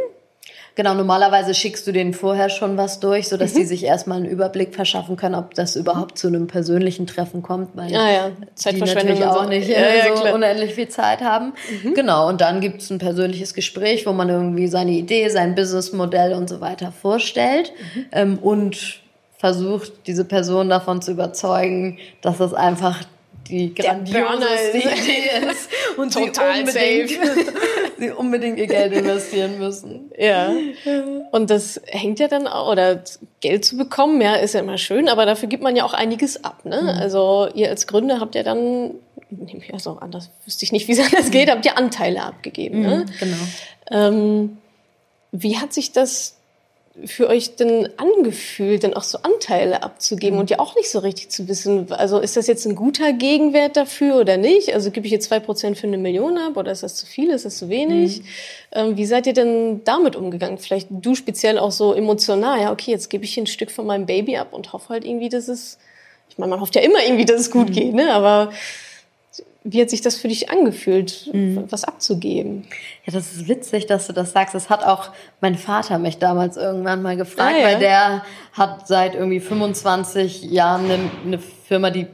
Genau, 0.76 0.96
normalerweise 0.96 1.54
schickst 1.54 1.86
du 1.86 1.92
denen 1.92 2.14
vorher 2.14 2.50
schon 2.50 2.78
was 2.78 3.00
durch, 3.00 3.28
sodass 3.28 3.54
mhm. 3.54 3.60
die 3.60 3.66
sich 3.66 3.84
erstmal 3.84 4.18
einen 4.18 4.26
Überblick 4.26 4.74
verschaffen 4.74 5.16
können, 5.16 5.36
ob 5.36 5.54
das 5.54 5.76
überhaupt 5.76 6.18
zu 6.18 6.28
einem 6.28 6.48
persönlichen 6.48 7.06
Treffen 7.06 7.44
kommt, 7.44 7.76
weil 7.76 7.96
ah, 7.96 8.12
ja. 8.12 8.32
die 8.72 8.80
natürlich 8.80 9.24
auch 9.24 9.48
nicht 9.48 9.68
ja, 9.68 9.80
ja, 9.80 10.16
so 10.16 10.34
unendlich 10.34 10.74
viel 10.74 10.88
Zeit 10.88 11.22
haben. 11.22 11.54
Mhm. 11.84 11.94
Genau, 11.94 12.28
und 12.28 12.42
dann 12.42 12.60
gibt 12.60 12.82
es 12.82 12.90
ein 12.90 12.98
persönliches 12.98 13.54
Gespräch, 13.54 14.08
wo 14.08 14.14
man 14.14 14.30
irgendwie 14.30 14.68
seine 14.68 14.92
Idee, 14.92 15.30
sein 15.30 15.54
Businessmodell 15.54 16.34
und 16.34 16.50
so 16.50 16.60
weiter 16.60 16.92
vorstellt 16.92 17.72
mhm. 17.96 18.06
ähm, 18.12 18.40
und 18.40 19.02
versucht, 19.38 20.08
diese 20.08 20.26
Person 20.26 20.70
davon 20.70 21.02
zu 21.02 21.12
überzeugen, 21.12 22.00
dass 22.22 22.38
das 22.38 22.54
einfach 22.54 23.04
die 23.49 23.73
grandioseste 23.73 24.77
Idee 24.77 25.49
ist 25.49 25.69
und 25.97 26.13
Total 26.13 26.56
sie 26.56 26.62
unbedingt, 26.62 27.10
sie 27.97 28.12
unbedingt 28.12 28.58
ihr 28.58 28.67
Geld 28.67 28.93
investieren 28.93 29.60
müssen. 29.60 30.12
Ja. 30.17 30.53
Und 31.32 31.49
das 31.49 31.82
hängt 31.86 32.19
ja 32.19 32.27
dann 32.27 32.47
auch, 32.47 32.71
oder 32.71 33.03
Geld 33.41 33.65
zu 33.65 33.77
bekommen, 33.77 34.21
ja, 34.21 34.36
ist 34.36 34.53
ja 34.53 34.62
immer 34.62 34.77
schön, 34.77 35.10
aber 35.10 35.25
dafür 35.25 35.49
gibt 35.49 35.63
man 35.63 35.75
ja 35.75 35.84
auch 35.84 35.93
einiges 35.93 36.43
ab. 36.43 36.63
Ne? 36.65 36.82
Mhm. 36.82 36.89
Also 36.89 37.49
ihr 37.53 37.69
als 37.69 37.88
Gründer 37.88 38.19
habt 38.19 38.36
ja 38.36 38.43
dann, 38.43 38.91
nehme 39.29 39.60
ich 39.60 39.73
also 39.73 39.97
anders, 39.99 40.29
wüsste 40.45 40.65
ich 40.65 40.71
nicht, 40.71 40.88
wie 40.88 40.91
es 40.99 40.99
anders 40.99 41.32
geht, 41.32 41.49
habt 41.49 41.65
ihr 41.65 41.77
Anteile 41.77 42.23
abgegeben. 42.23 42.82
Ne? 42.82 42.88
Mhm, 42.88 42.95
ne? 42.95 43.06
Genau. 43.19 43.38
Ähm, 43.91 44.58
wie 45.32 45.58
hat 45.58 45.73
sich 45.73 45.91
das 45.91 46.38
für 47.06 47.27
euch 47.27 47.56
denn 47.56 47.89
angefühlt, 47.97 48.84
dann 48.84 48.93
auch 48.93 49.03
so 49.03 49.17
Anteile 49.23 49.82
abzugeben 49.82 50.36
mhm. 50.36 50.41
und 50.41 50.49
ja 50.51 50.60
auch 50.60 50.75
nicht 50.75 50.91
so 50.91 50.99
richtig 50.99 51.29
zu 51.29 51.47
wissen, 51.47 51.91
also 51.91 52.19
ist 52.19 52.38
das 52.38 52.45
jetzt 52.45 52.65
ein 52.65 52.75
guter 52.75 53.13
Gegenwert 53.13 53.75
dafür 53.75 54.17
oder 54.17 54.38
nicht? 54.38 54.73
Also 54.73 54.91
gebe 54.91 55.08
ich 55.08 55.12
jetzt 55.12 55.27
zwei 55.27 55.39
Prozent 55.39 55.77
für 55.77 55.88
eine 55.88 55.97
Million 55.97 56.38
ab 56.38 56.56
oder 56.56 56.71
ist 56.71 56.84
das 56.84 56.95
zu 56.95 57.08
viel, 57.08 57.32
ist 57.32 57.45
das 57.45 57.58
zu 57.58 57.69
wenig? 57.69 58.19
Mhm. 58.19 58.25
Ähm, 58.73 58.97
wie 58.97 59.06
seid 59.06 59.25
ihr 59.25 59.34
denn 59.34 59.82
damit 59.86 60.15
umgegangen? 60.15 60.60
Vielleicht 60.60 60.88
du 60.91 61.15
speziell 61.15 61.58
auch 61.58 61.71
so 61.71 61.93
emotional, 61.93 62.62
ja 62.62 62.71
okay, 62.71 62.91
jetzt 62.91 63.10
gebe 63.10 63.23
ich 63.23 63.34
hier 63.34 63.43
ein 63.43 63.47
Stück 63.47 63.71
von 63.71 63.88
meinem 63.88 64.06
Baby 64.06 64.38
ab 64.38 64.53
und 64.53 64.71
hoffe 64.71 64.89
halt 64.89 65.03
irgendwie, 65.06 65.29
dass 65.29 65.47
es 65.47 65.79
ich 66.29 66.39
meine, 66.39 66.49
man 66.49 66.62
hofft 66.62 66.75
ja 66.75 66.82
immer 66.82 67.03
irgendwie, 67.03 67.25
dass 67.25 67.41
es 67.41 67.51
gut 67.51 67.69
mhm. 67.69 67.73
geht, 67.73 67.93
ne? 67.93 68.12
aber 68.12 68.51
wie 69.63 69.82
hat 69.82 69.89
sich 69.89 70.02
das 70.02 70.17
für 70.17 70.28
dich 70.28 70.49
angefühlt, 70.49 71.30
mhm. 71.32 71.65
was 71.69 71.86
abzugeben? 71.86 72.65
Ja, 73.06 73.13
das 73.13 73.34
ist 73.34 73.47
witzig, 73.47 73.86
dass 73.86 74.08
du 74.08 74.13
das 74.13 74.34
sagst. 74.34 74.54
Das 74.54 74.69
hat 74.69 74.84
auch 74.84 75.12
mein 75.39 75.56
Vater 75.56 75.99
mich 75.99 76.17
damals 76.17 76.58
irgendwann 76.58 77.02
mal 77.02 77.15
gefragt, 77.15 77.56
ah, 77.56 77.60
ja. 77.60 77.65
weil 77.65 77.80
der 77.80 78.23
hat 78.52 78.88
seit 78.88 79.15
irgendwie 79.15 79.39
25 79.39 80.43
Jahren 80.43 80.86
eine, 80.86 80.99
eine 81.26 81.39
Firma, 81.39 81.91
die 81.91 82.08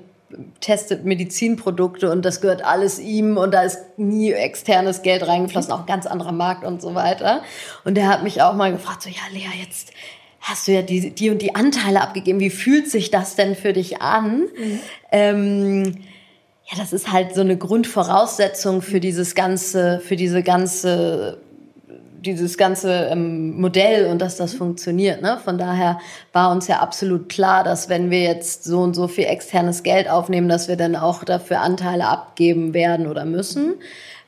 testet 0.59 1.05
Medizinprodukte 1.05 2.11
und 2.11 2.23
das 2.23 2.39
gehört 2.39 2.63
alles 2.63 2.99
ihm 2.99 3.37
und 3.37 3.51
da 3.51 3.63
ist 3.63 3.97
nie 3.97 4.31
externes 4.31 5.01
Geld 5.01 5.27
reingeflossen, 5.27 5.71
auch 5.71 5.81
ein 5.81 5.85
ganz 5.87 6.05
anderer 6.05 6.31
Markt 6.31 6.63
und 6.63 6.83
so 6.83 6.93
weiter. 6.93 7.41
Und 7.83 7.95
der 7.95 8.07
hat 8.07 8.23
mich 8.23 8.43
auch 8.43 8.53
mal 8.53 8.71
gefragt, 8.71 9.01
so, 9.01 9.09
ja, 9.09 9.21
Lea, 9.33 9.49
jetzt 9.59 9.91
hast 10.39 10.67
du 10.67 10.71
ja 10.71 10.83
die, 10.83 11.09
die 11.09 11.31
und 11.31 11.41
die 11.41 11.55
Anteile 11.55 12.01
abgegeben. 12.01 12.39
Wie 12.39 12.51
fühlt 12.51 12.89
sich 12.89 13.09
das 13.09 13.35
denn 13.35 13.55
für 13.55 13.73
dich 13.73 14.01
an? 14.03 14.41
Mhm. 14.41 14.79
Ähm, 15.11 15.95
ja, 16.71 16.77
das 16.77 16.93
ist 16.93 17.11
halt 17.11 17.33
so 17.33 17.41
eine 17.41 17.57
Grundvoraussetzung 17.57 18.81
für 18.81 18.99
dieses 18.99 19.35
ganze, 19.35 19.99
für 19.99 20.15
diese 20.15 20.43
ganze 20.43 21.39
dieses 22.21 22.57
ganze 22.57 23.07
ähm, 23.11 23.59
Modell 23.59 24.07
und 24.07 24.21
dass 24.21 24.35
das 24.35 24.53
funktioniert. 24.53 25.21
Ne? 25.21 25.39
Von 25.43 25.57
daher 25.57 25.99
war 26.33 26.51
uns 26.51 26.67
ja 26.67 26.79
absolut 26.79 27.29
klar, 27.29 27.63
dass 27.63 27.89
wenn 27.89 28.11
wir 28.11 28.21
jetzt 28.21 28.63
so 28.63 28.79
und 28.81 28.93
so 28.93 29.07
viel 29.07 29.25
externes 29.25 29.83
Geld 29.83 30.09
aufnehmen, 30.09 30.49
dass 30.49 30.67
wir 30.67 30.75
dann 30.75 30.95
auch 30.95 31.23
dafür 31.23 31.61
Anteile 31.61 32.07
abgeben 32.07 32.73
werden 32.73 33.07
oder 33.07 33.25
müssen. 33.25 33.75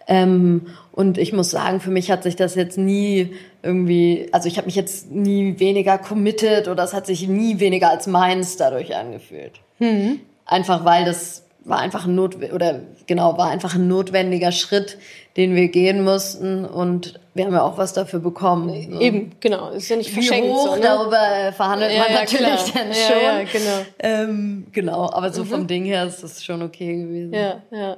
Ähm, 0.08 0.67
und 0.91 1.17
ich 1.17 1.34
muss 1.34 1.51
sagen, 1.51 1.80
für 1.80 1.91
mich 1.91 2.12
hat 2.12 2.23
sich 2.23 2.36
das 2.36 2.56
jetzt 2.56 2.77
nie 2.77 3.34
irgendwie, 3.63 4.27
also 4.32 4.47
ich 4.47 4.58
habe 4.58 4.65
mich 4.65 4.75
jetzt 4.75 5.12
nie 5.12 5.60
weniger 5.60 5.97
committed 5.97 6.67
oder 6.67 6.84
es 6.84 6.93
hat 6.93 7.06
sich 7.06 7.27
nie 7.27 7.60
weniger 7.60 7.89
als 7.89 8.08
meins 8.08 8.58
dadurch 8.58 8.95
angefühlt. 8.95 9.60
Mhm. 9.80 10.19
Einfach 10.45 10.84
weil 10.86 11.06
das 11.06 11.40
war 11.63 11.80
einfach 11.80 12.06
ein 12.06 12.15
Not 12.15 12.38
oder 12.54 12.80
genau 13.06 13.38
war 13.38 13.50
einfach 13.50 13.76
ein 13.76 13.88
notwendiger 13.88 14.52
Schritt, 14.52 14.97
den 15.38 15.56
wir 15.56 15.67
gehen 15.67 16.04
mussten 16.04 16.65
und 16.65 17.19
wir 17.34 17.45
haben 17.45 17.54
ja 17.54 17.62
auch 17.62 17.78
was 17.78 17.93
dafür 17.93 18.19
bekommen. 18.19 18.91
So. 18.91 19.00
Eben, 19.00 19.32
genau, 19.39 19.69
ist 19.69 19.88
ja 19.89 19.95
nicht 19.95 20.12
verschenkt. 20.12 20.47
Wie 20.47 20.52
hoch, 20.52 20.69
so, 20.69 20.76
ne? 20.76 20.82
darüber 20.82 21.54
verhandelt 21.54 21.93
ja, 21.93 22.00
man 22.00 22.12
ja, 22.12 22.19
natürlich 22.19 22.65
klar. 22.65 22.84
dann 22.84 22.93
schon. 22.93 23.21
Ja, 23.24 23.43
genau. 23.43 23.86
Ähm, 24.00 24.67
genau, 24.71 25.10
aber 25.12 25.32
so 25.32 25.43
mhm. 25.43 25.47
vom 25.47 25.67
Ding 25.67 25.86
her 25.86 26.06
ist 26.06 26.24
das 26.24 26.43
schon 26.43 26.62
okay 26.62 26.95
gewesen. 26.95 27.34
Ja, 27.34 27.62
ja. 27.71 27.97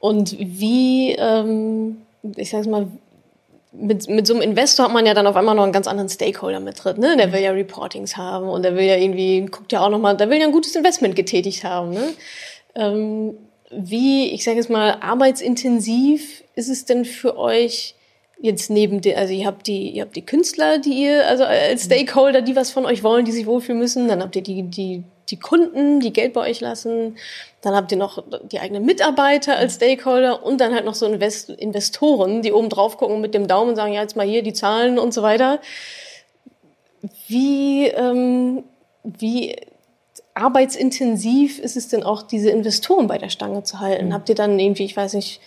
Und 0.00 0.36
wie, 0.38 1.12
ähm, 1.12 1.98
ich 2.36 2.50
sag's 2.50 2.66
mal, 2.66 2.88
mit, 3.72 4.08
mit 4.08 4.26
so 4.26 4.34
einem 4.34 4.42
Investor 4.42 4.86
hat 4.86 4.92
man 4.92 5.06
ja 5.06 5.14
dann 5.14 5.26
auf 5.26 5.36
einmal 5.36 5.54
noch 5.54 5.62
einen 5.62 5.72
ganz 5.72 5.86
anderen 5.86 6.08
Stakeholder 6.08 6.60
mit 6.60 6.82
drin. 6.82 6.98
Ne? 6.98 7.16
Der 7.16 7.32
will 7.32 7.40
ja 7.40 7.50
Reportings 7.50 8.16
haben 8.16 8.48
und 8.48 8.62
der 8.62 8.76
will 8.76 8.84
ja 8.84 8.96
irgendwie, 8.96 9.46
guckt 9.46 9.72
ja 9.72 9.80
auch 9.80 9.90
nochmal, 9.90 10.16
der 10.16 10.30
will 10.30 10.38
ja 10.38 10.46
ein 10.46 10.52
gutes 10.52 10.74
Investment 10.74 11.16
getätigt 11.16 11.64
haben. 11.64 11.90
Ne? 11.90 12.14
Ähm, 12.78 13.36
wie, 13.70 14.30
ich 14.30 14.44
sage 14.44 14.56
jetzt 14.56 14.70
mal, 14.70 14.98
arbeitsintensiv 15.00 16.44
ist 16.54 16.68
es 16.68 16.84
denn 16.86 17.04
für 17.04 17.36
euch 17.36 17.94
jetzt 18.40 18.70
neben 18.70 19.00
der, 19.00 19.18
also 19.18 19.34
ihr 19.34 19.46
habt 19.46 19.66
die, 19.66 19.90
ihr 19.90 20.02
habt 20.02 20.16
die 20.16 20.24
Künstler, 20.24 20.78
die 20.78 21.02
ihr, 21.02 21.26
also 21.26 21.44
als 21.44 21.84
Stakeholder, 21.84 22.40
die 22.40 22.56
was 22.56 22.70
von 22.70 22.86
euch 22.86 23.02
wollen, 23.02 23.24
die 23.24 23.32
sich 23.32 23.46
wohlfühlen 23.46 23.80
müssen, 23.80 24.08
dann 24.08 24.22
habt 24.22 24.36
ihr 24.36 24.42
die, 24.42 24.62
die, 24.62 25.02
die 25.28 25.38
Kunden, 25.38 26.00
die 26.00 26.12
Geld 26.12 26.32
bei 26.32 26.48
euch 26.48 26.60
lassen, 26.60 27.16
dann 27.62 27.74
habt 27.74 27.90
ihr 27.90 27.98
noch 27.98 28.22
die 28.44 28.60
eigenen 28.60 28.86
Mitarbeiter 28.86 29.56
als 29.56 29.74
Stakeholder 29.74 30.44
und 30.44 30.60
dann 30.60 30.72
halt 30.72 30.84
noch 30.84 30.94
so 30.94 31.06
Invest 31.06 31.50
Investoren, 31.50 32.40
die 32.42 32.52
oben 32.52 32.68
drauf 32.68 32.96
gucken 32.96 33.20
mit 33.20 33.34
dem 33.34 33.48
Daumen 33.48 33.70
und 33.70 33.76
sagen, 33.76 33.92
ja, 33.92 34.02
jetzt 34.02 34.16
mal 34.16 34.26
hier 34.26 34.42
die 34.42 34.52
Zahlen 34.52 34.98
und 34.98 35.12
so 35.12 35.22
weiter. 35.22 35.60
Wie, 37.26 37.88
ähm, 37.88 38.62
wie 39.02 39.56
arbeitsintensiv 40.38 41.58
ist 41.58 41.76
es 41.76 41.88
denn 41.88 42.02
auch, 42.02 42.22
diese 42.22 42.50
Investoren 42.50 43.06
bei 43.06 43.18
der 43.18 43.28
Stange 43.28 43.62
zu 43.62 43.80
halten? 43.80 44.08
Mhm. 44.08 44.14
Habt 44.14 44.28
ihr 44.28 44.34
dann 44.34 44.58
irgendwie, 44.58 44.84
ich 44.84 44.96
weiß 44.96 45.14
nicht, 45.14 45.40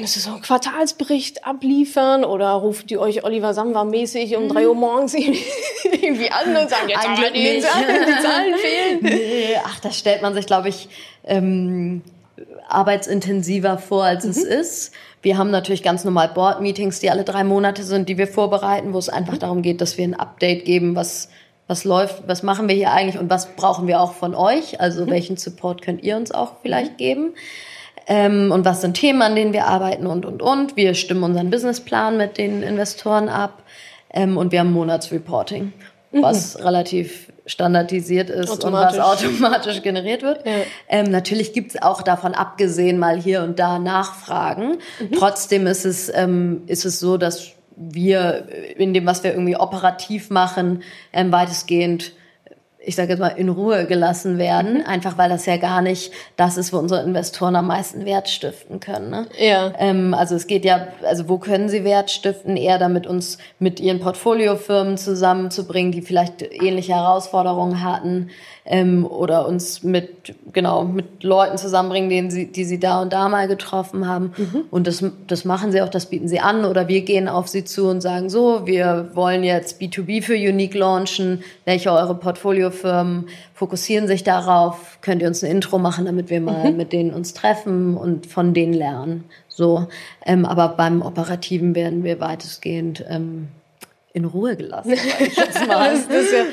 müsst 0.00 0.16
ihr 0.16 0.22
so 0.22 0.30
einen 0.30 0.40
Quartalsbericht 0.40 1.46
abliefern 1.46 2.24
oder 2.24 2.52
ruft 2.52 2.90
ihr 2.90 3.00
euch 3.00 3.24
Oliver 3.24 3.52
Samwer 3.52 3.84
mäßig 3.84 4.36
um 4.36 4.48
drei 4.48 4.66
Uhr 4.66 4.74
mhm. 4.74 4.80
morgens 4.80 5.14
irgendwie 5.84 6.30
an 6.30 6.56
und 6.56 6.70
sagen, 6.70 6.88
jetzt 6.88 7.06
haben 7.06 7.20
wir 7.20 7.30
die 7.30 7.60
Zahlen, 7.60 8.06
die 8.06 8.22
Zahlen 8.22 8.54
fehlen? 8.54 8.98
Nee, 9.18 9.56
ach, 9.64 9.80
das 9.80 9.98
stellt 9.98 10.22
man 10.22 10.34
sich, 10.34 10.46
glaube 10.46 10.68
ich, 10.68 10.88
ähm, 11.24 12.02
arbeitsintensiver 12.68 13.78
vor, 13.78 14.04
als 14.04 14.24
mhm. 14.24 14.30
es 14.30 14.38
ist. 14.38 14.92
Wir 15.20 15.36
haben 15.36 15.50
natürlich 15.50 15.82
ganz 15.82 16.04
normal 16.04 16.28
Board-Meetings, 16.28 17.00
die 17.00 17.10
alle 17.10 17.24
drei 17.24 17.44
Monate 17.44 17.82
sind, 17.82 18.08
die 18.08 18.16
wir 18.16 18.28
vorbereiten, 18.28 18.94
wo 18.94 18.98
es 18.98 19.08
einfach 19.08 19.34
mhm. 19.34 19.40
darum 19.40 19.62
geht, 19.62 19.80
dass 19.80 19.98
wir 19.98 20.04
ein 20.04 20.14
Update 20.14 20.64
geben, 20.64 20.96
was 20.96 21.28
was 21.68 21.84
läuft, 21.84 22.26
was 22.26 22.42
machen 22.42 22.66
wir 22.66 22.74
hier 22.74 22.90
eigentlich 22.90 23.18
und 23.20 23.30
was 23.30 23.54
brauchen 23.54 23.86
wir 23.86 24.00
auch 24.00 24.14
von 24.14 24.34
euch? 24.34 24.80
Also 24.80 25.04
mhm. 25.04 25.10
welchen 25.10 25.36
Support 25.36 25.82
könnt 25.82 26.02
ihr 26.02 26.16
uns 26.16 26.32
auch 26.32 26.54
vielleicht 26.62 26.92
mhm. 26.92 26.96
geben? 26.96 27.34
Ähm, 28.06 28.50
und 28.50 28.64
was 28.64 28.80
sind 28.80 28.94
Themen, 28.94 29.20
an 29.20 29.36
denen 29.36 29.52
wir 29.52 29.66
arbeiten 29.66 30.06
und, 30.06 30.24
und, 30.24 30.40
und. 30.40 30.76
Wir 30.76 30.94
stimmen 30.94 31.22
unseren 31.22 31.50
Businessplan 31.50 32.16
mit 32.16 32.38
den 32.38 32.62
Investoren 32.62 33.28
ab 33.28 33.62
ähm, 34.10 34.38
und 34.38 34.50
wir 34.50 34.60
haben 34.60 34.72
Monatsreporting, 34.72 35.74
mhm. 36.12 36.22
was 36.22 36.58
relativ 36.64 37.30
standardisiert 37.44 38.30
ist 38.30 38.64
und 38.64 38.72
was 38.72 38.98
automatisch 38.98 39.82
generiert 39.82 40.22
wird. 40.22 40.46
Ja. 40.46 40.52
Ähm, 40.88 41.10
natürlich 41.10 41.52
gibt's 41.52 41.80
auch 41.80 42.00
davon 42.00 42.34
abgesehen 42.34 42.98
mal 42.98 43.20
hier 43.20 43.42
und 43.42 43.58
da 43.58 43.78
Nachfragen. 43.78 44.78
Mhm. 45.00 45.12
Trotzdem 45.12 45.66
ist 45.66 45.84
es, 45.84 46.10
ähm, 46.14 46.62
ist 46.66 46.86
es 46.86 46.98
so, 46.98 47.18
dass 47.18 47.57
wir 47.78 48.48
in 48.76 48.92
dem, 48.92 49.06
was 49.06 49.22
wir 49.22 49.32
irgendwie 49.32 49.56
operativ 49.56 50.30
machen, 50.30 50.82
ähm, 51.12 51.32
weitestgehend 51.32 52.12
ich 52.80 52.94
sage 52.94 53.10
jetzt 53.10 53.18
mal, 53.18 53.28
in 53.28 53.50
Ruhe 53.50 53.86
gelassen 53.86 54.38
werden, 54.38 54.82
einfach 54.82 55.18
weil 55.18 55.28
das 55.28 55.44
ja 55.44 55.58
gar 55.58 55.82
nicht 55.82 56.10
das 56.36 56.56
ist, 56.56 56.72
wo 56.72 56.78
unsere 56.78 57.02
Investoren 57.02 57.54
am 57.56 57.66
meisten 57.66 58.06
Wert 58.06 58.30
stiften 58.30 58.80
können. 58.80 59.10
Ne? 59.10 59.26
Ja. 59.38 59.72
Ähm, 59.78 60.14
also 60.14 60.34
es 60.34 60.46
geht 60.46 60.64
ja, 60.64 60.88
also 61.02 61.28
wo 61.28 61.36
können 61.36 61.68
sie 61.68 61.84
Wert 61.84 62.10
stiften? 62.10 62.56
Eher 62.56 62.78
damit 62.78 63.06
uns 63.06 63.36
mit 63.58 63.78
ihren 63.78 64.00
Portfoliofirmen 64.00 64.96
zusammenzubringen, 64.96 65.92
die 65.92 66.02
vielleicht 66.02 66.40
ähnliche 66.42 66.94
Herausforderungen 66.94 67.82
hatten 67.82 68.30
ähm, 68.70 69.06
oder 69.06 69.48
uns 69.48 69.82
mit 69.82 70.34
genau 70.52 70.84
mit 70.84 71.24
Leuten 71.24 71.56
zusammenbringen, 71.56 72.10
denen 72.10 72.30
sie, 72.30 72.52
die 72.52 72.64
sie 72.64 72.78
da 72.78 73.00
und 73.00 73.12
da 73.12 73.28
mal 73.30 73.48
getroffen 73.48 74.06
haben. 74.06 74.32
Mhm. 74.36 74.64
Und 74.70 74.86
das, 74.86 75.02
das 75.26 75.46
machen 75.46 75.72
sie 75.72 75.80
auch, 75.80 75.88
das 75.88 76.06
bieten 76.06 76.28
sie 76.28 76.40
an. 76.40 76.66
Oder 76.66 76.86
wir 76.86 77.00
gehen 77.00 77.28
auf 77.28 77.48
sie 77.48 77.64
zu 77.64 77.88
und 77.88 78.02
sagen 78.02 78.28
so, 78.28 78.66
wir 78.66 79.10
wollen 79.14 79.42
jetzt 79.42 79.80
B2B 79.80 80.22
für 80.22 80.34
Unique 80.34 80.74
launchen. 80.74 81.42
Welche 81.64 81.90
eure 81.90 82.14
Portfoliofirmen 82.14 83.28
fokussieren 83.54 84.06
sich 84.06 84.22
darauf? 84.22 84.98
Könnt 85.00 85.22
ihr 85.22 85.28
uns 85.28 85.42
ein 85.42 85.50
Intro 85.50 85.78
machen, 85.78 86.04
damit 86.04 86.28
wir 86.28 86.40
mal 86.40 86.70
mhm. 86.70 86.76
mit 86.76 86.92
denen 86.92 87.12
uns 87.12 87.32
treffen 87.32 87.96
und 87.96 88.26
von 88.26 88.52
denen 88.52 88.74
lernen? 88.74 89.24
So, 89.48 89.88
ähm, 90.26 90.44
aber 90.44 90.68
beim 90.68 91.00
Operativen 91.00 91.74
werden 91.74 92.04
wir 92.04 92.20
weitestgehend 92.20 93.04
ähm, 93.08 93.48
in 94.12 94.24
Ruhe 94.24 94.56
gelassen. 94.56 94.94
Das, 95.36 96.08
das 96.08 96.32
ja, 96.32 96.44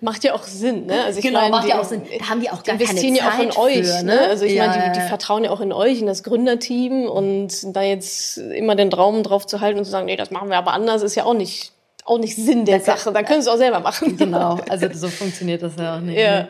macht 0.00 0.24
ja 0.24 0.34
auch 0.34 0.42
Sinn, 0.44 0.86
ne? 0.86 1.04
Also 1.04 1.18
ich 1.18 1.24
genau, 1.24 1.40
meine, 1.40 1.50
macht 1.50 1.64
die, 1.64 1.70
ja 1.70 1.80
auch 1.80 1.84
Sinn. 1.84 2.02
Da 2.18 2.28
haben 2.28 2.40
die 2.40 2.50
auch 2.50 2.62
gar 2.62 2.74
investieren 2.74 3.16
keine 3.16 3.30
Zeit 3.30 3.56
ja 3.56 3.56
auch 3.56 3.68
in 3.68 3.80
euch, 3.80 3.86
für, 3.86 4.04
ne? 4.04 4.14
ne? 4.14 4.20
Also 4.28 4.44
ich 4.44 4.52
ja, 4.52 4.66
meine, 4.66 4.92
die, 4.92 5.00
die, 5.00 5.06
vertrauen 5.06 5.44
ja 5.44 5.50
auch 5.50 5.60
in 5.60 5.72
euch, 5.72 6.00
in 6.00 6.06
das 6.06 6.22
Gründerteam 6.22 7.06
und 7.06 7.74
da 7.74 7.82
jetzt 7.82 8.38
immer 8.38 8.76
den 8.76 8.90
Traum 8.90 9.22
drauf 9.22 9.46
zu 9.46 9.60
halten 9.60 9.78
und 9.78 9.84
zu 9.84 9.90
sagen, 9.90 10.06
nee, 10.06 10.16
das 10.16 10.30
machen 10.30 10.50
wir 10.50 10.58
aber 10.58 10.72
anders, 10.72 11.02
ist 11.02 11.14
ja 11.14 11.24
auch 11.24 11.34
nicht 11.34 11.72
auch 12.04 12.18
nicht 12.18 12.36
Sinn 12.36 12.64
der 12.64 12.78
das 12.78 12.86
Sache. 12.86 13.12
Da 13.12 13.22
können 13.22 13.42
sie 13.42 13.48
es 13.48 13.54
auch 13.54 13.58
selber 13.58 13.80
machen. 13.80 14.16
Genau, 14.16 14.58
also 14.68 14.88
so 14.92 15.08
funktioniert 15.08 15.62
das 15.62 15.74
ja 15.78 15.96
auch 15.96 16.00
nicht. 16.00 16.18
Ja. 16.18 16.42
Ne? 16.42 16.48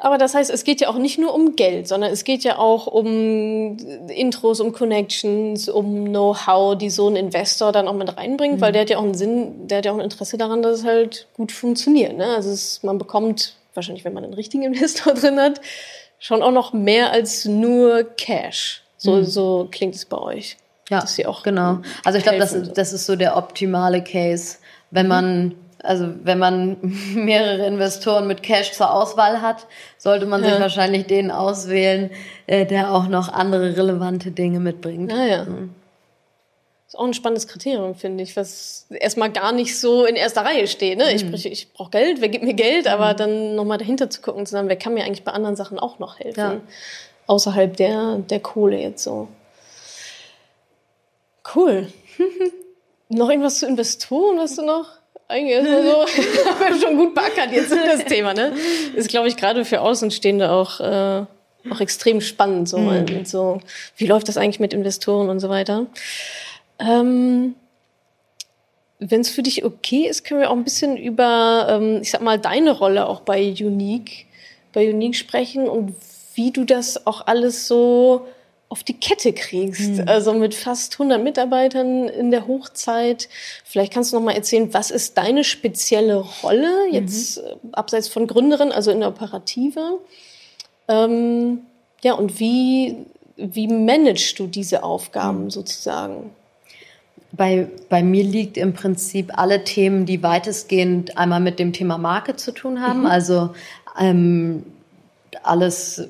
Aber 0.00 0.18
das 0.18 0.34
heißt, 0.34 0.50
es 0.50 0.64
geht 0.64 0.80
ja 0.80 0.88
auch 0.88 0.98
nicht 0.98 1.18
nur 1.18 1.34
um 1.34 1.56
Geld, 1.56 1.88
sondern 1.88 2.12
es 2.12 2.24
geht 2.24 2.44
ja 2.44 2.58
auch 2.58 2.86
um 2.86 3.76
Intros, 4.08 4.60
um 4.60 4.72
Connections, 4.72 5.68
um 5.68 6.06
Know-how, 6.06 6.76
die 6.76 6.90
so 6.90 7.08
ein 7.08 7.16
Investor 7.16 7.72
dann 7.72 7.88
auch 7.88 7.94
mit 7.94 8.16
reinbringt, 8.16 8.56
mhm. 8.56 8.60
weil 8.60 8.72
der 8.72 8.82
hat 8.82 8.90
ja 8.90 8.98
auch 8.98 9.02
einen 9.02 9.14
Sinn, 9.14 9.68
der 9.68 9.78
hat 9.78 9.84
ja 9.84 9.92
auch 9.92 9.96
ein 9.96 10.04
Interesse 10.04 10.38
daran, 10.38 10.62
dass 10.62 10.80
es 10.80 10.84
halt 10.84 11.26
gut 11.34 11.52
funktioniert. 11.52 12.16
Ne? 12.16 12.26
Also 12.36 12.50
es, 12.50 12.82
man 12.82 12.98
bekommt, 12.98 13.54
wahrscheinlich 13.74 14.04
wenn 14.04 14.14
man 14.14 14.24
einen 14.24 14.34
richtigen 14.34 14.62
Investor 14.74 15.14
drin 15.14 15.40
hat, 15.40 15.60
schon 16.18 16.42
auch 16.42 16.52
noch 16.52 16.72
mehr 16.72 17.12
als 17.12 17.44
nur 17.44 18.04
Cash. 18.04 18.82
So, 18.96 19.12
mhm. 19.12 19.24
so 19.24 19.68
klingt 19.70 19.94
es 19.94 20.04
bei 20.04 20.18
euch. 20.18 20.56
Ja, 20.90 21.04
genau. 21.42 21.80
Also 22.04 22.18
ich 22.18 22.24
glaube, 22.24 22.38
das, 22.38 22.56
das 22.72 22.92
ist 22.92 23.06
so 23.06 23.14
der 23.14 23.36
optimale 23.36 24.02
Case, 24.02 24.56
wenn 24.90 25.06
man 25.06 25.54
also 25.82 26.08
wenn 26.22 26.38
man 26.38 26.76
mehrere 27.14 27.66
Investoren 27.66 28.26
mit 28.26 28.42
Cash 28.42 28.72
zur 28.72 28.92
Auswahl 28.92 29.40
hat, 29.40 29.66
sollte 29.96 30.26
man 30.26 30.42
ja. 30.42 30.50
sich 30.50 30.60
wahrscheinlich 30.60 31.06
den 31.06 31.30
auswählen, 31.30 32.10
äh, 32.46 32.66
der 32.66 32.92
auch 32.92 33.08
noch 33.08 33.28
andere 33.32 33.76
relevante 33.76 34.30
Dinge 34.30 34.60
mitbringt. 34.60 35.12
Ja, 35.12 35.24
ja. 35.24 35.44
Mhm. 35.44 35.74
Das 36.88 36.94
ist 36.94 37.00
auch 37.00 37.04
ein 37.04 37.12
spannendes 37.14 37.46
Kriterium, 37.46 37.94
finde 37.94 38.24
ich, 38.24 38.34
was 38.34 38.86
erstmal 38.88 39.30
gar 39.30 39.52
nicht 39.52 39.78
so 39.78 40.06
in 40.06 40.16
erster 40.16 40.40
Reihe 40.40 40.66
steht. 40.66 40.96
Ne? 40.96 41.12
Ich, 41.12 41.22
mhm. 41.22 41.34
ich 41.34 41.72
brauche 41.74 41.90
Geld, 41.90 42.22
wer 42.22 42.30
gibt 42.30 42.44
mir 42.44 42.54
Geld, 42.54 42.86
mhm. 42.86 42.92
aber 42.92 43.12
dann 43.12 43.54
nochmal 43.54 43.76
dahinter 43.76 44.08
zu 44.08 44.22
gucken, 44.22 44.46
zu 44.46 44.52
sagen, 44.52 44.68
wer 44.68 44.76
kann 44.76 44.94
mir 44.94 45.04
eigentlich 45.04 45.24
bei 45.24 45.32
anderen 45.32 45.54
Sachen 45.54 45.78
auch 45.78 45.98
noch 45.98 46.18
helfen, 46.18 46.40
ja. 46.40 46.60
außerhalb 47.26 47.76
der, 47.76 48.16
der 48.18 48.40
Kohle 48.40 48.80
jetzt 48.80 49.04
so. 49.04 49.28
Cool. 51.54 51.92
noch 53.10 53.28
irgendwas 53.28 53.58
zu 53.58 53.66
Investoren, 53.66 54.38
hast 54.38 54.56
du 54.56 54.62
noch? 54.62 54.97
Eigentlich 55.28 55.56
erstmal 55.56 55.82
so, 55.82 56.00
haben 56.50 56.74
wir 56.74 56.80
schon 56.80 56.96
gut 56.96 57.14
beackert 57.14 57.52
jetzt 57.52 57.70
das 57.70 58.04
Thema, 58.06 58.34
ne? 58.34 58.52
Ist, 58.94 59.08
glaube 59.08 59.28
ich, 59.28 59.36
gerade 59.36 59.64
für 59.64 59.82
Außenstehende 59.82 60.50
auch, 60.50 60.80
äh, 60.80 61.24
auch 61.70 61.80
extrem 61.80 62.20
spannend, 62.20 62.68
so, 62.68 62.78
mhm. 62.78 63.24
so, 63.24 63.60
wie 63.96 64.06
läuft 64.06 64.28
das 64.28 64.38
eigentlich 64.38 64.60
mit 64.60 64.72
Investoren 64.72 65.28
und 65.28 65.40
so 65.40 65.48
weiter. 65.48 65.86
Ähm, 66.78 67.54
wenn 69.00 69.20
es 69.20 69.30
für 69.30 69.42
dich 69.42 69.64
okay 69.64 70.08
ist, 70.08 70.24
können 70.24 70.40
wir 70.40 70.50
auch 70.50 70.56
ein 70.56 70.64
bisschen 70.64 70.96
über, 70.96 71.68
ähm, 71.70 72.00
ich 72.02 72.10
sag 72.10 72.22
mal, 72.22 72.38
deine 72.38 72.72
Rolle 72.72 73.06
auch 73.06 73.20
bei 73.20 73.40
Unique, 73.60 74.26
bei 74.72 74.88
Unique 74.88 75.16
sprechen 75.16 75.68
und 75.68 75.94
wie 76.34 76.52
du 76.52 76.64
das 76.64 77.06
auch 77.06 77.26
alles 77.26 77.68
so 77.68 78.26
auf 78.68 78.84
die 78.84 78.94
Kette 78.94 79.32
kriegst. 79.32 79.98
Mhm. 79.98 80.04
Also 80.06 80.34
mit 80.34 80.54
fast 80.54 80.94
100 80.94 81.22
Mitarbeitern 81.22 82.08
in 82.08 82.30
der 82.30 82.46
Hochzeit. 82.46 83.28
Vielleicht 83.64 83.92
kannst 83.92 84.12
du 84.12 84.16
noch 84.16 84.24
mal 84.24 84.32
erzählen, 84.32 84.72
was 84.74 84.90
ist 84.90 85.16
deine 85.16 85.44
spezielle 85.44 86.16
Rolle 86.16 86.88
jetzt 86.90 87.38
mhm. 87.38 87.70
abseits 87.72 88.08
von 88.08 88.26
Gründerin, 88.26 88.72
also 88.72 88.90
in 88.90 89.00
der 89.00 89.08
Operative? 89.08 89.98
Ähm, 90.86 91.60
ja, 92.02 92.14
und 92.14 92.38
wie, 92.40 92.96
wie 93.36 93.68
managst 93.68 94.38
du 94.38 94.46
diese 94.46 94.82
Aufgaben 94.82 95.44
mhm. 95.44 95.50
sozusagen? 95.50 96.30
Bei, 97.32 97.68
bei 97.88 98.02
mir 98.02 98.24
liegt 98.24 98.56
im 98.56 98.72
Prinzip 98.72 99.36
alle 99.36 99.64
Themen, 99.64 100.06
die 100.06 100.22
weitestgehend 100.22 101.16
einmal 101.16 101.40
mit 101.40 101.58
dem 101.58 101.72
Thema 101.72 101.98
Marke 101.98 102.36
zu 102.36 102.52
tun 102.52 102.80
haben. 102.82 103.00
Mhm. 103.00 103.06
Also 103.06 103.50
ähm, 103.98 104.64
alles 105.42 106.08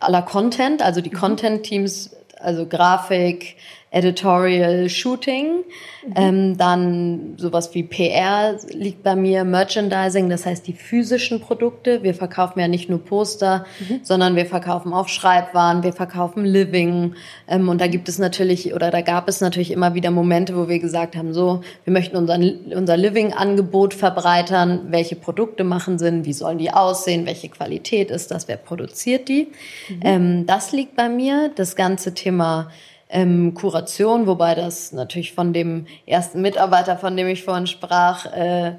aller 0.00 0.22
Content, 0.22 0.82
also 0.82 1.00
die 1.00 1.10
mhm. 1.10 1.18
Content-Teams, 1.18 2.16
also 2.38 2.66
Grafik, 2.66 3.56
Editorial, 3.92 4.88
Shooting. 4.88 5.64
Mhm. 6.06 6.12
Ähm, 6.14 6.56
dann 6.56 7.34
sowas 7.36 7.74
wie 7.74 7.82
PR 7.82 8.56
liegt 8.72 9.02
bei 9.02 9.16
mir, 9.16 9.44
Merchandising, 9.44 10.30
das 10.30 10.46
heißt 10.46 10.66
die 10.66 10.72
physischen 10.74 11.40
Produkte. 11.40 12.04
Wir 12.04 12.14
verkaufen 12.14 12.60
ja 12.60 12.68
nicht 12.68 12.88
nur 12.88 13.04
Poster, 13.04 13.66
mhm. 13.80 14.00
sondern 14.02 14.36
wir 14.36 14.46
verkaufen 14.46 14.92
auch 14.92 15.08
Schreibwaren, 15.08 15.82
wir 15.82 15.92
verkaufen 15.92 16.44
Living. 16.44 17.14
Ähm, 17.48 17.68
und 17.68 17.80
da 17.80 17.88
gibt 17.88 18.08
es 18.08 18.20
natürlich, 18.20 18.74
oder 18.74 18.92
da 18.92 19.00
gab 19.00 19.28
es 19.28 19.40
natürlich 19.40 19.72
immer 19.72 19.94
wieder 19.94 20.12
Momente, 20.12 20.56
wo 20.56 20.68
wir 20.68 20.78
gesagt 20.78 21.16
haben, 21.16 21.34
so, 21.34 21.62
wir 21.84 21.92
möchten 21.92 22.16
unser, 22.16 22.36
unser 22.36 22.96
Living-Angebot 22.96 23.92
verbreitern. 23.92 24.86
Welche 24.90 25.16
Produkte 25.16 25.64
machen 25.64 25.98
Sinn? 25.98 26.24
Wie 26.24 26.32
sollen 26.32 26.58
die 26.58 26.70
aussehen? 26.70 27.26
Welche 27.26 27.48
Qualität 27.48 28.12
ist 28.12 28.30
das? 28.30 28.46
Wer 28.46 28.56
produziert 28.56 29.28
die? 29.28 29.48
Mhm. 29.88 30.00
Ähm, 30.02 30.46
das 30.46 30.70
liegt 30.70 30.94
bei 30.94 31.08
mir. 31.08 31.50
Das 31.56 31.74
ganze 31.74 32.14
Thema 32.14 32.70
ähm, 33.10 33.54
Kuration, 33.54 34.26
wobei 34.26 34.54
das 34.54 34.92
natürlich 34.92 35.32
von 35.32 35.52
dem 35.52 35.86
ersten 36.06 36.40
Mitarbeiter, 36.40 36.96
von 36.96 37.16
dem 37.16 37.28
ich 37.28 37.44
vorhin 37.44 37.66
sprach, 37.66 38.26
äh, 38.26 38.74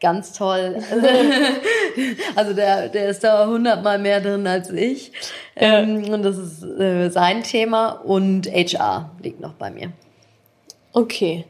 ganz 0.00 0.32
toll. 0.32 0.82
also 2.36 2.54
der, 2.54 2.88
der 2.88 3.08
ist 3.08 3.22
da 3.22 3.46
hundertmal 3.46 3.98
mehr 3.98 4.20
drin 4.20 4.46
als 4.46 4.70
ich. 4.70 5.12
Ähm, 5.56 6.04
und 6.08 6.22
das 6.22 6.38
ist 6.38 6.62
äh, 6.62 7.10
sein 7.10 7.42
Thema 7.42 7.90
und 7.90 8.46
HR 8.46 9.10
liegt 9.22 9.40
noch 9.40 9.54
bei 9.54 9.70
mir. 9.70 9.92
Okay. 10.92 11.44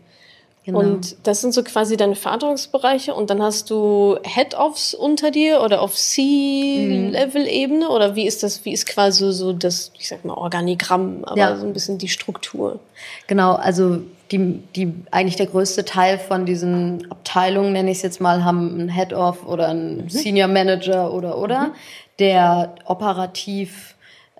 Genau. 0.73 0.79
Und 0.81 1.17
das 1.25 1.41
sind 1.41 1.53
so 1.53 1.63
quasi 1.63 1.97
deine 1.97 2.15
Verantwortungsbereiche 2.15 3.15
und 3.15 3.31
dann 3.31 3.43
hast 3.43 3.71
du 3.71 4.19
Head-Offs 4.23 4.95
unter 4.95 5.31
dir 5.31 5.63
oder 5.63 5.83
auf 5.83 5.95
C-Level-Ebene 5.95 7.87
mhm. 7.87 7.91
oder 7.91 8.15
wie 8.15 8.27
ist 8.27 8.43
das, 8.43 8.65
wie 8.65 8.73
ist 8.73 8.87
quasi 8.87 9.33
so 9.33 9.53
das, 9.53 9.91
ich 9.99 10.09
sag 10.09 10.25
mal, 10.25 10.35
Organigramm, 10.35 11.25
aber 11.25 11.39
ja. 11.39 11.57
so 11.57 11.67
ein 11.67 11.73
bisschen 11.73 11.99
die 11.99 12.09
Struktur? 12.09 12.79
Genau, 13.27 13.55
also 13.55 13.99
die, 14.31 14.63
die 14.77 14.95
eigentlich 15.11 15.37
der 15.37 15.47
größte 15.47 15.85
Teil 15.85 16.19
von 16.19 16.47
diesen 16.47 17.11
Abteilungen, 17.11 17.73
nenne 17.73 17.91
ich 17.91 17.99
es 17.99 18.03
jetzt 18.03 18.21
mal, 18.21 18.45
haben 18.45 18.71
einen 18.73 18.89
Head-Off 18.89 19.47
oder 19.47 19.69
einen 19.69 20.05
mhm. 20.05 20.09
Senior 20.09 20.49
Manager 20.49 21.13
oder 21.13 21.39
oder, 21.39 21.69
mhm. 21.69 21.73
der 22.19 22.75
operativ 22.85 23.90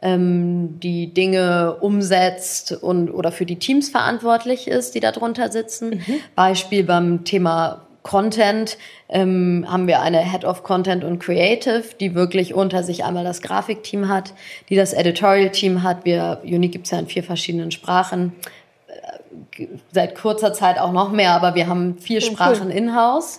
ähm, 0.03 0.81
die 0.81 1.13
Dinge 1.13 1.77
umsetzt 1.81 2.73
und 2.73 3.11
oder 3.11 3.33
für 3.33 3.47
die 3.47 3.57
Teams 3.57 3.89
verantwortlich 3.89 4.69
ist, 4.69 4.95
die 4.95 5.01
darunter 5.01 5.51
sitzen. 5.51 6.03
Mhm. 6.07 6.15
Beispiel 6.35 6.85
beim 6.85 7.25
Thema 7.25 7.87
Content 8.03 8.79
ähm, 9.11 9.67
haben 9.69 9.87
wir 9.87 10.01
eine 10.01 10.21
Head 10.21 10.45
of 10.45 10.63
Content 10.63 11.05
und 11.05 11.19
Creative, 11.19 11.85
die 12.01 12.15
wirklich 12.15 12.55
unter 12.55 12.83
sich 12.83 13.05
einmal 13.05 13.25
das 13.25 13.43
Grafikteam 13.43 14.09
hat, 14.09 14.33
die 14.71 14.77
das 14.77 14.95
Editorial-Team 14.95 15.83
hat. 15.83 16.05
Wir, 16.05 16.41
Unique 16.45 16.73
gibt's 16.73 16.91
ja 16.91 16.99
in 16.99 17.07
vier 17.07 17.23
verschiedenen 17.23 17.71
Sprachen 17.71 18.33
seit 19.93 20.17
kurzer 20.17 20.53
Zeit 20.53 20.79
auch 20.79 20.93
noch 20.93 21.13
mehr, 21.13 21.33
aber 21.33 21.55
wir 21.55 21.69
haben 21.69 21.99
vier 21.99 22.21
Sprachen 22.21 22.71
in-house. 22.71 23.39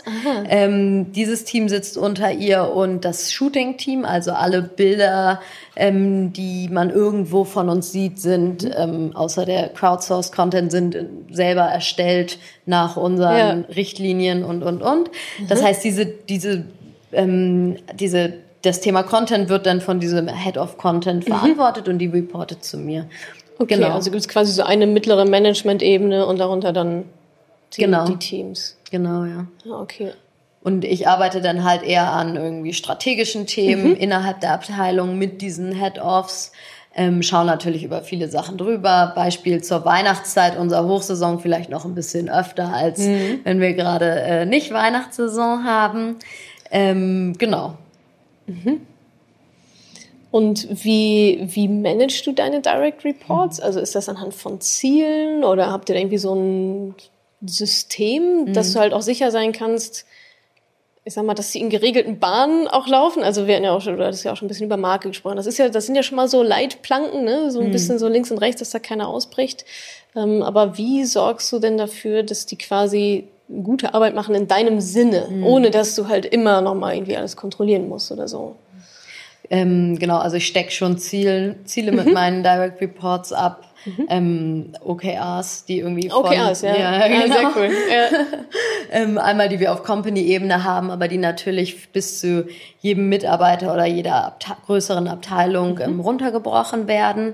Ähm, 0.50 1.12
dieses 1.12 1.44
Team 1.44 1.70
sitzt 1.70 1.98
unter 1.98 2.32
ihr 2.32 2.72
und 2.74 3.06
das 3.06 3.32
Shooting-Team, 3.32 4.06
also 4.06 4.32
alle 4.32 4.62
Bilder, 4.62 5.42
ähm, 5.76 6.34
die 6.34 6.70
man 6.70 6.90
irgendwo 6.90 7.44
von 7.44 7.70
uns 7.70 7.92
sieht, 7.92 8.20
sind 8.20 8.64
mhm. 8.64 8.72
ähm, 8.76 9.16
außer 9.16 9.46
der 9.46 9.70
Crowdsourced-Content 9.70 10.72
sind 10.72 10.98
selber 11.32 11.64
erstellt 11.64 12.40
nach 12.66 12.98
unseren 12.98 13.38
ja. 13.38 13.76
Richtlinien 13.76 14.44
und 14.44 14.64
und 14.64 14.82
und. 14.82 15.10
Mhm. 15.40 15.48
Das 15.48 15.64
heißt, 15.64 15.84
diese 15.84 16.06
diese 16.06 16.66
ähm, 17.12 17.78
diese 17.96 18.34
das 18.62 18.80
Thema 18.80 19.04
Content 19.04 19.50
wird 19.50 19.66
dann 19.66 19.82
von 19.82 20.00
diesem 20.00 20.28
Head 20.28 20.58
of 20.58 20.78
Content 20.78 21.28
mhm. 21.28 21.34
verantwortet 21.34 21.88
mhm. 21.88 21.94
und 21.94 22.00
die 22.00 22.08
reportet 22.08 22.64
zu 22.64 22.78
mir. 22.78 23.08
Okay, 23.58 23.76
genau. 23.76 23.92
also 23.92 24.12
gibt 24.12 24.22
es 24.22 24.28
quasi 24.28 24.52
so 24.52 24.64
eine 24.64 24.88
mittlere 24.88 25.26
Management-Ebene 25.26 26.26
und 26.26 26.40
darunter 26.40 26.74
dann 26.74 27.06
die, 27.74 27.82
genau. 27.82 28.06
die 28.06 28.18
Teams. 28.18 28.78
Genau, 28.90 29.24
ja. 29.26 29.48
ja. 29.64 29.80
Okay. 29.80 30.12
Und 30.64 30.86
ich 30.86 31.08
arbeite 31.08 31.42
dann 31.42 31.64
halt 31.64 31.82
eher 31.84 32.12
an 32.12 32.36
irgendwie 32.36 32.74
strategischen 32.74 33.48
Themen 33.48 33.90
mhm. 33.90 33.96
innerhalb 33.96 34.42
der 34.42 34.54
Abteilung 34.54 35.18
mit 35.18 35.42
diesen 35.42 35.74
Head-Offs. 35.74 36.52
Ähm, 36.94 37.24
schaue 37.24 37.46
natürlich 37.46 37.84
über 37.84 38.02
viele 38.04 38.28
Sachen 38.28 38.58
drüber. 38.58 39.14
Beispiel 39.16 39.64
zur 39.64 39.86
Weihnachtszeit, 39.86 40.58
unserer 40.58 40.86
Hochsaison 40.86 41.40
vielleicht 41.40 41.70
noch 41.70 41.86
ein 41.86 41.96
bisschen 41.96 42.30
öfter, 42.30 42.74
als 42.74 43.00
mhm. 43.00 43.40
wenn 43.44 43.62
wir 43.62 43.74
gerade 43.74 44.22
äh, 44.22 44.46
nicht 44.46 44.72
Weihnachtssaison 44.74 45.64
haben. 45.64 46.18
Ähm, 46.70 47.34
genau. 47.38 47.78
Mhm. 48.46 48.82
Und 50.32 50.68
wie, 50.84 51.40
wie 51.42 51.68
managst 51.68 52.26
du 52.26 52.32
deine 52.32 52.62
Direct 52.62 53.04
Reports? 53.04 53.60
Mhm. 53.60 53.66
Also 53.66 53.80
ist 53.82 53.96
das 53.96 54.08
anhand 54.08 54.34
von 54.34 54.62
Zielen 54.62 55.44
oder 55.44 55.70
habt 55.70 55.90
ihr 55.90 55.96
da 55.96 56.00
irgendwie 56.00 56.18
so 56.18 56.34
ein 56.34 56.96
System, 57.46 58.46
mhm. 58.46 58.54
dass 58.54 58.74
du 58.74 58.80
halt 58.80 58.94
auch 58.94 59.02
sicher 59.02 59.30
sein 59.30 59.52
kannst, 59.52 60.06
ich 61.04 61.16
sag 61.16 61.26
mal, 61.26 61.34
dass 61.34 61.52
sie 61.52 61.60
in 61.60 61.70
geregelten 61.70 62.20
Bahnen 62.20 62.68
auch 62.68 62.88
laufen. 62.88 63.24
Also 63.24 63.48
wir 63.48 63.56
hatten 63.56 63.64
ja 63.64 63.76
auch 63.76 63.82
schon, 63.82 63.96
oder 63.96 64.08
das 64.08 64.18
ist 64.18 64.24
ja 64.24 64.32
auch 64.32 64.38
schon 64.38 64.46
ein 64.46 64.50
bisschen 64.50 64.68
über 64.68 64.78
Marke 64.78 65.10
gesprochen. 65.10 65.36
Das 65.36 65.48
ist 65.48 65.58
ja, 65.58 65.68
das 65.68 65.88
sind 65.88 65.96
ja 65.96 66.04
schon 66.04 66.16
mal 66.16 66.28
so 66.28 66.44
Leitplanken, 66.44 67.24
ne? 67.24 67.50
So 67.50 67.60
ein 67.60 67.68
mhm. 67.68 67.72
bisschen 67.72 67.98
so 67.98 68.08
links 68.08 68.30
und 68.30 68.38
rechts, 68.38 68.60
dass 68.60 68.70
da 68.70 68.78
keiner 68.78 69.08
ausbricht. 69.08 69.66
Ähm, 70.16 70.44
aber 70.44 70.78
wie 70.78 71.06
sorgst 71.06 71.52
du 71.52 71.58
denn 71.58 71.78
dafür, 71.78 72.22
dass 72.22 72.46
die 72.46 72.58
quasi 72.58 73.28
gute 73.64 73.96
Arbeit 73.96 74.14
machen 74.14 74.36
in 74.36 74.48
deinem 74.48 74.80
Sinne, 74.80 75.28
mhm. 75.30 75.44
ohne 75.44 75.72
dass 75.72 75.96
du 75.96 76.08
halt 76.08 76.26
immer 76.26 76.62
noch 76.62 76.76
mal 76.76 76.94
irgendwie 76.94 77.18
alles 77.18 77.36
kontrollieren 77.36 77.90
musst 77.90 78.12
oder 78.12 78.28
so? 78.28 78.56
Ähm, 79.52 80.00
genau, 80.00 80.18
also 80.18 80.38
ich 80.38 80.48
stecke 80.48 80.72
schon 80.72 80.98
Ziel, 80.98 81.58
Ziele 81.66 81.92
mit 81.92 82.06
mhm. 82.06 82.14
meinen 82.14 82.42
Direct 82.42 82.80
Reports 82.80 83.34
ab. 83.34 83.68
Mhm. 83.84 84.06
Ähm, 84.10 84.74
OKRs, 84.80 85.66
die 85.66 85.80
irgendwie 85.80 86.10
von, 86.10 86.24
OKRs, 86.24 86.62
ja, 86.62 86.78
ja, 86.78 87.08
genau. 87.08 87.26
ja 87.26 87.34
sehr 87.34 87.52
cool. 87.56 87.70
Ja. 87.92 88.20
ähm, 88.92 89.18
einmal, 89.18 89.50
die 89.50 89.60
wir 89.60 89.74
auf 89.74 89.84
Company-Ebene 89.84 90.64
haben, 90.64 90.90
aber 90.90 91.10
die 91.10 91.18
natürlich 91.18 91.92
bis 91.92 92.20
zu 92.20 92.48
jedem 92.80 93.10
Mitarbeiter 93.10 93.74
oder 93.74 93.86
jeder 93.86 94.24
Abte 94.24 94.52
größeren 94.68 95.10
Abteilung 95.10 95.76
mhm. 95.76 95.82
ähm, 95.82 96.00
runtergebrochen 96.00 96.88
werden. 96.88 97.34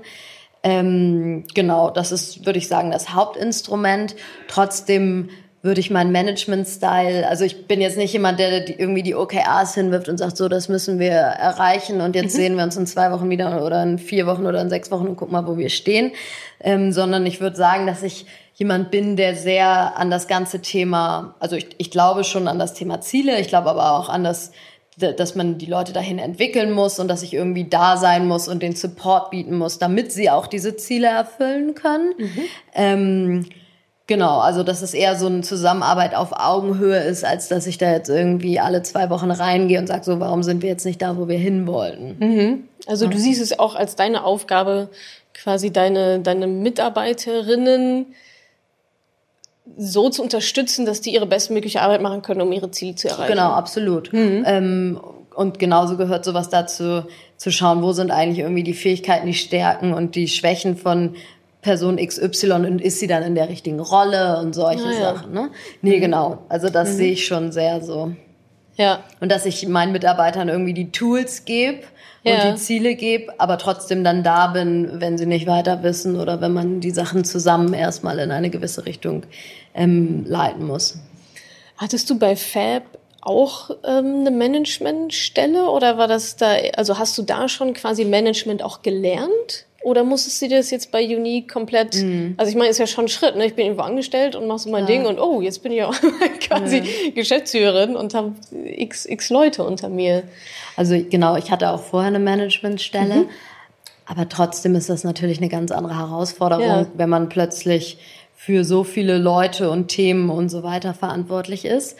Ähm, 0.64 1.44
genau, 1.54 1.90
das 1.90 2.10
ist, 2.10 2.46
würde 2.46 2.58
ich 2.58 2.66
sagen, 2.66 2.90
das 2.90 3.14
Hauptinstrument. 3.14 4.16
Trotzdem 4.48 5.28
würde 5.60 5.80
ich 5.80 5.90
meinen 5.90 6.12
Management-Style, 6.12 7.28
also 7.28 7.44
ich 7.44 7.66
bin 7.66 7.80
jetzt 7.80 7.96
nicht 7.96 8.12
jemand, 8.12 8.38
der 8.38 8.60
die, 8.60 8.74
irgendwie 8.74 9.02
die 9.02 9.16
OKRs 9.16 9.74
hinwirft 9.74 10.08
und 10.08 10.18
sagt, 10.18 10.36
so, 10.36 10.48
das 10.48 10.68
müssen 10.68 11.00
wir 11.00 11.10
erreichen 11.10 12.00
und 12.00 12.14
jetzt 12.14 12.34
mhm. 12.34 12.36
sehen 12.36 12.56
wir 12.56 12.64
uns 12.64 12.76
in 12.76 12.86
zwei 12.86 13.10
Wochen 13.10 13.28
wieder 13.28 13.64
oder 13.64 13.82
in 13.82 13.98
vier 13.98 14.26
Wochen 14.26 14.46
oder 14.46 14.60
in 14.60 14.70
sechs 14.70 14.90
Wochen 14.92 15.08
und 15.08 15.16
gucken 15.16 15.32
mal, 15.32 15.46
wo 15.48 15.56
wir 15.56 15.68
stehen, 15.68 16.12
ähm, 16.60 16.92
sondern 16.92 17.26
ich 17.26 17.40
würde 17.40 17.56
sagen, 17.56 17.86
dass 17.86 18.04
ich 18.04 18.26
jemand 18.54 18.90
bin, 18.90 19.16
der 19.16 19.34
sehr 19.34 19.96
an 19.96 20.10
das 20.10 20.28
ganze 20.28 20.60
Thema, 20.60 21.34
also 21.40 21.56
ich, 21.56 21.68
ich 21.78 21.90
glaube 21.90 22.22
schon 22.22 22.46
an 22.46 22.58
das 22.58 22.74
Thema 22.74 23.00
Ziele, 23.00 23.40
ich 23.40 23.48
glaube 23.48 23.70
aber 23.70 23.98
auch 23.98 24.08
an 24.08 24.22
das, 24.22 24.52
dass 24.96 25.34
man 25.34 25.58
die 25.58 25.66
Leute 25.66 25.92
dahin 25.92 26.18
entwickeln 26.18 26.72
muss 26.72 26.98
und 26.98 27.08
dass 27.08 27.22
ich 27.22 27.34
irgendwie 27.34 27.64
da 27.64 27.96
sein 27.96 28.26
muss 28.26 28.48
und 28.48 28.62
den 28.62 28.74
Support 28.74 29.30
bieten 29.30 29.56
muss, 29.56 29.78
damit 29.78 30.12
sie 30.12 30.30
auch 30.30 30.46
diese 30.46 30.76
Ziele 30.76 31.08
erfüllen 31.08 31.74
können. 31.74 32.14
Mhm. 32.18 32.40
Ähm, 32.74 33.46
Genau, 34.08 34.38
also 34.38 34.62
dass 34.62 34.80
es 34.80 34.94
eher 34.94 35.16
so 35.16 35.26
eine 35.26 35.42
Zusammenarbeit 35.42 36.14
auf 36.14 36.32
Augenhöhe 36.32 36.98
ist, 36.98 37.26
als 37.26 37.48
dass 37.48 37.66
ich 37.66 37.76
da 37.76 37.92
jetzt 37.92 38.08
irgendwie 38.08 38.58
alle 38.58 38.82
zwei 38.82 39.10
Wochen 39.10 39.30
reingehe 39.30 39.78
und 39.78 39.86
sage, 39.86 40.02
so, 40.02 40.18
warum 40.18 40.42
sind 40.42 40.62
wir 40.62 40.70
jetzt 40.70 40.86
nicht 40.86 41.02
da, 41.02 41.18
wo 41.18 41.28
wir 41.28 41.36
hin 41.36 41.66
wollten? 41.66 42.16
Mhm. 42.18 42.64
Also 42.86 43.06
du 43.06 43.18
siehst 43.18 43.42
es 43.42 43.58
auch 43.58 43.74
als 43.74 43.96
deine 43.96 44.24
Aufgabe, 44.24 44.88
quasi 45.34 45.70
deine, 45.70 46.20
deine 46.20 46.46
Mitarbeiterinnen 46.46 48.06
so 49.76 50.08
zu 50.08 50.22
unterstützen, 50.22 50.86
dass 50.86 51.02
die 51.02 51.12
ihre 51.12 51.26
bestmögliche 51.26 51.82
Arbeit 51.82 52.00
machen 52.00 52.22
können, 52.22 52.40
um 52.40 52.50
ihre 52.50 52.70
Ziele 52.70 52.94
zu 52.94 53.08
erreichen. 53.08 53.32
Genau, 53.32 53.50
absolut. 53.50 54.10
Mhm. 54.14 54.42
Ähm, 54.46 55.00
und 55.34 55.58
genauso 55.58 55.98
gehört 55.98 56.24
sowas 56.24 56.48
dazu, 56.48 57.04
zu 57.36 57.52
schauen, 57.52 57.82
wo 57.82 57.92
sind 57.92 58.10
eigentlich 58.10 58.38
irgendwie 58.38 58.64
die 58.64 58.72
Fähigkeiten, 58.72 59.26
die 59.26 59.34
Stärken 59.34 59.92
und 59.92 60.14
die 60.14 60.28
Schwächen 60.28 60.78
von 60.78 61.14
Person 61.62 61.96
XY 61.96 62.52
und 62.52 62.80
ist 62.80 63.00
sie 63.00 63.06
dann 63.06 63.22
in 63.22 63.34
der 63.34 63.48
richtigen 63.48 63.80
Rolle 63.80 64.38
und 64.38 64.54
solche 64.54 64.84
ah, 64.84 64.92
ja. 64.92 65.00
Sachen. 65.00 65.32
Ne? 65.32 65.50
Nee, 65.82 65.96
mhm. 65.96 66.00
genau. 66.00 66.38
Also 66.48 66.68
das 66.68 66.90
mhm. 66.90 66.96
sehe 66.96 67.12
ich 67.12 67.26
schon 67.26 67.52
sehr 67.52 67.82
so. 67.82 68.12
Ja. 68.76 69.00
Und 69.20 69.32
dass 69.32 69.44
ich 69.44 69.66
meinen 69.66 69.92
Mitarbeitern 69.92 70.48
irgendwie 70.48 70.72
die 70.72 70.92
Tools 70.92 71.44
gebe 71.44 71.80
und 72.24 72.30
ja. 72.30 72.52
die 72.52 72.56
Ziele 72.56 72.94
gebe, 72.94 73.38
aber 73.38 73.58
trotzdem 73.58 74.04
dann 74.04 74.22
da 74.22 74.48
bin, 74.48 75.00
wenn 75.00 75.18
sie 75.18 75.26
nicht 75.26 75.46
weiter 75.46 75.82
wissen 75.82 76.18
oder 76.18 76.40
wenn 76.40 76.52
man 76.52 76.80
die 76.80 76.92
Sachen 76.92 77.24
zusammen 77.24 77.74
erstmal 77.74 78.20
in 78.20 78.30
eine 78.30 78.50
gewisse 78.50 78.86
Richtung 78.86 79.24
ähm, 79.74 80.24
leiten 80.26 80.64
muss. 80.64 80.98
Hattest 81.76 82.08
du 82.08 82.18
bei 82.18 82.36
Fab 82.36 82.84
auch 83.20 83.70
ähm, 83.84 84.20
eine 84.20 84.30
Managementstelle 84.30 85.68
oder 85.68 85.98
war 85.98 86.08
das 86.08 86.36
da, 86.36 86.52
also 86.76 86.98
hast 86.98 87.18
du 87.18 87.22
da 87.22 87.48
schon 87.48 87.74
quasi 87.74 88.04
Management 88.04 88.62
auch 88.62 88.82
gelernt? 88.82 89.66
Oder 89.88 90.04
musstest 90.04 90.42
du 90.42 90.48
das 90.48 90.70
jetzt 90.70 90.92
bei 90.92 91.02
Unique 91.02 91.50
komplett, 91.50 91.94
mm. 91.94 92.34
also 92.36 92.50
ich 92.50 92.56
meine, 92.56 92.68
ist 92.68 92.76
ja 92.76 92.86
schon 92.86 93.06
ein 93.06 93.08
Schritt, 93.08 93.36
ne? 93.36 93.46
Ich 93.46 93.54
bin 93.54 93.64
irgendwo 93.64 93.84
angestellt 93.84 94.36
und 94.36 94.46
mach 94.46 94.58
so 94.58 94.68
mein 94.68 94.82
ja. 94.82 94.86
Ding 94.86 95.06
und 95.06 95.18
oh, 95.18 95.40
jetzt 95.40 95.62
bin 95.62 95.72
ich 95.72 95.82
auch 95.82 95.94
quasi 96.40 96.76
ja. 96.76 97.10
Geschäftsführerin 97.14 97.96
und 97.96 98.12
habe 98.12 98.34
x, 98.52 99.06
x 99.06 99.30
Leute 99.30 99.64
unter 99.64 99.88
mir. 99.88 100.24
Also 100.76 101.02
genau, 101.08 101.36
ich 101.36 101.50
hatte 101.50 101.70
auch 101.70 101.80
vorher 101.80 102.08
eine 102.08 102.18
Managementstelle, 102.18 103.14
mhm. 103.14 103.28
aber 104.04 104.28
trotzdem 104.28 104.74
ist 104.74 104.90
das 104.90 105.04
natürlich 105.04 105.38
eine 105.38 105.48
ganz 105.48 105.70
andere 105.70 105.96
Herausforderung, 105.96 106.66
ja. 106.66 106.86
wenn 106.94 107.08
man 107.08 107.30
plötzlich 107.30 107.96
für 108.36 108.64
so 108.64 108.84
viele 108.84 109.16
Leute 109.16 109.70
und 109.70 109.88
Themen 109.88 110.28
und 110.28 110.50
so 110.50 110.62
weiter 110.62 110.92
verantwortlich 110.92 111.64
ist. 111.64 111.96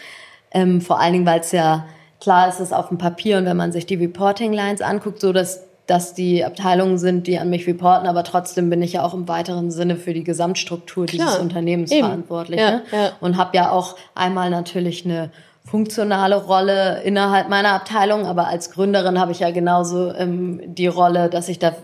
Ähm, 0.50 0.82
vor 0.82 1.00
allen 1.00 1.14
Dingen, 1.14 1.26
weil 1.26 1.40
es 1.40 1.52
ja 1.52 1.86
klar 2.20 2.50
ist, 2.50 2.60
es 2.60 2.74
auf 2.74 2.88
dem 2.88 2.98
Papier 2.98 3.38
und 3.38 3.46
wenn 3.46 3.56
man 3.56 3.72
sich 3.72 3.86
die 3.86 3.94
Reporting 3.94 4.52
Lines 4.52 4.82
anguckt, 4.82 5.22
so 5.22 5.32
dass 5.32 5.67
dass 5.88 6.12
die 6.12 6.44
Abteilungen 6.44 6.98
sind, 6.98 7.26
die 7.26 7.38
an 7.38 7.48
mich 7.48 7.66
reporten, 7.66 8.06
aber 8.06 8.22
trotzdem 8.22 8.68
bin 8.68 8.82
ich 8.82 8.92
ja 8.92 9.04
auch 9.04 9.14
im 9.14 9.26
weiteren 9.26 9.70
Sinne 9.70 9.96
für 9.96 10.12
die 10.12 10.22
Gesamtstruktur 10.22 11.06
Klar, 11.06 11.26
dieses 11.26 11.40
Unternehmens 11.40 11.90
eben. 11.90 12.06
verantwortlich. 12.06 12.60
Ja, 12.60 12.70
ne? 12.70 12.82
ja. 12.92 13.12
Und 13.20 13.38
habe 13.38 13.56
ja 13.56 13.70
auch 13.70 13.96
einmal 14.14 14.50
natürlich 14.50 15.06
eine 15.06 15.30
funktionale 15.64 16.36
Rolle 16.36 17.02
innerhalb 17.04 17.48
meiner 17.48 17.72
Abteilung, 17.72 18.26
aber 18.26 18.48
als 18.48 18.70
Gründerin 18.70 19.18
habe 19.18 19.32
ich 19.32 19.40
ja 19.40 19.50
genauso 19.50 20.12
ähm, 20.14 20.60
die 20.66 20.86
Rolle, 20.86 21.30
dass 21.30 21.48
ich 21.48 21.58
da 21.58 21.74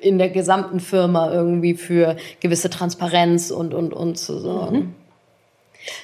in 0.00 0.16
der 0.16 0.30
gesamten 0.30 0.80
Firma 0.80 1.30
irgendwie 1.30 1.74
für 1.74 2.16
gewisse 2.40 2.70
Transparenz 2.70 3.50
und 3.50 3.74
und 3.74 3.92
und 3.92 4.18
zu 4.18 4.38
sorgen. 4.38 4.76
Mhm. 4.76 4.94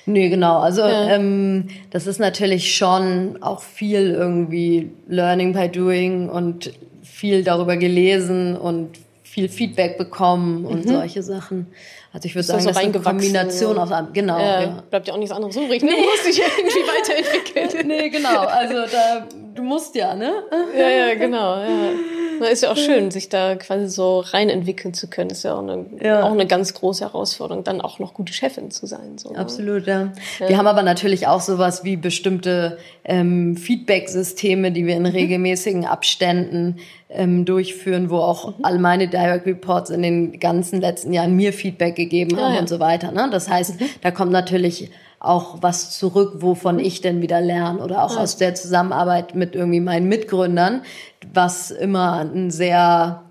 Nee, 0.05 0.29
genau. 0.29 0.59
Also 0.59 0.83
ja. 0.83 1.15
ähm, 1.15 1.69
das 1.91 2.07
ist 2.07 2.21
natürlich 2.21 2.77
schon 2.77 3.43
auch 3.43 3.63
viel 3.63 4.11
irgendwie 4.11 4.91
Learning 5.09 5.55
by 5.55 5.71
Doing 5.71 6.29
und 6.29 6.73
viel 7.21 7.45
darüber 7.45 7.77
gelesen 7.77 8.57
und 8.57 8.99
viel 9.23 9.51
Feedback 9.51 9.99
bekommen 9.99 10.65
und 10.65 10.87
mhm. 10.87 10.91
solche 10.91 11.23
Sachen. 11.23 11.67
Also 12.15 12.27
ich 12.27 12.35
würde 12.35 12.47
sagen, 12.47 12.65
das 12.65 12.77
ist 12.77 12.83
eine 12.83 12.99
Kombination 12.99 13.79
aus 13.79 13.93
allem. 13.93 14.13
Genau. 14.15 14.39
Ja, 14.39 14.63
ja. 14.63 14.83
Bleibt 14.89 15.07
ja 15.07 15.13
auch 15.13 15.19
nichts 15.19 15.35
anderes 15.35 15.55
übrig. 15.55 15.83
Ne? 15.83 15.91
Du 15.91 15.97
musst 15.99 16.27
dich 16.27 16.41
irgendwie 16.41 16.79
weiterentwickeln. 16.79 17.87
nee, 17.87 18.09
genau. 18.09 18.41
Also 18.47 18.87
da, 18.91 19.27
du 19.55 19.63
musst 19.63 19.95
ja, 19.95 20.15
ne? 20.15 20.33
ja, 20.75 20.89
ja, 20.89 21.15
genau. 21.15 21.63
Ja. 21.63 21.69
Na, 22.41 22.47
ist 22.47 22.63
ja 22.63 22.73
auch 22.73 22.77
schön, 22.77 23.11
sich 23.11 23.29
da 23.29 23.55
quasi 23.55 23.89
so 23.89 24.21
rein 24.21 24.49
entwickeln 24.49 24.95
zu 24.95 25.09
können. 25.09 25.29
Ist 25.31 25.45
ja 25.45 25.55
auch 25.55 25.63
eine, 25.63 25.85
ja. 26.03 26.23
auch 26.23 26.33
eine 26.33 26.47
ganz 26.47 26.73
große 26.73 27.05
Herausforderung, 27.05 27.65
dann 27.65 27.83
auch 27.83 27.99
noch 27.99 28.15
gute 28.15 28.33
Chefin 28.33 28.71
zu 28.71 28.87
sein. 28.87 29.19
So, 29.19 29.33
ne? 29.33 29.39
Absolut, 29.39 29.87
ja. 29.87 30.13
ja. 30.39 30.49
Wir 30.49 30.57
haben 30.57 30.67
aber 30.67 30.83
natürlich 30.83 31.27
auch 31.27 31.43
sowas 31.43 31.85
wie 31.85 31.97
bestimmte 31.97 32.79
ähm, 33.05 33.57
Feedback-Systeme, 33.57 34.73
die 34.73 34.87
wir 34.87 34.97
in 34.97 35.03
mhm. 35.03 35.11
regelmäßigen 35.11 35.85
Abständen 35.85 36.79
ähm, 37.11 37.45
durchführen, 37.45 38.09
wo 38.09 38.17
auch 38.17 38.57
mhm. 38.57 38.65
all 38.65 38.79
meine 38.79 39.09
Direct 39.09 39.47
Reports 39.47 39.91
in 39.91 40.03
den 40.03 40.41
ganzen 40.41 40.81
letzten 40.81 41.13
Jahren 41.13 41.37
mir 41.37 41.53
Feedback 41.53 41.95
gegeben 41.95 42.41
haben 42.41 42.55
ja, 42.55 42.61
und 42.61 42.69
so 42.69 42.81
weiter. 42.81 43.13
Ne? 43.13 43.29
Das 43.31 43.51
heißt, 43.51 43.81
mhm. 43.81 43.85
da 44.01 44.11
kommt 44.11 44.33
natürlich 44.33 44.91
auch 45.21 45.59
was 45.61 45.97
zurück, 45.97 46.37
wovon 46.39 46.79
ich 46.79 47.03
denn 47.03 47.21
wieder 47.21 47.41
lerne 47.41 47.81
oder 47.81 48.03
auch 48.05 48.17
ja. 48.17 48.23
aus 48.23 48.39
der 48.39 48.55
Zusammenarbeit 48.55 49.35
mit 49.35 49.55
irgendwie 49.55 49.81
meinen 49.81 50.09
Mitgründern, 50.09 50.83
was 51.33 51.71
immer 51.71 52.21
ein 52.21 52.51
sehr 52.51 53.23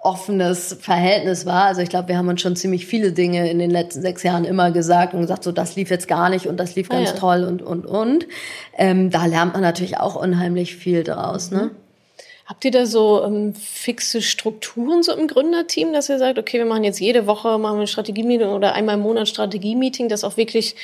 offenes 0.00 0.76
Verhältnis 0.80 1.46
war. 1.46 1.64
Also 1.64 1.80
ich 1.80 1.88
glaube, 1.88 2.08
wir 2.08 2.18
haben 2.18 2.28
uns 2.28 2.40
schon 2.40 2.56
ziemlich 2.56 2.86
viele 2.86 3.12
Dinge 3.12 3.50
in 3.50 3.58
den 3.58 3.70
letzten 3.70 4.02
sechs 4.02 4.22
Jahren 4.22 4.44
immer 4.44 4.70
gesagt 4.70 5.14
und 5.14 5.20
gesagt, 5.20 5.44
so 5.44 5.52
das 5.52 5.76
lief 5.76 5.88
jetzt 5.90 6.08
gar 6.08 6.28
nicht 6.28 6.46
und 6.46 6.58
das 6.58 6.74
lief 6.74 6.88
ganz 6.88 7.10
ja. 7.10 7.16
toll 7.16 7.44
und 7.44 7.62
und 7.62 7.86
und. 7.86 8.26
Ähm, 8.76 9.10
da 9.10 9.26
lernt 9.26 9.54
man 9.54 9.62
natürlich 9.62 9.98
auch 9.98 10.16
unheimlich 10.16 10.76
viel 10.76 11.02
draus. 11.02 11.50
Ne? 11.50 11.70
Habt 12.44 12.64
ihr 12.64 12.70
da 12.70 12.86
so 12.86 13.24
ähm, 13.24 13.54
fixe 13.54 14.22
Strukturen 14.22 15.02
so 15.02 15.12
im 15.12 15.26
Gründerteam, 15.26 15.92
dass 15.92 16.08
ihr 16.08 16.18
sagt, 16.18 16.38
okay, 16.38 16.58
wir 16.58 16.66
machen 16.66 16.84
jetzt 16.84 17.00
jede 17.00 17.26
Woche 17.26 17.58
machen 17.58 17.78
wir 17.78 17.82
ein 17.82 17.88
Strategie-Meeting 17.88 18.48
oder 18.48 18.74
einmal 18.74 18.94
im 18.94 19.02
Monat 19.02 19.28
Strategie-Meeting, 19.28 20.08
das 20.08 20.22
auch 20.22 20.36
wirklich 20.36 20.76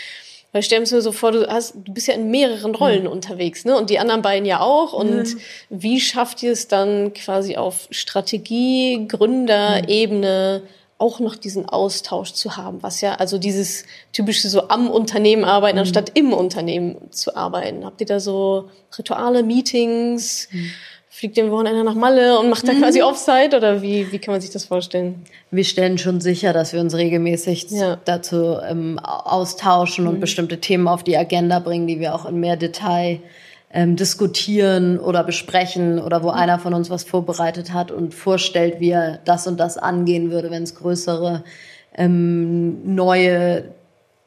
weil 0.52 0.62
stell 0.62 0.80
mir 0.80 0.86
so 0.86 1.12
vor, 1.12 1.32
du, 1.32 1.48
hast, 1.48 1.74
du 1.74 1.92
bist 1.92 2.08
ja 2.08 2.14
in 2.14 2.30
mehreren 2.30 2.74
Rollen 2.74 3.04
mhm. 3.04 3.10
unterwegs, 3.10 3.64
ne? 3.64 3.76
Und 3.76 3.88
die 3.88 3.98
anderen 3.98 4.20
beiden 4.20 4.46
ja 4.46 4.60
auch. 4.60 4.92
Und 4.92 5.34
mhm. 5.34 5.40
wie 5.70 5.98
schafft 5.98 6.42
ihr 6.42 6.52
es 6.52 6.68
dann 6.68 7.14
quasi 7.14 7.56
auf 7.56 7.88
Strategie, 7.90 9.06
Gründerebene 9.08 10.62
mhm. 10.62 10.68
auch 10.98 11.20
noch 11.20 11.36
diesen 11.36 11.66
Austausch 11.66 12.34
zu 12.34 12.58
haben? 12.58 12.82
Was 12.82 13.00
ja, 13.00 13.14
also 13.14 13.38
dieses 13.38 13.84
typische 14.12 14.50
so 14.50 14.68
am 14.68 14.90
Unternehmen 14.90 15.44
arbeiten, 15.44 15.76
mhm. 15.76 15.82
anstatt 15.82 16.10
im 16.14 16.34
Unternehmen 16.34 17.10
zu 17.10 17.34
arbeiten. 17.34 17.86
Habt 17.86 18.02
ihr 18.02 18.06
da 18.06 18.20
so 18.20 18.68
Rituale, 18.98 19.42
Meetings? 19.42 20.48
Fliegt 21.14 21.36
dem 21.36 21.50
Wochenende 21.50 21.84
nach 21.84 21.94
Malle 21.94 22.38
und 22.38 22.48
macht 22.48 22.66
da 22.66 22.72
quasi 22.72 23.00
mhm. 23.00 23.04
Offside 23.04 23.54
oder 23.54 23.82
wie, 23.82 24.10
wie 24.10 24.18
kann 24.18 24.32
man 24.32 24.40
sich 24.40 24.48
das 24.48 24.64
vorstellen? 24.64 25.26
Wir 25.50 25.64
stellen 25.64 25.98
schon 25.98 26.22
sicher, 26.22 26.54
dass 26.54 26.72
wir 26.72 26.80
uns 26.80 26.94
regelmäßig 26.94 27.66
ja. 27.68 27.98
dazu 28.02 28.56
ähm, 28.66 28.98
austauschen 28.98 30.06
und 30.06 30.16
mhm. 30.16 30.20
bestimmte 30.20 30.58
Themen 30.58 30.88
auf 30.88 31.04
die 31.04 31.18
Agenda 31.18 31.58
bringen, 31.58 31.86
die 31.86 32.00
wir 32.00 32.14
auch 32.14 32.24
in 32.24 32.40
mehr 32.40 32.56
Detail 32.56 33.20
ähm, 33.74 33.94
diskutieren 33.94 34.98
oder 34.98 35.22
besprechen 35.22 35.98
oder 35.98 36.22
wo 36.22 36.28
mhm. 36.28 36.38
einer 36.38 36.58
von 36.58 36.72
uns 36.72 36.88
was 36.88 37.04
vorbereitet 37.04 37.74
hat 37.74 37.90
und 37.90 38.14
vorstellt, 38.14 38.80
wie 38.80 38.92
er 38.92 39.18
das 39.26 39.46
und 39.46 39.60
das 39.60 39.76
angehen 39.76 40.30
würde, 40.30 40.50
wenn 40.50 40.62
es 40.62 40.74
größere 40.76 41.44
ähm, 41.94 42.94
neue 42.94 43.64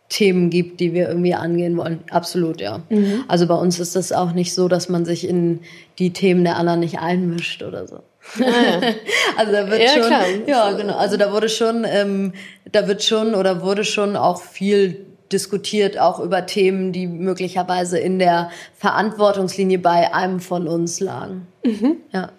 Themen 0.10 0.50
gibt, 0.50 0.80
die 0.80 0.94
wir 0.94 1.08
irgendwie 1.08 1.34
angehen 1.34 1.78
wollen. 1.78 2.04
Absolut, 2.12 2.62
ja. 2.62 2.82
Mhm. 2.90 3.24
Also 3.28 3.48
bei 3.48 3.56
uns 3.56 3.80
ist 3.80 3.96
das 3.96 4.12
auch 4.12 4.34
nicht 4.34 4.54
so, 4.54 4.68
dass 4.68 4.88
man 4.88 5.04
sich 5.04 5.28
in 5.28 5.62
die 5.98 6.14
Themen 6.14 6.44
der 6.44 6.58
anderen 6.58 6.80
nicht 6.80 7.00
einmischt 7.00 7.64
oder 7.64 7.88
so. 7.88 7.98
Ah, 8.40 8.82
ja. 8.82 8.94
also 9.38 9.52
da 9.52 9.70
wird 9.70 9.82
ja, 9.82 9.90
schon, 9.90 10.08
klar. 10.08 10.26
ja 10.48 10.72
genau. 10.74 10.96
Also 10.96 11.18
da 11.18 11.32
wurde 11.32 11.50
schon, 11.50 11.86
ähm, 11.88 12.34
da 12.72 12.88
wird 12.88 13.04
schon 13.04 13.34
oder 13.34 13.64
wurde 13.64 13.84
schon 13.84 14.16
auch 14.16 14.42
viel 14.42 15.06
diskutiert, 15.32 16.00
auch 16.00 16.20
über 16.20 16.46
Themen, 16.46 16.92
die 16.92 17.08
möglicherweise 17.08 17.98
in 17.98 18.20
der 18.20 18.52
Verantwortungslinie 18.76 19.80
bei 19.80 20.14
einem 20.14 20.40
von 20.40 20.68
uns 20.68 21.00
lagen. 21.00 21.48
Mhm. 21.64 21.98
Ja. 22.12 22.30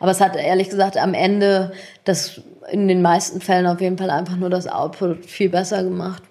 Aber 0.00 0.10
es 0.10 0.20
hat 0.20 0.36
ehrlich 0.36 0.68
gesagt 0.68 0.96
am 0.96 1.14
Ende 1.14 1.72
das 2.04 2.40
in 2.70 2.88
den 2.88 3.02
meisten 3.02 3.40
Fällen 3.40 3.66
auf 3.66 3.80
jeden 3.80 3.98
Fall 3.98 4.10
einfach 4.10 4.36
nur 4.36 4.50
das 4.50 4.66
Output 4.66 5.26
viel 5.26 5.48
besser 5.48 5.82
gemacht. 5.84 6.22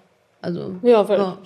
Also, 0.44 0.76
ja, 0.82 1.08
weil 1.08 1.20
ja. 1.20 1.38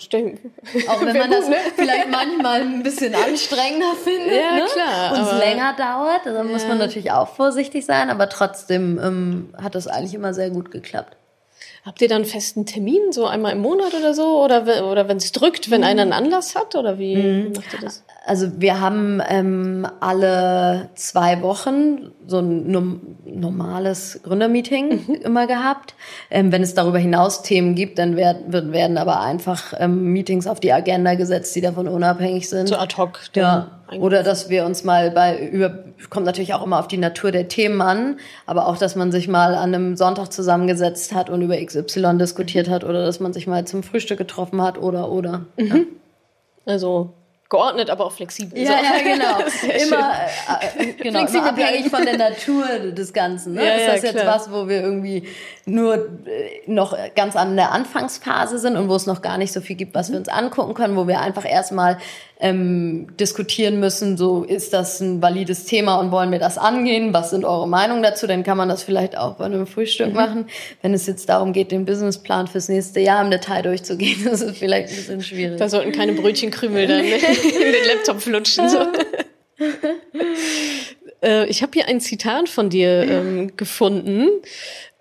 Auch 0.90 1.06
wenn 1.06 1.18
man 1.20 1.30
das 1.30 1.48
ne? 1.48 1.56
vielleicht 1.76 2.10
manchmal 2.10 2.62
ein 2.62 2.82
bisschen 2.82 3.14
anstrengender 3.14 3.94
findet 4.04 4.34
ja, 4.36 4.56
ne? 4.56 4.66
klar, 4.74 5.14
und 5.14 5.22
es 5.22 5.40
länger 5.40 5.76
dauert, 5.78 6.26
dann 6.26 6.48
ja. 6.48 6.52
muss 6.52 6.68
man 6.68 6.80
natürlich 6.80 7.12
auch 7.12 7.28
vorsichtig 7.28 7.86
sein, 7.86 8.10
aber 8.10 8.28
trotzdem 8.28 9.00
ähm, 9.00 9.54
hat 9.62 9.76
das 9.76 9.88
eigentlich 9.88 10.16
immer 10.16 10.34
sehr 10.34 10.50
gut 10.50 10.72
geklappt. 10.72 11.16
Habt 11.88 12.02
ihr 12.02 12.10
dann 12.10 12.24
einen 12.24 12.26
festen 12.26 12.66
Termin, 12.66 13.14
so 13.14 13.28
einmal 13.28 13.54
im 13.54 13.62
Monat 13.62 13.94
oder 13.98 14.14
so? 14.14 14.44
Oder, 14.44 14.92
oder 14.92 15.08
wenn 15.08 15.16
es 15.16 15.32
drückt, 15.32 15.72
wenn 15.72 15.80
mhm. 15.80 15.88
einer 15.88 16.02
einen 16.02 16.12
Anlass 16.12 16.54
hat? 16.54 16.76
Oder 16.76 17.00
wie, 17.00 17.16
mhm. 17.16 17.54
macht 17.56 17.74
ihr 17.74 17.80
das? 17.80 18.04
Also 18.26 18.60
wir 18.60 18.82
haben 18.82 19.22
ähm, 19.30 19.88
alle 20.02 20.90
zwei 20.96 21.42
Wochen 21.42 22.12
so 22.28 22.40
ein 22.40 23.16
normales 23.24 24.20
Gründermeeting 24.22 25.06
mhm. 25.08 25.14
immer 25.24 25.48
gehabt. 25.48 25.96
Ähm, 26.30 26.52
wenn 26.52 26.62
es 26.62 26.74
darüber 26.74 26.98
hinaus 26.98 27.42
Themen 27.42 27.74
gibt, 27.74 28.00
dann 28.00 28.18
werden, 28.18 28.74
werden 28.74 28.98
aber 28.98 29.22
einfach 29.22 29.74
ähm, 29.80 30.12
Meetings 30.12 30.46
auf 30.46 30.60
die 30.60 30.74
Agenda 30.74 31.16
gesetzt, 31.16 31.56
die 31.56 31.62
davon 31.62 31.88
unabhängig 31.88 32.50
sind. 32.50 32.68
So 32.68 32.76
ad 32.76 32.98
hoc. 32.98 33.22
Ja. 33.34 33.77
Oder 33.96 34.24
dass 34.24 34.50
wir 34.50 34.66
uns 34.66 34.84
mal 34.84 35.12
bei 35.12 35.48
über 35.48 35.84
kommt 36.10 36.26
natürlich 36.26 36.54
auch 36.54 36.64
immer 36.66 36.80
auf 36.80 36.88
die 36.88 36.98
Natur 36.98 37.32
der 37.32 37.48
Themen 37.48 37.82
an, 37.82 38.20
aber 38.46 38.68
auch, 38.68 38.78
dass 38.78 38.96
man 38.96 39.12
sich 39.12 39.28
mal 39.28 39.56
an 39.56 39.74
einem 39.74 39.96
Sonntag 39.96 40.32
zusammengesetzt 40.32 41.16
hat 41.16 41.30
und 41.30 41.42
über 41.42 41.56
XY 41.58 42.18
diskutiert 42.18 42.70
hat 42.70 42.84
oder 42.84 43.06
dass 43.06 43.20
man 43.20 43.34
sich 43.34 43.48
mal 43.48 43.66
zum 43.66 43.84
Frühstück 43.84 44.18
getroffen 44.18 44.62
hat 44.62 44.78
oder 44.78 45.10
oder. 45.10 45.46
Mhm. 45.58 45.68
Ja. 45.68 45.84
Also 46.66 47.14
geordnet, 47.50 47.90
aber 47.90 48.06
auch 48.06 48.12
flexibel. 48.12 48.60
Ja, 48.60 48.72
so. 48.72 48.84
ja, 48.84 49.14
genau. 49.14 49.86
immer, 49.86 50.12
äh, 50.78 50.90
äh, 50.90 50.94
genau, 50.94 51.26
immer 51.26 51.46
abhängig 51.46 51.90
von 51.90 52.04
der 52.04 52.18
Natur 52.18 52.66
des 52.92 53.14
Ganzen. 53.14 53.54
Ne? 53.54 53.66
Ja, 53.66 53.74
ist 53.76 53.82
ja, 53.82 53.94
das 53.94 54.02
jetzt 54.04 54.20
klar. 54.20 54.36
was, 54.36 54.52
wo 54.52 54.68
wir 54.68 54.82
irgendwie 54.82 55.28
nur 55.66 55.96
äh, 55.96 56.62
noch 56.66 56.98
ganz 57.16 57.36
an 57.36 57.56
der 57.56 57.72
Anfangsphase 57.72 58.60
sind 58.60 58.76
und 58.76 58.90
wo 58.90 58.96
es 58.96 59.06
noch 59.06 59.22
gar 59.22 59.38
nicht 59.38 59.54
so 59.54 59.62
viel 59.62 59.78
gibt, 59.78 59.96
was 59.96 60.12
wir 60.12 60.18
uns 60.18 60.28
angucken 60.28 60.74
können, 60.74 60.98
wo 60.98 61.08
wir 61.08 61.22
einfach 61.22 61.50
erstmal 61.50 61.98
ähm, 62.40 63.08
diskutieren 63.20 63.80
müssen, 63.80 64.18
so 64.18 64.44
ist 64.44 64.74
das 64.74 65.00
ein 65.00 65.22
valides 65.22 65.66
Thema 65.66 65.96
und 65.96 66.12
wollen 66.12 66.32
wir 66.32 66.40
das 66.40 66.58
angehen? 66.58 67.14
Was 67.14 67.32
sind 67.32 67.46
eure 67.46 67.68
Meinungen 67.68 68.04
dazu? 68.04 68.28
Dann 68.28 68.44
kann 68.44 68.58
man 68.58 68.70
das 68.70 68.84
vielleicht 68.84 69.18
auch 69.18 69.36
bei 69.36 69.46
einem 69.46 69.66
Frühstück 69.66 70.14
machen. 70.14 70.46
Wenn 70.82 70.94
es 70.94 71.08
jetzt 71.08 71.30
darum 71.30 71.54
geht, 71.54 71.72
den 71.72 71.86
Businessplan 71.86 72.48
fürs 72.48 72.70
nächste 72.70 73.00
Jahr 73.00 73.24
im 73.24 73.32
Detail 73.32 73.64
durchzugehen, 73.64 74.24
das 74.26 74.42
ist 74.42 74.58
vielleicht 74.58 74.90
ein 74.90 74.96
bisschen 74.96 75.22
schwierig. 75.22 75.58
Da 75.58 75.70
sollten 75.70 75.92
keine 75.92 76.14
Brötchenkrümel 76.14 76.88
dann 76.88 77.00
in 77.06 77.12
den 77.12 77.88
Laptop 77.88 78.22
flutschen. 78.22 78.70
So. 78.70 78.80
Äh, 81.22 81.48
ich 81.48 81.64
habe 81.64 81.72
hier 81.74 81.88
ein 81.88 82.00
Zitat 82.00 82.48
von 82.50 82.70
dir 82.70 83.04
ähm, 83.10 83.58
gefunden. 83.58 84.28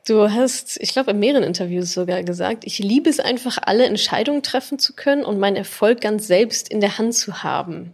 Du 0.06 0.30
hast, 0.30 0.78
ich 0.80 0.92
glaube, 0.92 1.10
in 1.10 1.18
mehreren 1.18 1.42
Interviews 1.42 1.92
sogar 1.92 2.22
gesagt, 2.22 2.64
ich 2.64 2.78
liebe 2.78 3.10
es 3.10 3.18
einfach, 3.18 3.58
alle 3.60 3.86
Entscheidungen 3.86 4.42
treffen 4.42 4.78
zu 4.78 4.94
können 4.94 5.24
und 5.24 5.40
meinen 5.40 5.56
Erfolg 5.56 6.00
ganz 6.00 6.28
selbst 6.28 6.68
in 6.68 6.80
der 6.80 6.98
Hand 6.98 7.14
zu 7.14 7.42
haben. 7.42 7.92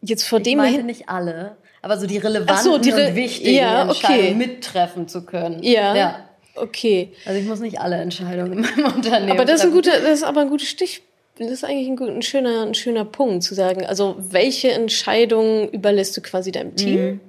Jetzt 0.00 0.24
vor 0.24 0.38
ich 0.38 0.44
dem 0.44 0.58
meinte 0.58 0.78
hin 0.78 0.86
nicht 0.86 1.10
alle, 1.10 1.56
aber 1.82 1.98
so 1.98 2.06
die 2.06 2.16
relevanten 2.16 2.64
so, 2.64 2.78
die 2.78 2.90
Re 2.90 3.08
und 3.08 3.14
wichtigen 3.14 3.56
ja, 3.56 3.82
Entscheidungen 3.82 4.20
okay. 4.20 4.34
mittreffen 4.34 5.06
zu 5.08 5.26
können. 5.26 5.62
Ja. 5.62 5.94
ja. 5.94 6.28
Okay. 6.54 7.12
Also 7.26 7.38
ich 7.38 7.46
muss 7.46 7.60
nicht 7.60 7.78
alle 7.78 7.96
Entscheidungen 7.96 8.52
in 8.52 8.60
meinem 8.60 8.84
Unternehmen 8.96 9.32
Aber 9.32 9.44
das 9.44 9.60
ist, 9.60 9.66
ein 9.66 9.72
guter, 9.72 10.00
das 10.00 10.20
ist 10.20 10.22
aber 10.22 10.40
ein 10.40 10.48
guter 10.48 10.64
Stich. 10.64 11.02
Das 11.38 11.50
ist 11.50 11.64
eigentlich 11.64 11.88
ein, 11.88 11.96
gut, 11.96 12.08
ein, 12.08 12.22
schöner, 12.22 12.62
ein 12.62 12.74
schöner 12.74 13.04
Punkt 13.04 13.42
zu 13.42 13.54
sagen. 13.54 13.84
Also, 13.84 14.16
welche 14.18 14.70
Entscheidungen 14.70 15.68
überlässt 15.70 16.16
du 16.16 16.20
quasi 16.20 16.52
deinem 16.52 16.76
Team? 16.76 17.20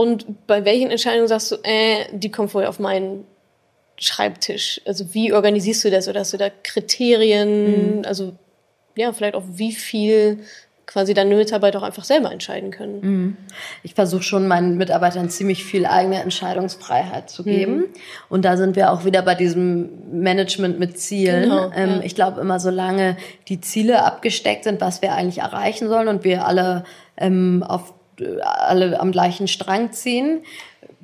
Und 0.00 0.46
bei 0.46 0.64
welchen 0.64 0.90
Entscheidungen 0.90 1.28
sagst 1.28 1.52
du, 1.52 1.56
äh, 1.62 2.06
die 2.10 2.30
kommen 2.30 2.48
vorher 2.48 2.70
auf 2.70 2.78
meinen 2.78 3.26
Schreibtisch? 3.98 4.80
Also, 4.86 5.12
wie 5.12 5.34
organisierst 5.34 5.84
du 5.84 5.90
das? 5.90 6.08
Oder 6.08 6.20
hast 6.20 6.32
du 6.32 6.38
da 6.38 6.48
Kriterien? 6.48 8.06
Also, 8.06 8.32
ja, 8.96 9.12
vielleicht 9.12 9.34
auch 9.34 9.44
wie 9.46 9.72
viel 9.72 10.38
quasi 10.86 11.12
deine 11.12 11.34
Mitarbeiter 11.34 11.80
auch 11.80 11.82
einfach 11.82 12.04
selber 12.04 12.32
entscheiden 12.32 12.70
können. 12.70 13.36
Ich 13.82 13.92
versuche 13.92 14.22
schon 14.22 14.48
meinen 14.48 14.78
Mitarbeitern 14.78 15.28
ziemlich 15.28 15.64
viel 15.64 15.84
eigene 15.84 16.22
Entscheidungsfreiheit 16.22 17.28
zu 17.28 17.44
geben. 17.44 17.84
Und 18.30 18.46
da 18.46 18.56
sind 18.56 18.76
wir 18.76 18.92
auch 18.92 19.04
wieder 19.04 19.20
bei 19.20 19.34
diesem 19.34 19.90
Management 20.10 20.80
mit 20.80 20.98
Zielen. 20.98 21.42
Genau, 21.42 21.70
ähm, 21.76 21.90
ja. 21.90 22.00
Ich 22.04 22.14
glaube, 22.14 22.40
immer 22.40 22.58
solange 22.58 23.18
die 23.48 23.60
Ziele 23.60 24.02
abgesteckt 24.02 24.64
sind, 24.64 24.80
was 24.80 25.02
wir 25.02 25.12
eigentlich 25.12 25.38
erreichen 25.38 25.88
sollen 25.88 26.08
und 26.08 26.24
wir 26.24 26.46
alle 26.46 26.84
ähm, 27.18 27.62
auf 27.62 27.92
alle 28.42 28.98
am 29.00 29.12
gleichen 29.12 29.48
Strang 29.48 29.92
ziehen, 29.92 30.42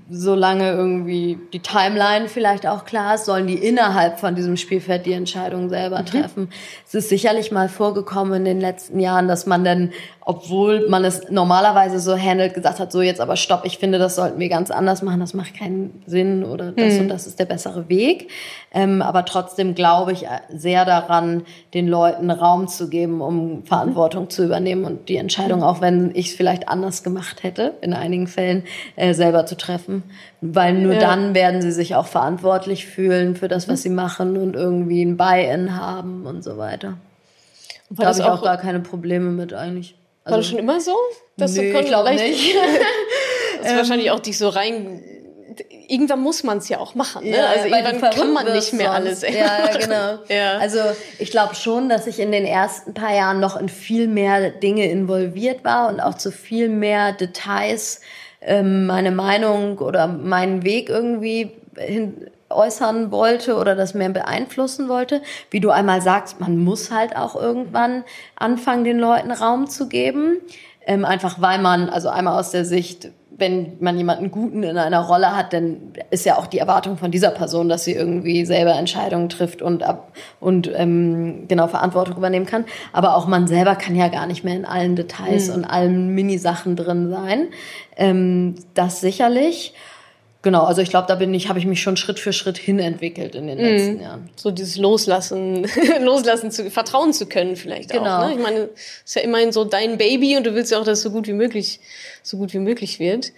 solange 0.09 0.71
irgendwie 0.71 1.39
die 1.53 1.61
Timeline 1.61 2.29
vielleicht 2.29 2.67
auch 2.67 2.85
klar 2.85 3.17
ist, 3.17 3.25
sollen 3.25 3.47
die 3.47 3.55
innerhalb 3.55 4.21
von 4.21 4.35
diesem 4.35 4.57
Spielfeld 4.57 5.05
die 5.07 5.13
Entscheidung 5.13 5.69
selber 5.69 6.05
treffen. 6.05 6.51
Es 6.87 6.95
ist 6.95 7.09
sicherlich 7.09 7.51
mal 7.51 7.69
vorgekommen 7.69 8.35
in 8.35 8.45
den 8.45 8.61
letzten 8.61 9.01
Jahren, 9.01 9.27
dass 9.27 9.47
man 9.47 9.65
dann, 9.65 9.93
obwohl 10.29 10.89
man 10.89 11.05
es 11.05 11.31
normalerweise 11.31 12.01
so 12.01 12.17
handelt, 12.19 12.53
gesagt 12.53 12.81
hat, 12.81 12.91
so 12.91 13.01
jetzt 13.01 13.21
aber 13.21 13.37
stopp, 13.37 13.61
ich 13.65 13.79
finde, 13.79 13.99
das 13.99 14.17
sollten 14.17 14.41
wir 14.41 14.49
ganz 14.49 14.73
anders 14.73 15.01
machen, 15.03 15.21
das 15.21 15.35
macht 15.35 15.55
keinen 15.57 16.03
Sinn 16.05 16.43
oder 16.43 16.73
das 16.73 16.99
und 16.99 17.09
das 17.09 17.29
ist 17.29 17.39
der 17.39 17.45
bessere 17.45 17.89
Weg. 17.89 18.29
Ähm, 18.75 19.03
aber 19.03 19.25
trotzdem 19.25 19.77
glaube 19.77 20.11
ich 20.11 20.27
sehr 20.53 20.85
daran, 20.85 21.45
den 21.75 21.87
Leuten 21.87 22.33
Raum 22.33 22.67
zu 22.67 22.89
geben, 22.91 23.21
um 23.21 23.65
Verantwortung 23.65 24.29
zu 24.29 24.45
übernehmen 24.45 24.85
und 24.85 25.09
die 25.09 25.17
Entscheidung, 25.17 25.63
auch 25.63 25.81
wenn 25.81 26.11
ich 26.13 26.31
es 26.31 26.35
vielleicht 26.35 26.69
anders 26.69 27.05
gemacht 27.05 27.45
hätte, 27.45 27.75
in 27.81 27.93
einigen 27.95 28.27
Fällen, 28.27 28.65
äh, 28.97 29.15
selber 29.15 29.47
zu 29.47 29.57
treffen. 29.57 30.03
Weil 30.41 30.75
nur 30.75 30.95
Ja. 30.95 30.99
dann 30.99 31.35
werden 31.35 31.63
sie 31.63 31.71
sich 31.71 31.95
auch 31.95 32.07
verantwortlich 32.07 32.85
fühlen 32.87 33.37
für 33.37 33.47
das, 33.47 33.69
was 33.69 33.83
sie 33.83 33.91
machen 33.91 34.37
und 34.37 34.57
irgendwie 34.57 35.05
ein 35.05 35.17
Buy-in 35.17 35.81
haben 35.81 36.27
und 36.27 36.43
so 36.43 36.59
weiter. 36.59 36.95
Da 37.91 38.07
habe 38.07 38.19
ich 38.19 38.25
auch 38.25 38.41
auch- 38.41 38.43
gar 38.43 38.57
keine 38.57 38.81
Probleme 38.81 39.31
mit 39.31 39.55
eigentlich. 39.55 39.95
War 40.27 40.39
das 40.39 40.47
schon 40.47 40.59
immer 40.59 40.81
so? 40.81 40.95
Dass 41.37 41.53
nee, 41.53 41.73
kon- 41.73 41.83
ich 41.83 41.87
glaube 41.89 42.15
nicht. 42.15 42.55
Das 43.63 43.73
ist 43.73 43.79
wahrscheinlich 43.79 44.11
auch 44.11 44.21
dich 44.21 44.39
so 44.39 44.49
rein. 44.49 45.03
Irgendwann 45.89 46.21
muss 46.21 46.45
man 46.45 46.59
es 46.59 46.69
ja 46.69 46.79
auch 46.79 46.95
machen. 46.95 47.29
Ne? 47.29 47.45
also 47.47 47.71
weil 47.71 47.83
du 47.83 47.89
irgendwann 47.89 48.11
kann 48.15 48.33
man 48.33 48.53
nicht 48.53 48.73
mehr 48.75 48.93
sonst. 48.93 48.97
alles 48.97 49.23
Ja, 49.23 49.31
ja, 49.71 49.77
genau. 49.79 50.19
Ja. 50.29 50.59
Also 50.59 50.79
ich 51.19 51.31
glaube 51.31 51.55
schon, 51.55 51.89
dass 51.89 52.07
ich 52.07 52.21
in 52.21 52.31
den 52.33 52.45
ersten 52.45 52.93
paar 52.93 53.15
Jahren 53.15 53.41
noch 53.41 53.57
in 53.57 53.69
viel 53.69 54.07
mehr 54.09 54.51
Dinge 54.51 54.89
involviert 54.91 55.65
war 55.65 55.89
und 55.89 56.01
auch 56.01 56.15
zu 56.15 56.31
viel 56.31 56.69
mehr 56.69 57.13
Details 57.13 58.03
ähm, 58.43 58.87
meine 58.87 59.11
Meinung 59.11 59.79
oder 59.79 60.07
meinen 60.07 60.63
Weg 60.65 60.89
irgendwie 60.89 61.53
hin 61.77 62.31
äußern 62.57 63.13
wollte 63.13 63.57
oder 63.57 63.77
das 63.77 63.95
mehr 63.95 64.09
beeinflussen 64.09 64.89
wollte. 64.89 65.23
Wie 65.51 65.61
du 65.61 65.71
einmal 65.71 66.03
sagst, 66.03 66.41
man 66.41 66.59
muss 66.59 66.91
halt 66.91 67.17
auch 67.17 67.37
irgendwann 67.37 68.05
anfangen, 68.35 68.85
den 68.85 68.99
Leuten 68.99 69.31
Raum 69.31 69.69
zu 69.69 69.89
geben. 69.89 70.39
Ähm, 70.87 71.05
einfach 71.05 71.41
weil 71.41 71.59
man, 71.59 71.89
also 71.89 72.09
einmal 72.09 72.39
aus 72.39 72.53
der 72.53 72.65
Sicht, 72.65 73.11
wenn 73.39 73.77
man 73.81 73.99
jemanden 73.99 74.31
Guten 74.31 74.63
in 74.63 74.79
einer 74.79 75.01
Rolle 75.01 75.37
hat, 75.37 75.53
dann 75.53 75.93
ist 76.11 76.25
ja 76.25 76.39
auch 76.39 76.47
die 76.47 76.59
Erwartung 76.59 76.97
von 76.97 77.11
dieser 77.11 77.31
Person, 77.31 77.69
dass 77.69 77.85
sie 77.85 77.93
irgendwie 77.93 78.47
selber 78.47 78.75
Entscheidungen 78.75 79.29
trifft 79.29 79.63
und 79.63 79.83
ab 79.83 80.13
und 80.41 80.71
ähm, 80.75 81.47
genau 81.49 81.67
Verantwortung 81.67 82.17
übernehmen 82.17 82.47
kann. 82.47 82.65
Aber 82.93 83.17
auch 83.17 83.27
man 83.27 83.47
selber 83.47 83.75
kann 83.75 83.95
ja 83.95 84.09
gar 84.09 84.27
nicht 84.27 84.45
mehr 84.45 84.55
in 84.55 84.65
allen 84.65 84.97
Details 84.97 85.51
und 85.51 85.65
allen 85.65 86.15
Minisachen 86.15 86.77
drin 86.77 87.11
sein. 87.11 87.49
Ähm, 87.97 88.55
das 88.75 89.01
sicherlich. 89.01 89.75
Genau, 90.47 90.63
also 90.63 90.81
ich 90.81 90.91
glaube, 90.91 91.09
da 91.09 91.17
bin 91.17 91.35
ich, 91.35 91.49
habe 91.49 91.59
ich 91.59 91.67
mich 91.67 91.83
schon 91.83 91.97
Schritt 91.97 92.21
für 92.21 92.33
Schritt 92.33 92.57
hin 92.57 92.79
entwickelt 92.79 93.35
in 93.35 93.49
den 93.49 93.59
letzten 93.59 94.01
Jahren. 94.01 94.31
So 94.37 94.53
dieses 94.53 94.77
Loslassen, 94.77 95.67
loslassen 96.01 96.53
zu, 96.53 96.71
vertrauen 96.71 97.13
zu 97.13 97.27
können 97.27 97.57
vielleicht 97.57 97.91
Genau. 97.91 98.19
auch. 98.23 98.29
Ne? 98.29 98.35
Ich 98.37 98.41
meine, 98.41 98.69
es 98.77 99.07
ist 99.07 99.17
ja 99.17 99.23
immerhin 99.23 99.51
so 99.51 99.65
dein 99.65 99.99
Baby 99.99 100.37
und 100.37 100.47
du 100.47 100.55
willst 100.55 100.71
ja 100.71 100.79
auch, 100.79 100.85
dass 100.85 100.99
es 100.99 101.03
so 101.03 101.11
gut 101.11 101.27
wie 101.27 101.33
möglich, 101.33 101.81
so 102.23 102.37
gut 102.37 102.53
wie 102.55 102.61
möglich 102.61 103.01
wird. 103.01 103.33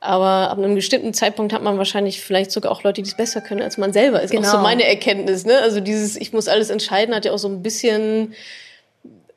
Aber 0.00 0.48
ab 0.48 0.56
einem 0.56 0.74
bestimmten 0.74 1.12
Zeitpunkt 1.12 1.52
hat 1.52 1.62
man 1.62 1.76
wahrscheinlich 1.76 2.22
vielleicht 2.22 2.50
sogar 2.50 2.72
auch 2.72 2.82
Leute, 2.82 3.02
die 3.02 3.08
es 3.10 3.14
besser 3.14 3.42
können 3.42 3.60
als 3.60 3.76
man 3.76 3.92
selber. 3.92 4.22
Ist 4.22 4.30
auch 4.30 4.36
Genau. 4.36 4.50
so 4.50 4.56
meine 4.56 4.86
Erkenntnis. 4.88 5.44
Ne? 5.44 5.58
Also 5.58 5.80
dieses, 5.80 6.16
ich 6.16 6.32
muss 6.32 6.48
alles 6.48 6.70
entscheiden, 6.70 7.14
hat 7.14 7.26
ja 7.26 7.32
auch 7.32 7.38
so 7.38 7.48
ein 7.48 7.60
bisschen 7.62 8.32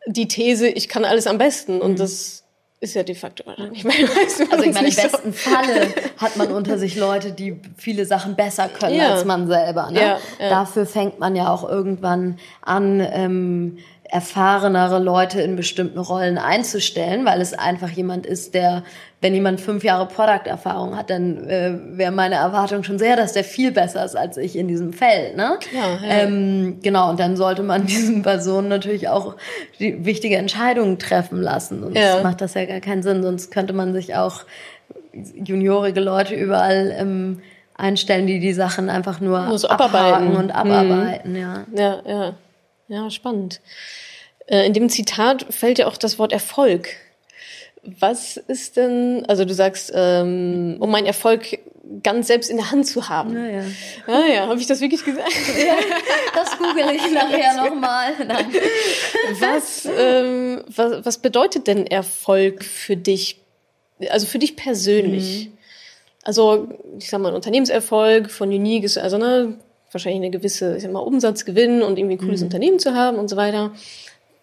die 0.05 0.29
These, 0.29 0.69
ich 0.69 0.87
kann 0.87 1.03
alles 1.03 1.27
am 1.27 1.37
besten. 1.37 1.81
Und 1.81 1.99
das 1.99 2.43
ist 2.79 2.93
ja 2.93 3.01
de 3.03 3.15
facto 3.15 3.43
wahrscheinlich 3.45 3.81
den 3.81 4.05
meisten 4.07 4.45
von 4.45 4.51
Also 4.51 4.63
ich 4.65 4.73
meine, 4.73 4.79
im 4.79 4.85
nicht 4.85 5.01
so. 5.01 5.07
besten 5.09 5.33
Falle 5.33 5.87
hat 6.17 6.37
man 6.37 6.51
unter 6.51 6.77
sich 6.77 6.95
Leute, 6.95 7.31
die 7.31 7.59
viele 7.77 8.05
Sachen 8.05 8.35
besser 8.35 8.67
können 8.69 8.95
Ja. 8.95 9.13
als 9.15 9.25
man 9.25 9.47
selber. 9.47 9.89
Ne? 9.91 9.99
Ja, 9.99 10.19
ja. 10.39 10.49
Dafür 10.49 10.85
fängt 10.85 11.19
man 11.19 11.35
ja 11.35 11.49
auch 11.51 11.67
irgendwann 11.67 12.37
an, 12.61 12.99
ähm, 13.11 13.77
erfahrenere 14.09 14.99
Leute 14.99 15.41
in 15.41 15.55
bestimmten 15.55 15.99
Rollen 15.99 16.37
einzustellen, 16.37 17.25
weil 17.25 17.41
es 17.41 17.53
einfach 17.53 17.89
jemand 17.89 18.25
ist, 18.25 18.53
der, 18.53 18.83
wenn 19.21 19.33
jemand 19.33 19.59
fünf 19.59 19.83
Jahre 19.83 20.07
Product-Erfahrung 20.07 20.95
hat, 20.95 21.09
dann 21.09 21.47
äh, 21.49 21.73
wäre 21.97 22.11
meine 22.11 22.35
Erwartung 22.35 22.83
schon 22.83 22.99
sehr, 22.99 23.15
dass 23.15 23.33
der 23.33 23.43
viel 23.43 23.71
besser 23.71 24.05
ist 24.05 24.15
als 24.15 24.37
ich 24.37 24.55
in 24.55 24.67
diesem 24.67 24.93
Feld. 24.93 25.35
Ne? 25.35 25.57
Klar, 25.59 25.99
ja. 26.01 26.09
ähm, 26.09 26.79
genau, 26.81 27.09
und 27.09 27.19
dann 27.19 27.35
sollte 27.35 27.63
man 27.63 27.85
diesen 27.87 28.21
Personen 28.21 28.69
natürlich 28.69 29.09
auch 29.09 29.35
die 29.79 30.05
wichtige 30.05 30.37
Entscheidungen 30.37 30.99
treffen 30.99 31.41
lassen. 31.41 31.81
Sonst 31.81 31.97
Ja. 31.97 32.21
macht 32.23 32.41
das 32.41 32.53
ja 32.53 32.65
gar 32.65 32.79
keinen 32.79 33.03
Sinn. 33.03 33.23
Sonst 33.23 33.51
könnte 33.51 33.73
man 33.73 33.93
sich 33.93 34.15
auch 34.15 34.45
juniorige 35.35 35.99
Leute 35.99 36.35
überall 36.35 36.93
ähm, 36.97 37.41
einstellen, 37.75 38.27
die 38.27 38.39
die 38.39 38.53
Sachen 38.53 38.89
einfach 38.89 39.19
nur, 39.19 39.39
abarbeiten. 39.39 40.35
und 40.35 40.51
abarbeiten. 40.51 41.35
Ja. 41.35 41.65
Ja, 41.75 42.01
ja. 42.07 42.33
Ja, 42.87 43.09
spannend. 43.09 43.61
Äh, 44.47 44.65
In 44.65 44.73
dem 44.73 44.89
Zitat 44.89 45.45
fällt 45.49 45.79
ja 45.79 45.87
auch 45.87 45.97
das 45.97 46.19
Wort 46.19 46.31
Erfolg. 46.31 46.89
Was 47.83 48.37
ist 48.37 48.77
denn, 48.77 49.25
also 49.27 49.45
du 49.45 49.53
sagst, 49.53 49.91
ähm, 49.93 50.77
um 50.79 50.89
meinen 50.91 51.05
Erfolg 51.05 51.59
ganz 52.03 52.27
selbst 52.27 52.49
in 52.49 52.57
der 52.57 52.71
Hand 52.71 52.85
zu 52.87 53.09
haben. 53.09 53.33
Naja. 53.33 53.63
Ah 54.07 54.25
ja, 54.25 54.47
habe 54.47 54.59
ich 54.59 54.67
das 54.67 54.81
wirklich 54.81 55.03
gesagt? 55.03 55.31
Das 56.35 56.57
google 56.57 56.85
ich 56.93 57.11
nachher 57.11 57.55
nochmal. 57.55 58.13
Was, 59.39 59.87
ähm, 59.97 60.63
was, 60.67 61.05
was 61.05 61.17
bedeutet 61.19 61.67
denn 61.67 61.87
Erfolg 61.87 62.63
für 62.63 62.97
dich? 62.97 63.41
Also 64.09 64.27
für 64.27 64.39
dich 64.39 64.55
persönlich? 64.55 65.49
Also, 66.23 66.67
ich 66.99 67.09
sag 67.09 67.21
mal, 67.21 67.33
Unternehmenserfolg 67.33 68.29
von 68.29 68.49
Unique 68.49 68.83
ist 68.83 68.97
also 68.97 69.17
ne, 69.17 69.57
wahrscheinlich 69.91 70.21
eine 70.21 70.31
gewisse, 70.31 70.77
ich 70.77 70.83
sag 70.83 70.91
mal, 70.91 70.99
Umsatzgewinn 70.99 71.81
und 71.81 71.97
irgendwie 71.97 72.15
ein 72.15 72.19
cooles 72.19 72.43
Unternehmen 72.43 72.79
zu 72.79 72.93
haben 72.93 73.17
und 73.17 73.29
so 73.29 73.37
weiter. 73.37 73.71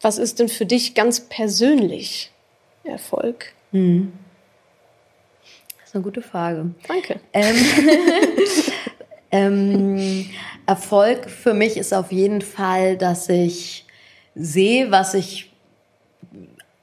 Was 0.01 0.19
ist 0.19 0.39
denn 0.39 0.49
für 0.49 0.67
dich 0.67 0.95
ganz 0.95 1.21
persönlich 1.21 2.31
Erfolg? 2.85 3.53
Das 5.79 5.89
ist 5.89 5.95
eine 5.95 6.05
gute 6.05 6.23
Frage. 6.23 6.71
Danke. 6.87 7.21
Ähm, 7.33 7.57
ähm, 9.31 10.31
Erfolg 10.67 11.29
für 11.31 11.55
mich 11.55 11.77
ist 11.77 11.93
auf 11.93 12.13
jeden 12.13 12.43
Fall, 12.43 12.97
dass 12.97 13.29
ich 13.29 13.85
sehe, 14.35 14.91
was 14.91 15.15
ich 15.15 15.51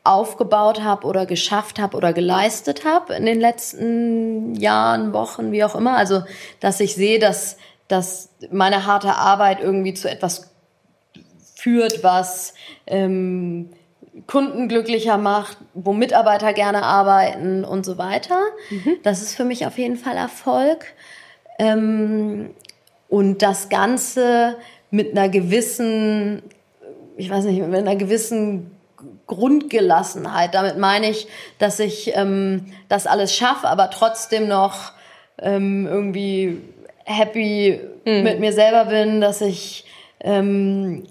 aufgebaut 0.04 0.82
habe 0.82 1.06
oder 1.06 1.26
geschafft 1.26 1.80
habe 1.80 1.96
oder 1.96 2.12
geleistet 2.12 2.86
habe 2.86 3.14
in 3.14 3.26
den 3.26 3.40
letzten 3.40 4.56
Jahren, 4.56 5.14
Wochen, 5.14 5.52
wie 5.52 5.64
auch 5.64 5.76
immer. 5.76 5.96
Also, 5.96 6.24
dass 6.60 6.80
ich 6.80 6.96
sehe, 6.96 7.20
dass, 7.20 7.58
dass 7.92 8.30
meine 8.52 8.86
harte 8.86 9.16
Arbeit 9.16 9.60
irgendwie 9.60 9.94
zu 9.94 10.10
etwas 10.10 10.52
führt, 11.56 12.04
was 12.04 12.54
ähm, 12.88 13.70
Kunden 14.28 14.68
glücklicher 14.68 15.18
macht, 15.18 15.58
wo 15.74 15.94
Mitarbeiter 15.94 16.54
gerne 16.54 16.84
arbeiten 16.84 17.64
und 17.64 17.86
so 17.86 17.98
weiter. 17.98 18.40
Mhm. 18.70 18.98
Das 19.04 19.22
ist 19.22 19.36
für 19.36 19.46
mich 19.46 19.66
auf 19.66 19.78
jeden 19.78 19.98
Fall 19.98 20.18
Erfolg. 20.18 20.86
Ähm, 21.60 22.52
und 23.10 23.42
das 23.42 23.70
Ganze 23.70 24.58
mit 24.90 25.12
einer 25.12 25.30
gewissen, 25.30 26.44
ich 27.18 27.30
weiß 27.30 27.46
nicht, 27.46 27.62
mit 27.62 27.80
einer 27.80 27.96
gewissen 27.96 28.72
Grundgelassenheit. 29.28 30.54
Damit 30.54 30.78
meine 30.78 31.10
ich, 31.10 31.28
dass 31.58 31.80
ich 31.80 32.16
ähm, 32.16 32.66
das 32.90 33.08
alles 33.08 33.36
schaffe, 33.36 33.68
aber 33.68 33.90
trotzdem 33.90 34.48
noch 34.48 34.94
ähm, 35.40 35.88
irgendwie 35.88 36.62
happy 37.06 37.80
mhm. 38.06 38.24
mit 38.24 38.40
mir 38.40 38.54
selber 38.54 38.86
bin, 38.86 39.22
dass 39.22 39.42
ich 39.42 39.86
ähm, 40.20 41.06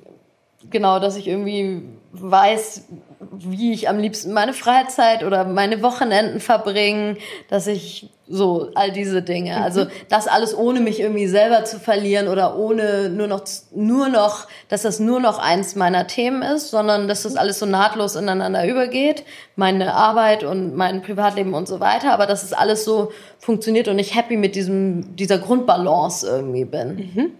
genau, 0.68 0.98
dass 0.98 1.16
ich 1.16 1.28
irgendwie 1.28 1.82
weiß, 2.12 2.86
wie 3.32 3.72
ich 3.72 3.88
am 3.88 3.98
liebsten 3.98 4.32
meine 4.32 4.52
Freizeit 4.52 5.24
oder 5.24 5.44
meine 5.44 5.82
Wochenenden 5.82 6.40
verbringe, 6.40 7.16
dass 7.48 7.66
ich 7.66 8.10
so 8.30 8.70
all 8.74 8.92
diese 8.92 9.22
Dinge. 9.22 9.56
Mhm. 9.56 9.62
Also 9.62 9.86
das 10.08 10.28
alles 10.28 10.56
ohne 10.56 10.80
mich 10.80 11.00
irgendwie 11.00 11.26
selber 11.26 11.64
zu 11.64 11.80
verlieren 11.80 12.28
oder 12.28 12.56
ohne 12.56 13.10
nur 13.10 13.26
noch 13.26 13.42
nur 13.72 14.08
noch, 14.08 14.46
dass 14.68 14.82
das 14.82 15.00
nur 15.00 15.20
noch 15.20 15.38
eins 15.38 15.74
meiner 15.74 16.06
Themen 16.06 16.42
ist, 16.42 16.70
sondern 16.70 17.08
dass 17.08 17.24
das 17.24 17.36
alles 17.36 17.58
so 17.58 17.66
nahtlos 17.66 18.14
ineinander 18.14 18.66
übergeht, 18.66 19.24
meine 19.56 19.92
Arbeit 19.94 20.44
und 20.44 20.76
mein 20.76 21.02
Privatleben 21.02 21.54
und 21.54 21.66
so 21.66 21.80
weiter, 21.80 22.12
aber 22.12 22.26
dass 22.26 22.44
es 22.44 22.52
alles 22.52 22.84
so 22.84 23.10
funktioniert 23.38 23.88
und 23.88 23.98
ich 23.98 24.14
happy 24.14 24.36
mit 24.36 24.54
diesem 24.54 25.16
dieser 25.16 25.38
Grundbalance 25.38 26.26
irgendwie 26.26 26.64
bin. 26.64 26.96
Mhm. 26.96 27.32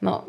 No. 0.00 0.22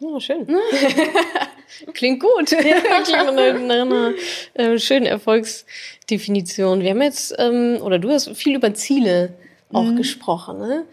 Oh, 0.00 0.18
schön. 0.18 0.46
Klingt 1.94 2.20
gut. 2.20 2.50
Ja. 2.50 2.58
Klingt 2.58 3.34
nach 3.34 3.78
einer, 3.78 4.12
äh, 4.54 4.78
schönen 4.78 5.06
Erfolgsdefinition. 5.06 6.80
Wir 6.82 6.90
haben 6.90 7.02
jetzt, 7.02 7.34
ähm, 7.38 7.78
oder 7.82 7.98
du 7.98 8.10
hast 8.10 8.30
viel 8.36 8.56
über 8.56 8.72
Ziele 8.74 9.34
auch 9.72 9.84
mhm. 9.84 9.96
gesprochen. 9.96 10.58
Ne? 10.58 10.84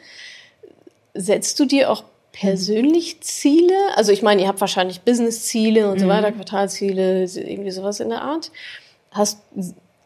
Setzt 1.14 1.60
du 1.60 1.66
dir 1.66 1.90
auch 1.90 2.04
persönlich 2.32 3.22
Ziele? 3.22 3.76
Also 3.96 4.12
ich 4.12 4.22
meine, 4.22 4.42
ihr 4.42 4.48
habt 4.48 4.62
wahrscheinlich 4.62 5.02
Business-Ziele 5.02 5.90
und 5.90 5.96
mhm. 5.98 6.02
so 6.02 6.08
weiter, 6.08 6.32
Quartalziele, 6.32 7.24
irgendwie 7.24 7.72
sowas 7.72 8.00
in 8.00 8.10
der 8.10 8.22
Art. 8.22 8.52
Hast 9.12 9.40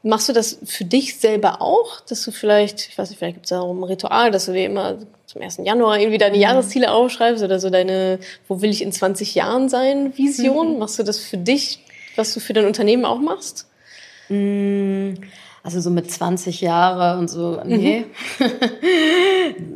Machst 0.04 0.30
du 0.30 0.34
das 0.34 0.58
für 0.66 0.84
dich 0.84 1.20
selber 1.20 1.62
auch, 1.62 2.00
dass 2.02 2.24
du 2.24 2.32
vielleicht, 2.32 2.88
ich 2.88 2.98
weiß 2.98 3.10
nicht, 3.10 3.20
vielleicht 3.20 3.36
gibt 3.36 3.46
es 3.46 3.52
da 3.52 3.62
auch 3.62 3.72
ein 3.72 3.84
Ritual, 3.84 4.32
dass 4.32 4.48
du 4.48 4.54
dir 4.54 4.66
immer 4.66 4.98
zum 5.28 5.42
1. 5.42 5.60
Januar 5.64 6.00
irgendwie 6.00 6.18
deine 6.18 6.36
mhm. 6.36 6.42
Jahresziele 6.42 6.92
aufschreibst 6.92 7.44
oder 7.44 7.60
so 7.60 7.70
deine, 7.70 8.20
wo 8.48 8.62
will 8.62 8.72
ich 8.72 8.82
in 8.82 8.92
20 8.92 9.36
Jahren 9.36 9.70
sein, 9.70 10.18
Vision? 10.18 10.74
Mhm. 10.74 10.80
Machst 10.80 10.98
du 10.98 11.04
das 11.04 11.20
für 11.20 11.38
dich, 11.38 11.80
was 12.16 12.34
du 12.34 12.40
für 12.40 12.54
dein 12.54 12.66
Unternehmen 12.66 13.06
auch 13.06 13.20
machst? 13.20 13.68
Mhm. 14.30 15.20
Also 15.64 15.80
so 15.80 15.92
mit 15.92 16.10
20 16.10 16.62
Jahre 16.62 17.20
und 17.20 17.30
so, 17.30 17.62
nee. 17.64 18.06
Mhm. 18.40 18.46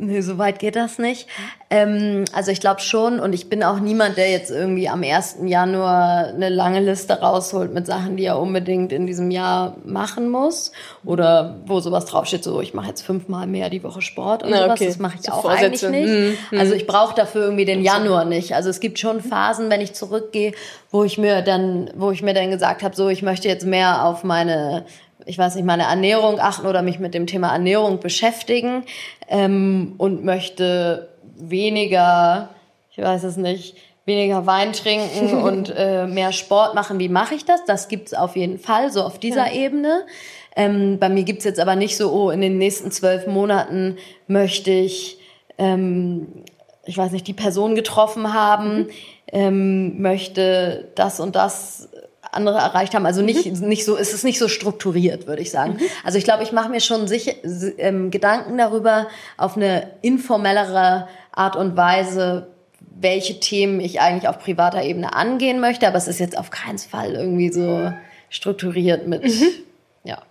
nee, 0.00 0.20
so 0.20 0.36
weit 0.36 0.58
geht 0.58 0.74
das 0.74 0.98
nicht. 0.98 1.28
Ähm, 1.70 2.24
also 2.32 2.50
ich 2.50 2.60
glaube 2.60 2.80
schon 2.80 3.20
und 3.20 3.32
ich 3.32 3.48
bin 3.48 3.62
auch 3.62 3.78
niemand, 3.78 4.16
der 4.16 4.30
jetzt 4.30 4.50
irgendwie 4.50 4.88
am 4.88 5.04
1. 5.04 5.38
Januar 5.44 6.28
eine 6.28 6.48
lange 6.48 6.80
Liste 6.80 7.20
rausholt 7.20 7.72
mit 7.72 7.86
Sachen, 7.86 8.16
die 8.16 8.24
er 8.24 8.40
unbedingt 8.40 8.92
in 8.92 9.06
diesem 9.06 9.30
Jahr 9.30 9.76
machen 9.84 10.28
muss. 10.28 10.72
Oder 11.04 11.60
wo 11.66 11.78
sowas 11.78 12.04
draufsteht, 12.06 12.42
so 12.42 12.60
ich 12.60 12.74
mache 12.74 12.88
jetzt 12.88 13.02
fünfmal 13.02 13.46
mehr 13.46 13.70
die 13.70 13.84
Woche 13.84 14.02
Sport 14.02 14.42
und 14.42 14.50
Na, 14.50 14.64
sowas. 14.64 14.80
Okay. 14.80 14.86
Das 14.86 14.98
mache 14.98 15.16
ich 15.20 15.22
so 15.22 15.32
auch 15.32 15.42
Vorsätze. 15.42 15.86
eigentlich 15.86 16.08
nicht. 16.08 16.50
Mhm. 16.50 16.58
Also 16.58 16.74
ich 16.74 16.88
brauche 16.88 17.14
dafür 17.14 17.42
irgendwie 17.44 17.64
den 17.64 17.82
Januar 17.82 18.24
nicht. 18.24 18.56
Also 18.56 18.70
es 18.70 18.80
gibt 18.80 18.98
schon 18.98 19.20
Phasen, 19.20 19.70
wenn 19.70 19.80
ich 19.80 19.92
zurückgehe, 19.92 20.52
wo 20.90 21.04
ich 21.04 21.16
mir 21.16 21.42
dann, 21.42 21.90
wo 21.94 22.10
ich 22.10 22.22
mir 22.22 22.34
dann 22.34 22.50
gesagt 22.50 22.82
habe, 22.82 22.96
so 22.96 23.08
ich 23.08 23.22
möchte 23.22 23.46
jetzt 23.46 23.66
mehr 23.66 24.04
auf 24.04 24.24
meine 24.24 24.84
ich 25.26 25.36
weiß 25.36 25.56
nicht, 25.56 25.64
meine 25.64 25.82
Ernährung 25.82 26.38
achten 26.38 26.66
oder 26.66 26.82
mich 26.82 27.00
mit 27.00 27.12
dem 27.12 27.26
Thema 27.26 27.52
Ernährung 27.52 27.98
beschäftigen 27.98 28.84
ähm, 29.28 29.94
und 29.98 30.24
möchte 30.24 31.08
weniger, 31.36 32.50
ich 32.92 33.02
weiß 33.02 33.24
es 33.24 33.36
nicht, 33.36 33.76
weniger 34.06 34.46
Wein 34.46 34.72
trinken 34.72 35.34
und 35.42 35.74
äh, 35.76 36.06
mehr 36.06 36.32
Sport 36.32 36.74
machen. 36.74 37.00
Wie 37.00 37.08
mache 37.08 37.34
ich 37.34 37.44
das? 37.44 37.64
Das 37.66 37.88
gibt's 37.88 38.14
auf 38.14 38.36
jeden 38.36 38.58
Fall, 38.58 38.92
so 38.92 39.02
auf 39.02 39.18
dieser 39.18 39.48
ja. 39.48 39.64
Ebene. 39.64 40.06
Ähm, 40.54 40.98
bei 40.98 41.08
mir 41.08 41.24
gibt's 41.24 41.44
jetzt 41.44 41.60
aber 41.60 41.74
nicht 41.74 41.96
so, 41.96 42.10
oh, 42.12 42.30
in 42.30 42.40
den 42.40 42.56
nächsten 42.56 42.90
zwölf 42.92 43.26
Monaten 43.26 43.98
möchte 44.28 44.70
ich, 44.70 45.18
ähm, 45.58 46.28
ich 46.86 46.96
weiß 46.96 47.10
nicht, 47.10 47.26
die 47.26 47.34
Person 47.34 47.74
getroffen 47.74 48.32
haben, 48.32 48.78
mhm. 48.78 48.88
ähm, 49.32 50.00
möchte 50.00 50.88
das 50.94 51.18
und 51.18 51.34
das 51.34 51.88
andere 52.36 52.58
erreicht 52.58 52.94
haben. 52.94 53.06
Also 53.06 53.22
nicht, 53.22 53.46
mhm. 53.46 53.68
nicht 53.68 53.84
so, 53.84 53.96
es 53.96 54.12
ist 54.12 54.24
nicht 54.24 54.38
so 54.38 54.48
strukturiert, 54.48 55.26
würde 55.26 55.42
ich 55.42 55.50
sagen. 55.50 55.74
Mhm. 55.74 55.86
Also 56.04 56.18
ich 56.18 56.24
glaube, 56.24 56.42
ich 56.42 56.52
mache 56.52 56.68
mir 56.68 56.80
schon 56.80 57.08
sicher, 57.08 57.32
ähm, 57.78 58.10
Gedanken 58.10 58.58
darüber 58.58 59.08
auf 59.36 59.56
eine 59.56 59.90
informellere 60.02 61.08
Art 61.32 61.56
und 61.56 61.76
Weise, 61.76 62.48
welche 62.80 63.40
Themen 63.40 63.80
ich 63.80 64.00
eigentlich 64.00 64.28
auf 64.28 64.38
privater 64.38 64.82
Ebene 64.82 65.14
angehen 65.14 65.60
möchte. 65.60 65.86
Aber 65.88 65.96
es 65.96 66.08
ist 66.08 66.20
jetzt 66.20 66.38
auf 66.38 66.50
keinen 66.50 66.78
Fall 66.78 67.14
irgendwie 67.14 67.52
so 67.52 67.92
strukturiert 68.30 69.06
mit, 69.06 69.24
mhm. 69.24 69.48
ja. 70.04 70.22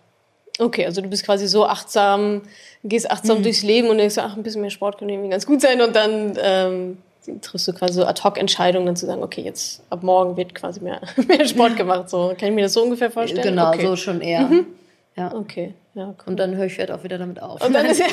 Okay, 0.57 0.85
also 0.85 1.01
du 1.01 1.09
bist 1.09 1.25
quasi 1.25 1.47
so 1.47 1.65
achtsam, 1.65 2.43
gehst 2.83 3.11
achtsam 3.11 3.39
mhm. 3.39 3.43
durchs 3.43 3.61
Leben 3.61 3.89
und 3.89 3.97
denkst, 3.97 4.17
ach, 4.17 4.37
ein 4.37 4.43
bisschen 4.43 4.61
mehr 4.61 4.69
Sport 4.69 4.97
könnte 4.97 5.13
irgendwie 5.13 5.29
ganz 5.29 5.45
gut 5.45 5.61
sein 5.61 5.81
und 5.81 5.95
dann 5.95 6.37
ähm, 6.41 6.97
triffst 7.41 7.67
du 7.67 7.73
quasi 7.73 7.93
so 7.93 8.05
Ad-Hoc-Entscheidungen, 8.05 8.85
dann 8.85 8.95
zu 8.95 9.05
sagen, 9.05 9.23
okay, 9.23 9.41
jetzt 9.41 9.81
ab 9.89 10.03
morgen 10.03 10.37
wird 10.37 10.55
quasi 10.55 10.79
mehr, 10.79 11.01
mehr 11.27 11.45
Sport 11.47 11.75
gemacht. 11.77 12.09
So, 12.09 12.33
kann 12.37 12.49
ich 12.49 12.55
mir 12.55 12.63
das 12.63 12.73
so 12.73 12.83
ungefähr 12.83 13.11
vorstellen? 13.11 13.43
Genau, 13.43 13.69
okay. 13.69 13.85
so 13.85 13.95
schon 13.95 14.21
eher. 14.21 14.41
Mhm. 14.41 14.67
Ja. 15.15 15.33
Okay. 15.33 15.73
Ja, 15.93 16.07
cool. 16.07 16.15
Und 16.25 16.37
dann 16.37 16.55
höre 16.55 16.65
ich 16.65 16.73
vielleicht 16.73 16.91
auch 16.91 17.03
wieder 17.03 17.17
damit 17.17 17.41
auf. 17.41 17.61
Und 17.65 17.73
dann 17.73 17.85
ist 17.87 17.99
ja, 17.99 18.07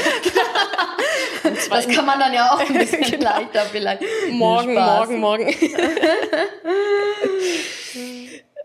das 1.71 1.89
kann 1.89 2.07
man 2.07 2.21
dann 2.21 2.33
ja 2.33 2.53
auch 2.53 2.61
ein 2.61 2.79
bisschen 2.79 3.03
genau. 3.03 3.31
leichter 3.31 3.63
vielleicht. 3.71 4.03
Morgen, 4.31 4.75
morgen, 4.75 5.19
morgen. 5.19 5.55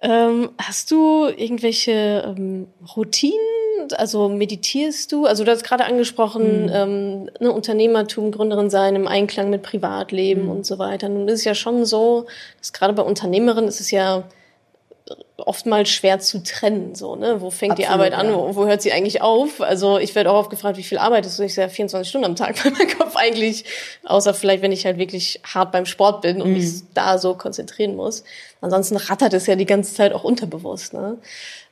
ähm, 0.01 0.49
hast 0.59 0.91
du 0.91 1.25
irgendwelche 1.25 2.35
ähm, 2.37 2.67
Routinen? 2.95 3.56
Also 3.93 4.29
meditierst 4.29 5.11
du? 5.11 5.25
Also 5.25 5.43
du 5.43 5.51
hast 5.51 5.63
gerade 5.63 5.85
angesprochen, 5.85 6.63
mhm. 6.63 6.71
ähm, 6.73 7.29
ne, 7.39 7.51
Unternehmertum, 7.51 8.31
Gründerin 8.31 8.69
sein 8.69 8.95
im 8.95 9.07
Einklang 9.07 9.49
mit 9.49 9.63
Privatleben 9.63 10.43
mhm. 10.43 10.51
und 10.51 10.65
so 10.65 10.79
weiter. 10.79 11.09
Nun 11.09 11.27
ist 11.27 11.39
es 11.39 11.43
ja 11.45 11.55
schon 11.55 11.85
so, 11.85 12.25
dass 12.59 12.73
gerade 12.73 12.93
bei 12.93 13.03
Unternehmerinnen 13.03 13.67
ist 13.67 13.81
es 13.81 13.91
ja 13.91 14.23
oftmals 15.37 15.89
schwer 15.89 16.19
zu 16.19 16.43
trennen. 16.43 16.95
So, 16.95 17.15
ne? 17.15 17.39
Wo 17.39 17.49
fängt 17.49 17.73
Absolut, 17.73 17.77
die 17.77 17.87
Arbeit 17.91 18.13
an? 18.13 18.27
Ja. 18.27 18.35
Wo, 18.35 18.55
wo, 18.55 18.65
hört 18.65 18.81
sie 18.81 18.91
eigentlich 18.91 19.21
auf? 19.21 19.61
Also 19.61 19.99
ich 19.99 20.15
werde 20.15 20.31
auch 20.31 20.39
oft 20.39 20.49
gefragt, 20.49 20.77
wie 20.77 20.83
viel 20.83 20.97
arbeitest 20.97 21.39
du? 21.39 21.43
Ich 21.43 21.53
sage 21.53 21.69
24 21.69 22.09
Stunden 22.09 22.25
am 22.25 22.35
Tag, 22.35 22.63
weil 22.65 22.71
mein 22.71 22.87
Kopf 22.97 23.15
eigentlich, 23.15 23.65
außer 24.03 24.33
vielleicht, 24.33 24.61
wenn 24.61 24.71
ich 24.71 24.85
halt 24.85 24.97
wirklich 24.97 25.39
hart 25.43 25.71
beim 25.71 25.85
Sport 25.85 26.21
bin 26.21 26.41
und 26.41 26.49
mhm. 26.49 26.57
mich 26.57 26.81
da 26.93 27.17
so 27.17 27.35
konzentrieren 27.35 27.95
muss. 27.95 28.23
Ansonsten 28.61 28.97
rattert 28.97 29.33
es 29.33 29.47
ja 29.47 29.55
die 29.55 29.65
ganze 29.65 29.93
Zeit 29.93 30.13
auch 30.13 30.23
unterbewusst. 30.23 30.93
Ne? 30.93 31.17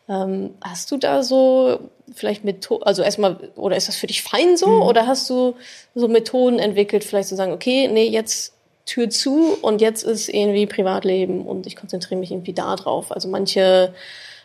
Ähm, 0.08 0.52
hast 0.62 0.92
du 0.92 0.98
da 0.98 1.24
so 1.24 1.80
vielleicht 2.14 2.44
Methoden, 2.44 2.84
also 2.84 3.02
erstmal, 3.02 3.38
oder 3.56 3.76
ist 3.76 3.88
das 3.88 3.96
für 3.96 4.08
dich 4.08 4.22
fein 4.22 4.58
so? 4.58 4.68
Mhm. 4.68 4.82
Oder 4.84 5.08
hast 5.08 5.30
du 5.30 5.56
so 5.96 6.08
Methoden 6.08 6.60
entwickelt, 6.60 7.04
vielleicht 7.04 7.30
zu 7.30 7.36
sagen, 7.36 7.52
okay, 7.52 7.88
nee, 7.88 8.08
jetzt 8.08 8.54
Tür 8.86 9.10
zu 9.10 9.58
und 9.62 9.82
jetzt 9.82 10.04
ist 10.04 10.30
irgendwie 10.30 10.68
Privatleben 10.68 11.46
und 11.46 11.66
ich 11.66 11.76
konzentriere 11.76 12.20
mich 12.20 12.32
irgendwie 12.32 12.54
da 12.54 12.76
drauf. 12.76 13.12
Also 13.12 13.28
manche 13.28 13.94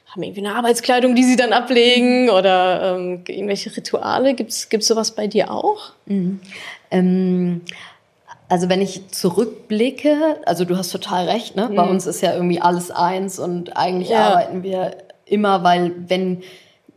haben 0.06 0.22
irgendwie 0.22 0.40
eine 0.40 0.54
Arbeitskleidung, 0.54 1.14
die 1.14 1.24
sie 1.24 1.36
dann 1.36 1.52
ablegen 1.52 2.30
oder 2.30 2.96
ähm, 2.96 3.22
irgendwelche 3.28 3.76
Rituale. 3.76 4.34
Gibt's 4.34 4.68
gibt's 4.68 4.88
sowas 4.88 5.12
bei 5.12 5.26
dir 5.26 5.50
auch? 5.50 5.92
Mhm. 6.06 6.40
Ähm, 6.90 7.60
also 8.48 8.68
wenn 8.68 8.80
ich 8.80 9.08
zurückblicke, 9.08 10.38
also 10.44 10.64
du 10.64 10.76
hast 10.76 10.90
total 10.90 11.28
recht, 11.28 11.54
ne? 11.54 11.68
Mhm. 11.68 11.74
Bei 11.76 11.84
uns 11.84 12.06
ist 12.06 12.22
ja 12.22 12.34
irgendwie 12.34 12.60
alles 12.60 12.90
eins 12.90 13.38
und 13.38 13.76
eigentlich 13.76 14.08
ja. 14.08 14.30
arbeiten 14.30 14.62
wir 14.62 14.96
immer, 15.30 15.64
weil 15.64 15.92
wenn 16.08 16.42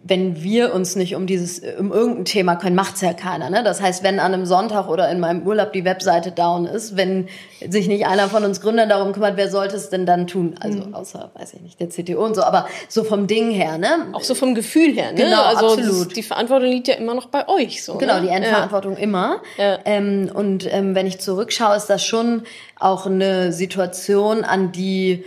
wenn 0.06 0.44
wir 0.44 0.74
uns 0.74 0.98
nicht 0.98 1.16
um 1.16 1.28
dieses, 1.28 1.62
um 1.80 1.94
irgendein 1.94 2.26
Thema 2.26 2.58
können, 2.58 2.76
macht's 2.76 3.00
ja 3.00 3.14
keiner. 3.14 3.50
Ne? 3.50 3.64
Das 3.64 3.82
heißt, 3.82 4.04
wenn 4.04 4.20
an 4.20 4.34
einem 4.34 4.46
Sonntag 4.46 4.90
oder 4.90 5.10
in 5.10 5.22
meinem 5.22 5.48
Urlaub 5.48 5.72
die 5.72 5.86
Webseite 5.86 6.32
down 6.32 6.66
ist, 6.66 6.98
wenn 6.98 7.30
sich 7.66 7.88
nicht 7.88 8.06
einer 8.06 8.28
von 8.28 8.44
uns 8.44 8.60
Gründern 8.60 8.90
darum 8.90 9.14
kümmert, 9.14 9.38
wer 9.38 9.50
sollte 9.50 9.78
es 9.78 9.90
denn 9.90 10.06
dann 10.06 10.28
tun? 10.28 10.56
Also 10.60 10.80
mhm. 10.80 10.94
außer, 10.94 11.32
weiß 11.36 11.54
ich 11.54 11.62
nicht, 11.62 11.80
der 11.80 11.88
CTO 11.88 12.24
und 12.24 12.36
so, 12.36 12.44
aber 12.44 12.68
so 12.90 13.06
vom 13.06 13.28
Ding 13.28 13.52
her, 13.52 13.78
ne? 13.78 14.08
Auch 14.12 14.24
so 14.24 14.36
vom 14.36 14.56
Gefühl 14.56 14.94
her, 14.94 15.14
ne? 15.14 15.24
Genau, 15.24 15.42
also 15.42 15.68
absolut. 15.68 16.16
Die 16.18 16.24
Verantwortung 16.24 16.70
liegt 16.70 16.90
ja 16.90 16.96
immer 16.96 17.14
noch 17.14 17.28
bei 17.28 17.48
euch, 17.48 17.84
so. 17.84 17.96
Genau, 17.96 18.16
ne? 18.16 18.24
die 18.24 18.30
Endverantwortung 18.30 18.94
ja. 18.94 19.00
immer. 19.00 19.42
Ja. 19.58 19.80
Ähm, 19.86 20.30
und 20.34 20.68
ähm, 20.70 20.96
wenn 20.96 21.08
ich 21.08 21.20
zurückschaue, 21.20 21.78
ist 21.78 21.90
das 21.90 22.04
schon 22.04 22.44
auch 22.78 23.06
eine 23.06 23.54
Situation, 23.54 24.44
an 24.44 24.74
die 24.74 25.24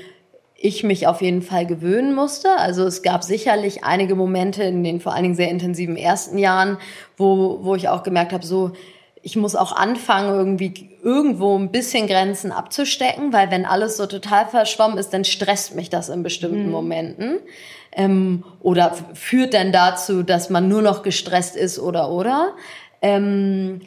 ich 0.58 0.82
mich 0.82 1.06
auf 1.06 1.20
jeden 1.20 1.42
Fall 1.42 1.66
gewöhnen 1.66 2.14
musste. 2.14 2.56
Also 2.58 2.84
es 2.84 3.02
gab 3.02 3.22
sicherlich 3.22 3.84
einige 3.84 4.14
Momente 4.14 4.62
in 4.62 4.82
den 4.82 5.00
vor 5.00 5.12
allen 5.12 5.24
Dingen 5.24 5.34
sehr 5.34 5.50
intensiven 5.50 5.96
ersten 5.96 6.38
Jahren, 6.38 6.78
wo, 7.16 7.58
wo 7.62 7.74
ich 7.74 7.88
auch 7.88 8.02
gemerkt 8.02 8.32
habe, 8.32 8.44
so, 8.44 8.72
ich 9.22 9.36
muss 9.36 9.56
auch 9.56 9.72
anfangen, 9.72 10.28
irgendwie 10.30 10.90
irgendwo 11.02 11.58
ein 11.58 11.72
bisschen 11.72 12.06
Grenzen 12.06 12.52
abzustecken, 12.52 13.32
weil 13.32 13.50
wenn 13.50 13.66
alles 13.66 13.96
so 13.96 14.06
total 14.06 14.46
verschwommen 14.46 14.98
ist, 14.98 15.12
dann 15.12 15.24
stresst 15.24 15.74
mich 15.74 15.90
das 15.90 16.08
in 16.08 16.22
bestimmten 16.22 16.66
mhm. 16.66 16.70
Momenten. 16.70 17.38
Ähm, 17.92 18.44
oder 18.60 18.94
führt 19.14 19.52
dann 19.52 19.72
dazu, 19.72 20.22
dass 20.22 20.48
man 20.48 20.68
nur 20.68 20.80
noch 20.80 21.02
gestresst 21.02 21.56
ist 21.56 21.78
oder 21.78 22.10
oder. 22.10 22.54
Ähm, 23.02 23.80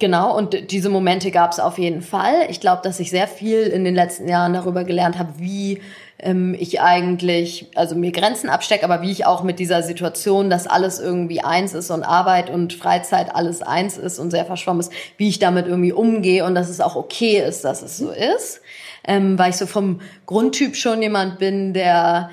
Genau, 0.00 0.34
und 0.34 0.70
diese 0.70 0.88
Momente 0.88 1.30
gab 1.30 1.52
es 1.52 1.60
auf 1.60 1.76
jeden 1.76 2.00
Fall. 2.00 2.46
Ich 2.48 2.58
glaube, 2.58 2.80
dass 2.82 2.98
ich 3.00 3.10
sehr 3.10 3.28
viel 3.28 3.64
in 3.64 3.84
den 3.84 3.94
letzten 3.94 4.28
Jahren 4.28 4.54
darüber 4.54 4.82
gelernt 4.84 5.18
habe, 5.18 5.34
wie 5.36 5.82
ähm, 6.18 6.56
ich 6.58 6.80
eigentlich, 6.80 7.66
also 7.74 7.94
mir 7.94 8.10
Grenzen 8.10 8.48
abstecke, 8.48 8.82
aber 8.82 9.02
wie 9.02 9.10
ich 9.10 9.26
auch 9.26 9.42
mit 9.42 9.58
dieser 9.58 9.82
Situation, 9.82 10.48
dass 10.48 10.66
alles 10.66 11.00
irgendwie 11.00 11.42
eins 11.42 11.74
ist 11.74 11.90
und 11.90 12.02
Arbeit 12.02 12.48
und 12.48 12.72
Freizeit 12.72 13.34
alles 13.34 13.60
eins 13.60 13.98
ist 13.98 14.18
und 14.18 14.30
sehr 14.30 14.46
verschwommen 14.46 14.80
ist, 14.80 14.90
wie 15.18 15.28
ich 15.28 15.38
damit 15.38 15.66
irgendwie 15.66 15.92
umgehe 15.92 16.46
und 16.46 16.54
dass 16.54 16.70
es 16.70 16.80
auch 16.80 16.96
okay 16.96 17.38
ist, 17.46 17.64
dass 17.64 17.82
es 17.82 17.98
so 17.98 18.10
ist. 18.10 18.62
Ähm, 19.04 19.38
weil 19.38 19.50
ich 19.50 19.56
so 19.56 19.66
vom 19.66 20.00
Grundtyp 20.24 20.76
schon 20.76 21.02
jemand 21.02 21.38
bin, 21.38 21.74
der 21.74 22.30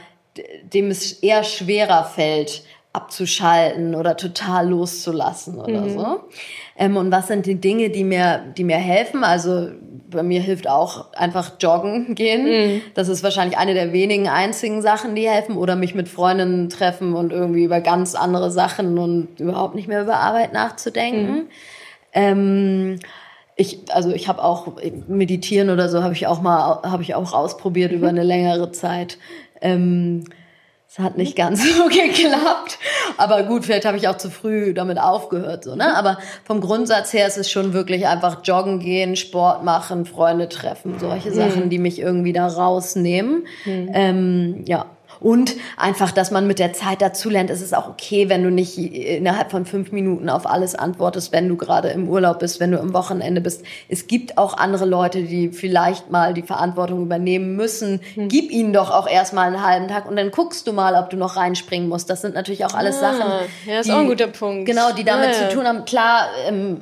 dem 0.74 0.90
es 0.92 1.14
eher 1.14 1.44
schwerer 1.44 2.06
fällt, 2.06 2.64
abzuschalten 2.98 3.96
oder 3.96 4.18
total 4.18 4.70
loszulassen 4.70 5.60
oder 5.60 5.82
mhm. 5.82 5.90
so. 5.90 6.20
Ähm, 6.78 6.98
und 6.98 7.12
was 7.12 7.28
sind 7.28 7.46
die 7.46 7.56
Dinge, 7.56 7.90
die 7.90 8.04
mir, 8.04 8.44
die 8.58 8.64
mir 8.64 8.78
helfen? 8.78 9.24
Also 9.24 9.70
bei 10.10 10.24
mir 10.24 10.42
hilft 10.42 10.68
auch 10.68 11.14
einfach 11.14 11.54
joggen 11.60 12.16
gehen. 12.16 12.46
Mhm. 12.46 12.82
Das 12.96 13.08
ist 13.08 13.24
wahrscheinlich 13.24 13.58
eine 13.58 13.74
der 13.74 13.94
wenigen 13.94 14.28
einzigen 14.28 14.82
Sachen, 14.82 15.16
die 15.16 15.30
helfen. 15.30 15.58
Oder 15.58 15.76
mich 15.76 15.96
mit 15.96 16.10
Freundinnen 16.10 16.70
treffen 16.70 17.14
und 17.14 17.32
irgendwie 17.32 17.64
über 17.64 17.82
ganz 17.82 18.16
andere 18.16 18.52
Sachen 18.52 18.98
und 18.98 19.40
überhaupt 19.40 19.76
nicht 19.76 19.88
mehr 19.88 20.02
über 20.02 20.18
Arbeit 20.18 20.54
nachzudenken. 20.54 21.34
Mhm. 21.34 21.48
Ähm, 22.14 23.00
ich, 23.56 23.80
also 23.90 24.12
ich 24.12 24.28
habe 24.28 24.44
auch 24.44 24.74
meditieren 25.08 25.70
oder 25.70 25.90
so 25.90 26.04
habe 26.04 26.14
ich 26.14 26.28
auch 26.28 26.42
mal 26.42 26.82
habe 26.84 27.02
ich 27.02 27.16
auch 27.16 27.34
ausprobiert 27.34 27.92
über 27.92 28.08
eine 28.08 28.24
längere 28.24 28.72
Zeit. 28.72 29.18
Ähm, 29.62 30.24
es 30.98 31.04
hat 31.04 31.18
nicht 31.18 31.36
ganz 31.36 31.64
so 31.78 31.86
geklappt. 31.86 32.80
Aber 33.18 33.44
gut, 33.44 33.66
vielleicht 33.66 33.86
habe 33.86 33.98
ich 33.98 34.08
auch 34.08 34.18
zu 34.18 34.30
früh 34.30 34.74
damit 34.74 35.00
aufgehört. 35.00 35.64
So, 35.64 35.76
ne? 35.76 35.96
Aber 35.96 36.18
vom 36.44 36.62
Grundsatz 36.62 37.14
her 37.14 37.28
ist 37.28 37.38
es 37.38 37.52
schon 37.52 37.74
wirklich 37.74 38.08
einfach 38.08 38.40
joggen 38.44 38.80
gehen, 38.80 39.16
Sport 39.16 39.64
machen, 39.64 40.06
Freunde 40.06 40.50
treffen, 40.50 41.00
solche 41.00 41.32
Sachen, 41.32 41.70
die 41.70 41.80
mich 41.80 42.00
irgendwie 42.00 42.34
da 42.34 42.48
rausnehmen. 42.48 43.48
Mhm. 43.66 43.90
Ähm, 43.94 44.64
ja, 44.68 44.86
und 45.20 45.56
einfach, 45.78 46.12
dass 46.12 46.32
man 46.32 46.48
mit 46.48 46.60
der 46.60 46.74
Zeit 46.74 47.02
dazulernt. 47.02 47.50
Es 47.50 47.62
ist 47.62 47.76
auch 47.76 47.90
okay, 47.90 48.30
wenn 48.30 48.44
du 48.44 48.52
nicht 48.52 48.78
innerhalb 48.78 49.52
von 49.52 49.66
fünf 49.66 49.92
Minuten 49.92 50.30
auf 50.30 50.46
alles 50.46 50.76
antwortest, 50.76 51.32
wenn 51.32 51.48
du 51.48 51.58
gerade 51.58 51.90
im 51.90 52.08
Urlaub 52.08 52.40
bist, 52.40 52.60
wenn 52.60 52.72
du 52.72 52.78
im 52.78 52.94
Wochenende 52.94 53.42
bist. 53.42 53.64
Es 53.90 54.08
gibt 54.08 54.38
auch 54.38 54.58
andere 54.58 54.86
Leute, 54.86 55.24
die 55.24 55.50
vielleicht 55.50 56.12
mal 56.12 56.34
die 56.34 56.42
Verantwortung 56.42 57.02
übernehmen 57.02 57.56
müssen. 57.56 58.02
Hm. 58.16 58.28
Gib 58.28 58.52
ihnen 58.52 58.74
doch 58.74 58.92
auch 58.92 59.08
erstmal 59.08 59.48
einen 59.48 59.66
halben 59.66 59.88
Tag 59.88 60.10
und 60.10 60.16
dann 60.16 60.32
guckst 60.32 60.68
du 60.68 60.74
mal, 60.74 60.96
ob 60.96 61.10
du 61.10 61.18
noch 61.18 61.36
reinspringen 61.36 61.90
musst. 61.90 62.10
Das 62.10 62.22
sind 62.22 62.36
natürlich 62.36 62.66
auch 62.66 62.74
alles 62.74 62.98
ah, 62.98 63.14
Sachen. 63.14 63.32
Ja, 63.66 63.80
ist 63.80 63.88
die, 63.88 63.92
auch 63.94 64.00
ein 64.00 64.08
guter 64.08 64.28
Punkt. 64.28 64.66
Genau, 64.66 64.92
die 64.92 65.04
damit 65.04 65.30
ja. 65.30 65.50
zu 65.50 65.56
tun 65.56 65.66
haben. 65.66 65.86
Klar, 65.86 66.28
ähm, 66.48 66.82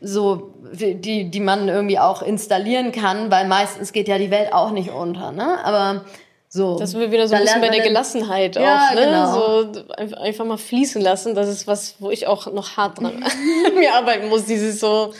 so, 0.00 0.52
die, 0.72 1.30
die 1.30 1.40
man 1.40 1.68
irgendwie 1.68 1.98
auch 1.98 2.22
installieren 2.22 2.92
kann, 2.92 3.30
weil 3.30 3.46
meistens 3.46 3.92
geht 3.92 4.08
ja 4.08 4.18
die 4.18 4.30
Welt 4.30 4.52
auch 4.52 4.70
nicht 4.70 4.90
unter, 4.90 5.32
ne? 5.32 5.58
Aber 5.64 6.04
so. 6.48 6.78
Das 6.78 6.92
sind 6.92 7.00
wir 7.00 7.12
wieder 7.12 7.28
so 7.28 7.34
ein 7.34 7.42
bisschen 7.42 7.60
bei 7.60 7.68
der 7.68 7.86
Gelassenheit 7.86 8.56
ja, 8.56 8.88
auch, 8.88 8.94
ne? 8.94 9.04
Genau. 9.04 9.62
So 9.62 10.16
einfach 10.16 10.44
mal 10.46 10.56
fließen 10.56 11.00
lassen. 11.02 11.34
Das 11.34 11.48
ist 11.48 11.66
was, 11.66 11.96
wo 11.98 12.10
ich 12.10 12.26
auch 12.26 12.50
noch 12.52 12.76
hart 12.76 13.00
dran 13.00 13.22
mir 13.78 13.94
arbeiten 13.94 14.28
muss. 14.28 14.46
Dieses 14.46 14.80
so, 14.80 15.12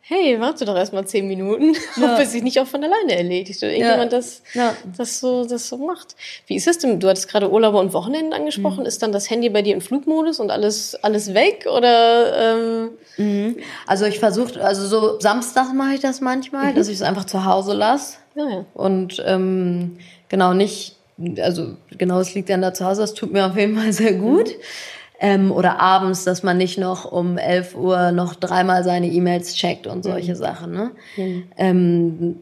hey, 0.00 0.38
warte 0.40 0.64
doch 0.64 0.76
erstmal 0.76 1.06
zehn 1.06 1.28
Minuten, 1.28 1.74
ja. 1.96 2.14
ob 2.14 2.20
es 2.20 2.32
sich 2.32 2.42
nicht 2.42 2.58
auch 2.58 2.66
von 2.66 2.82
alleine 2.82 3.16
erledigt 3.16 3.62
oder 3.62 3.72
irgendjemand 3.72 4.12
ja. 4.12 4.18
das, 4.18 4.42
ja. 4.52 4.76
das 4.98 5.20
so, 5.20 5.46
das 5.46 5.68
so 5.68 5.78
macht. 5.78 6.16
Wie 6.46 6.56
ist 6.56 6.66
es 6.66 6.78
denn? 6.78 6.98
Du 6.98 7.08
hattest 7.08 7.28
gerade 7.28 7.50
Urlaube 7.50 7.78
und 7.78 7.92
Wochenenden 7.92 8.32
angesprochen. 8.32 8.80
Mhm. 8.80 8.86
Ist 8.86 9.02
dann 9.02 9.12
das 9.12 9.30
Handy 9.30 9.48
bei 9.48 9.62
dir 9.62 9.74
im 9.74 9.80
Flugmodus 9.80 10.40
und 10.40 10.50
alles, 10.50 10.96
alles 10.96 11.34
weg 11.34 11.66
oder? 11.72 12.56
Ähm? 12.56 12.90
Mhm. 13.16 13.56
Also 13.86 14.06
ich 14.06 14.18
versuche, 14.18 14.62
also 14.62 14.86
so 14.86 15.20
Samstag 15.20 15.72
mache 15.72 15.94
ich 15.94 16.00
das 16.00 16.20
manchmal, 16.20 16.72
mhm. 16.72 16.74
dass 16.74 16.88
ich 16.88 16.96
es 16.96 17.02
einfach 17.02 17.24
zu 17.24 17.44
Hause 17.44 17.74
lasse. 17.74 18.18
Ja, 18.34 18.48
ja. 18.48 18.64
Und 18.74 19.22
ähm, 19.24 19.98
genau 20.34 20.52
nicht, 20.52 20.96
also 21.38 21.76
genau, 21.96 22.18
es 22.18 22.34
liegt 22.34 22.50
dann 22.50 22.60
da 22.60 22.74
zu 22.74 22.84
Hause, 22.84 23.02
das 23.02 23.14
tut 23.14 23.32
mir 23.32 23.46
auf 23.46 23.56
jeden 23.56 23.78
Fall 23.78 23.92
sehr 23.92 24.14
gut. 24.14 24.48
Mhm. 24.48 24.62
Ähm, 25.20 25.52
oder 25.52 25.78
abends, 25.78 26.24
dass 26.24 26.42
man 26.42 26.58
nicht 26.58 26.76
noch 26.76 27.10
um 27.10 27.38
11 27.38 27.76
Uhr 27.76 28.10
noch 28.10 28.34
dreimal 28.34 28.82
seine 28.82 29.06
E-Mails 29.06 29.54
checkt 29.54 29.86
und 29.86 30.02
solche 30.02 30.32
mhm. 30.32 30.36
Sachen. 30.36 30.72
Ne? 30.72 30.90
Mhm. 31.16 31.44
Ähm, 31.56 32.36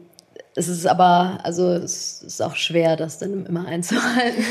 es 0.55 0.67
ist 0.67 0.85
aber, 0.85 1.39
also 1.41 1.71
es 1.71 2.21
ist 2.21 2.41
auch 2.41 2.55
schwer, 2.55 2.95
das 2.95 3.17
dann 3.17 3.45
immer 3.47 3.65
einzuhalten. 3.65 4.45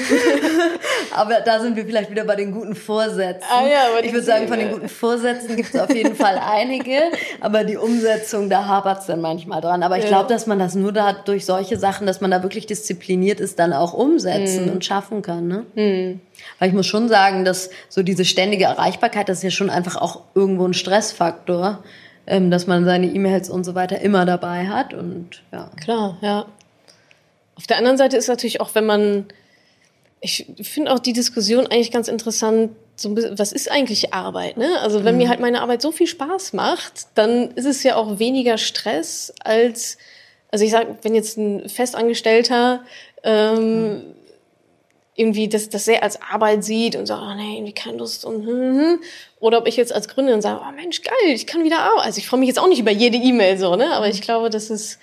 aber 1.15 1.41
da 1.45 1.61
sind 1.61 1.77
wir 1.77 1.85
vielleicht 1.85 2.11
wieder 2.11 2.25
bei 2.25 2.35
den 2.35 2.51
guten 2.51 2.75
Vorsätzen. 2.75 3.47
Ah 3.49 3.65
ja, 3.67 3.89
aber 3.89 4.05
ich 4.05 4.13
würde 4.13 4.27
sagen, 4.27 4.49
von 4.49 4.59
den 4.59 4.73
guten 4.73 4.89
Vorsätzen 4.89 5.55
gibt 5.55 5.73
es 5.73 5.81
auf 5.81 5.95
jeden 5.95 6.17
Fall 6.17 6.41
einige, 6.45 6.99
aber 7.41 7.63
die 7.63 7.77
Umsetzung, 7.77 8.51
da 8.51 8.67
hapert 8.67 9.03
es 9.03 9.07
dann 9.07 9.21
manchmal 9.21 9.61
dran. 9.61 9.85
Aber 9.85 9.97
ich 9.97 10.07
glaube, 10.07 10.29
dass 10.29 10.49
man 10.49 10.59
das 10.59 10.75
nur 10.75 10.93
da 10.93 11.13
durch 11.13 11.47
solche 11.47 11.77
Sachen, 11.77 12.07
dass 12.09 12.21
man 12.21 12.33
da 12.33 12.43
wirklich 12.43 12.67
diszipliniert 12.67 13.39
ist, 13.39 13.61
dann 13.61 13.73
auch 13.73 13.93
umsetzen 13.93 14.67
mhm. 14.67 14.73
und 14.73 14.85
schaffen 14.85 15.23
kann. 15.23 15.47
Ne? 15.47 15.67
Mhm. 15.75 16.21
Weil 16.59 16.69
ich 16.69 16.75
muss 16.75 16.87
schon 16.87 17.09
sagen, 17.09 17.45
dass 17.45 17.71
so 17.89 18.03
diese 18.03 18.25
ständige 18.25 18.65
Erreichbarkeit, 18.65 19.29
das 19.29 19.39
ist 19.39 19.45
ja 19.45 19.51
schon 19.51 19.71
einfach 19.71 19.97
auch 19.97 20.23
irgendwo 20.35 20.67
ein 20.67 20.75
Stressfaktor 20.75 21.85
ähm, 22.27 22.51
dass 22.51 22.67
man 22.67 22.85
seine 22.85 23.07
E-Mails 23.07 23.51
und 23.51 23.65
so 23.65 23.75
weiter 23.75 24.01
immer 24.01 24.25
dabei 24.25 24.69
hat 24.69 24.95
und 24.95 25.43
ja. 25.53 25.71
Klar, 25.83 26.19
ja. 26.21 26.47
Auf 27.55 27.67
der 27.67 27.77
anderen 27.79 27.99
Seite 27.99 28.17
ist 28.17 28.29
natürlich 28.29 28.61
auch, 28.61 28.75
wenn 28.75 28.87
man, 28.87 29.27
ich 30.21 30.47
finde 30.63 30.93
auch 30.93 30.99
die 30.99 31.13
Diskussion 31.13 31.67
eigentlich 31.67 31.91
ganz 31.91 32.09
interessant, 32.09 32.71
so 32.97 33.09
ein 33.09 33.15
bisschen, 33.15 33.39
was 33.39 33.53
ist 33.53 33.71
eigentlich 33.71 34.15
Arbeit? 34.15 34.57
Ne? 34.57 34.79
Also 34.81 35.05
wenn 35.05 35.15
mhm. 35.15 35.23
mir 35.23 35.29
halt 35.29 35.41
meine 35.41 35.61
Arbeit 35.61 35.83
so 35.83 35.93
viel 35.93 36.07
Spaß 36.07 36.53
macht, 36.53 37.07
dann 37.15 37.51
ist 37.53 37.67
es 37.67 37.83
ja 37.83 37.97
auch 37.97 38.19
weniger 38.19 38.59
Stress 38.59 39.33
als, 39.43 39.99
also 40.51 40.65
ich 40.65 40.71
sage, 40.71 40.97
wenn 41.03 41.15
jetzt 41.15 41.37
ein 41.37 41.69
Festangestellter 41.69 42.85
ähm, 43.25 43.89
mhm 43.89 44.15
irgendwie 45.15 45.49
das, 45.49 45.69
das 45.69 45.85
sehr 45.85 46.03
als 46.03 46.21
Arbeit 46.23 46.65
sieht 46.65 46.97
und 46.97 47.07
sagt, 47.07 47.23
oh 47.23 47.35
nee, 47.35 47.57
irgendwie 47.57 47.75
keine 47.75 47.99
Lust 47.99 48.25
und 48.25 48.47
hm, 48.47 48.79
hm. 48.79 49.01
oder 49.41 49.59
ob 49.59 49.67
ich 49.67 49.77
jetzt 49.77 49.93
als 49.93 50.09
Gründerin 50.09 50.41
sage, 50.41 50.61
oh 50.67 50.73
Mensch, 50.73 51.03
geil, 51.03 51.35
ich 51.35 51.47
kann 51.47 51.65
wieder 51.65 51.81
arbeiten. 51.81 52.07
Also 52.07 52.19
ich 52.19 52.27
freue 52.27 52.41
mich 52.41 52.49
jetzt 52.49 52.59
auch 52.59 52.69
nicht 52.69 52.81
über 52.81 52.91
jede 52.91 53.19
E-Mail 53.19 53.59
so, 53.59 53.77
ne? 53.77 53.93
Aber 53.95 54.09
ich 54.09 54.23
glaube, 54.23 54.49
dass 54.49 54.71
es, 54.71 54.99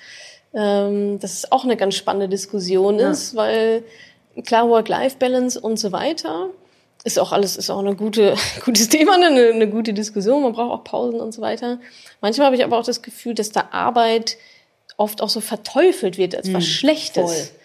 ähm, 0.53 1.20
dass 1.20 1.34
es 1.34 1.51
auch 1.51 1.64
eine 1.64 1.78
ganz 1.78 1.95
spannende 1.95 2.28
Diskussion 2.28 2.97
ja. 2.97 3.12
ist, 3.12 3.36
weil 3.36 3.84
klar 4.45 4.68
Work-Life-Balance 4.68 5.60
und 5.60 5.78
so 5.78 5.91
weiter 5.91 6.49
ist 7.03 7.20
auch 7.20 7.32
alles, 7.32 7.55
ist 7.55 7.70
auch 7.70 7.80
eine 7.80 7.95
gute, 7.95 8.36
gutes 8.66 8.89
Thema, 8.89 9.18
ne? 9.18 9.28
eine, 9.28 9.47
eine 9.49 9.70
gute 9.70 9.93
Diskussion. 9.93 10.41
Man 10.41 10.53
braucht 10.53 10.72
auch 10.72 10.84
Pausen 10.84 11.20
und 11.20 11.34
so 11.34 11.41
weiter. 11.41 11.80
Manchmal 12.20 12.47
habe 12.47 12.55
ich 12.55 12.64
aber 12.64 12.78
auch 12.78 12.86
das 12.86 13.01
Gefühl, 13.01 13.36
dass 13.36 13.51
da 13.51 13.70
Arbeit 13.72 14.38
oft 14.97 15.22
auch 15.22 15.30
so 15.30 15.39
verteufelt 15.39 16.18
wird 16.18 16.36
als 16.36 16.51
was 16.51 16.64
hm, 16.64 16.72
Schlechtes. 16.72 17.32
Voll. 17.32 17.60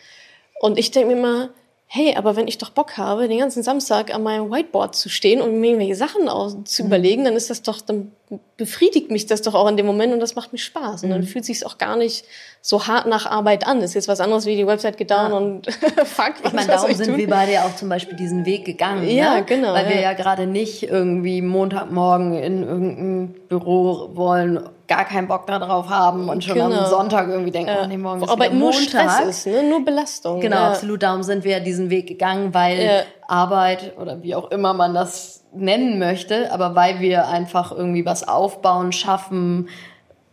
Und 0.61 0.79
ich 0.79 0.93
denke 0.93 1.09
mir 1.09 1.19
immer, 1.19 1.49
hey, 1.95 2.17
aber 2.17 2.35
wenn 2.35 2.49
ich 2.49 2.59
doch 2.59 2.71
Bock 2.71 2.97
habe, 2.97 3.29
den 3.29 3.39
ganzen 3.39 3.63
Samstag 3.63 4.13
an 4.13 4.25
meinem 4.25 4.51
Whiteboard 4.51 4.97
zu 4.97 5.09
stehen 5.09 5.41
und 5.41 5.61
mir 5.61 5.69
irgendwelche 5.69 5.95
Sachen 5.95 6.29
aus, 6.29 6.57
zu 6.65 6.83
mhm. 6.83 6.89
überlegen, 6.89 7.25
dann 7.25 7.37
ist 7.37 7.51
das 7.51 7.63
doch, 7.63 7.81
dann 7.81 8.11
befriedigt 8.57 9.11
mich 9.11 9.27
das 9.27 9.43
doch 9.43 9.55
auch 9.55 9.69
in 9.69 9.77
dem 9.77 9.87
Moment 9.87 10.13
und 10.13 10.21
das 10.21 10.37
macht 10.37 10.53
mir 10.53 10.59
Spaß. 10.59 11.05
Und 11.05 11.11
dann 11.11 11.23
mhm. 11.23 11.27
fühlt 11.27 11.45
sich 11.45 11.67
auch 11.67 11.79
gar 11.79 11.97
nicht 11.97 12.25
so 12.61 12.87
hart 12.87 13.07
nach 13.07 13.27
Arbeit 13.27 13.67
an. 13.67 13.81
Das 13.81 13.91
ist 13.91 13.95
jetzt 13.95 14.09
was 14.09 14.21
anderes 14.21 14.47
wie 14.47 14.57
die 14.57 14.67
Website 14.67 14.97
geht 14.97 15.11
down 15.11 15.31
ja. 15.31 15.37
und 15.37 15.67
fuck. 16.05 16.35
Ich 16.45 16.53
meine, 16.53 16.69
darum 16.69 16.93
sind 16.93 17.09
tun? 17.09 17.17
wir 17.17 17.29
beide 17.29 17.53
ja 17.53 17.65
auch 17.65 17.75
zum 17.75 17.89
Beispiel 17.89 18.17
diesen 18.17 18.47
Weg 18.47 18.65
gegangen. 18.65 19.09
Ja, 19.09 19.35
ne? 19.35 19.45
genau. 19.45 19.73
Weil 19.73 19.87
ja. 19.87 19.91
wir 19.91 20.01
ja 20.01 20.13
gerade 20.13 20.47
nicht 20.47 20.85
irgendwie 20.85 21.43
Montagmorgen 21.43 22.35
in 22.35 22.63
irgendein 22.63 23.35
Büro 23.49 24.11
wollen, 24.15 24.69
gar 24.87 25.05
keinen 25.05 25.29
Bock 25.29 25.47
darauf 25.47 25.89
haben 25.89 26.29
und 26.29 26.45
schon 26.45 26.55
genau. 26.55 26.73
am 26.73 26.87
Sonntag 26.87 27.29
irgendwie 27.29 27.51
denken, 27.51 27.71
ja. 27.71 27.83
oh 27.85 27.87
nee, 27.87 27.97
morgen 27.97 28.23
ist 28.23 28.31
Aber 28.31 28.49
nur 28.51 28.73
Montag. 28.73 29.11
Stress 29.11 29.29
ist, 29.29 29.47
ne? 29.47 29.63
nur 29.63 29.85
Belastung. 29.85 30.41
Genau, 30.41 30.57
ja. 30.57 30.69
absolut. 30.71 31.03
Darum 31.03 31.23
sind 31.23 31.45
wir 31.45 31.53
ja 31.53 31.61
diesen 31.61 31.91
Weg 31.91 32.07
gegangen, 32.07 32.55
weil. 32.55 33.05
Arbeit 33.29 33.95
oder 33.99 34.23
wie 34.23 34.35
auch 34.35 34.51
immer 34.51 34.75
man 34.75 34.95
das 34.95 35.44
nennen 35.57 35.99
möchte, 35.99 36.53
aber 36.53 36.75
weil 36.75 37.01
wir 37.01 37.29
einfach 37.29 37.73
irgendwie 37.73 38.05
was 38.05 38.27
aufbauen, 38.27 38.93
schaffen, 38.93 39.69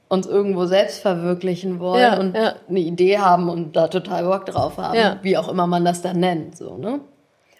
uns 0.09 0.27
irgendwo 0.27 0.65
selbst 0.65 1.01
verwirklichen 1.01 1.79
wollen 1.79 2.01
ja, 2.01 2.19
und 2.19 2.35
ja. 2.35 2.55
eine 2.69 2.79
Idee 2.79 3.19
haben 3.19 3.49
und 3.49 3.75
da 3.75 3.87
total 3.87 4.25
Bock 4.25 4.45
drauf 4.45 4.77
haben, 4.77 4.97
ja. 4.97 5.19
wie 5.21 5.37
auch 5.37 5.47
immer 5.47 5.67
man 5.67 5.85
das 5.85 6.01
dann 6.01 6.19
nennt, 6.19 6.57
so, 6.57 6.77
ne? 6.77 6.99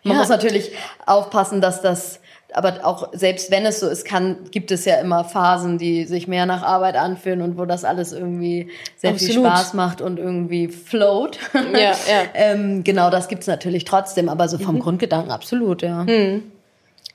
Man 0.04 0.18
muss 0.18 0.30
natürlich 0.30 0.72
aufpassen, 1.06 1.62
dass 1.62 1.84
das 1.84 2.22
aber 2.54 2.80
auch 2.84 3.10
selbst 3.14 3.52
wenn 3.52 3.66
es 3.66 3.80
so 3.80 3.88
ist, 3.88 4.06
kann, 4.06 4.50
gibt 4.52 4.72
es 4.72 4.86
ja 4.86 4.96
immer 4.96 5.24
Phasen, 5.24 5.78
die 5.78 6.06
sich 6.06 6.28
mehr 6.28 6.46
nach 6.46 6.64
Arbeit 6.64 6.96
anfühlen 6.96 7.42
und 7.42 7.58
wo 7.58 7.66
das 7.66 7.86
alles 7.86 8.12
irgendwie 8.12 8.70
sehr 8.98 9.12
Absolut. 9.12 9.36
viel 9.36 9.46
Spaß 9.46 9.74
macht 9.74 10.02
und 10.02 10.20
irgendwie 10.20 10.68
float. 10.68 11.40
Ja, 11.54 11.80
ja. 11.80 11.96
ähm, 12.34 12.84
genau, 12.84 13.10
das 13.10 13.28
gibt's 13.28 13.48
natürlich 13.48 13.86
trotzdem, 13.86 14.28
aber 14.28 14.48
so 14.50 14.58
vom 14.58 14.76
mhm. 14.76 14.80
Grundgedanken 14.80 15.32
absolut, 15.32 15.82
ja. 15.82 16.04
Mhm. 16.04 16.44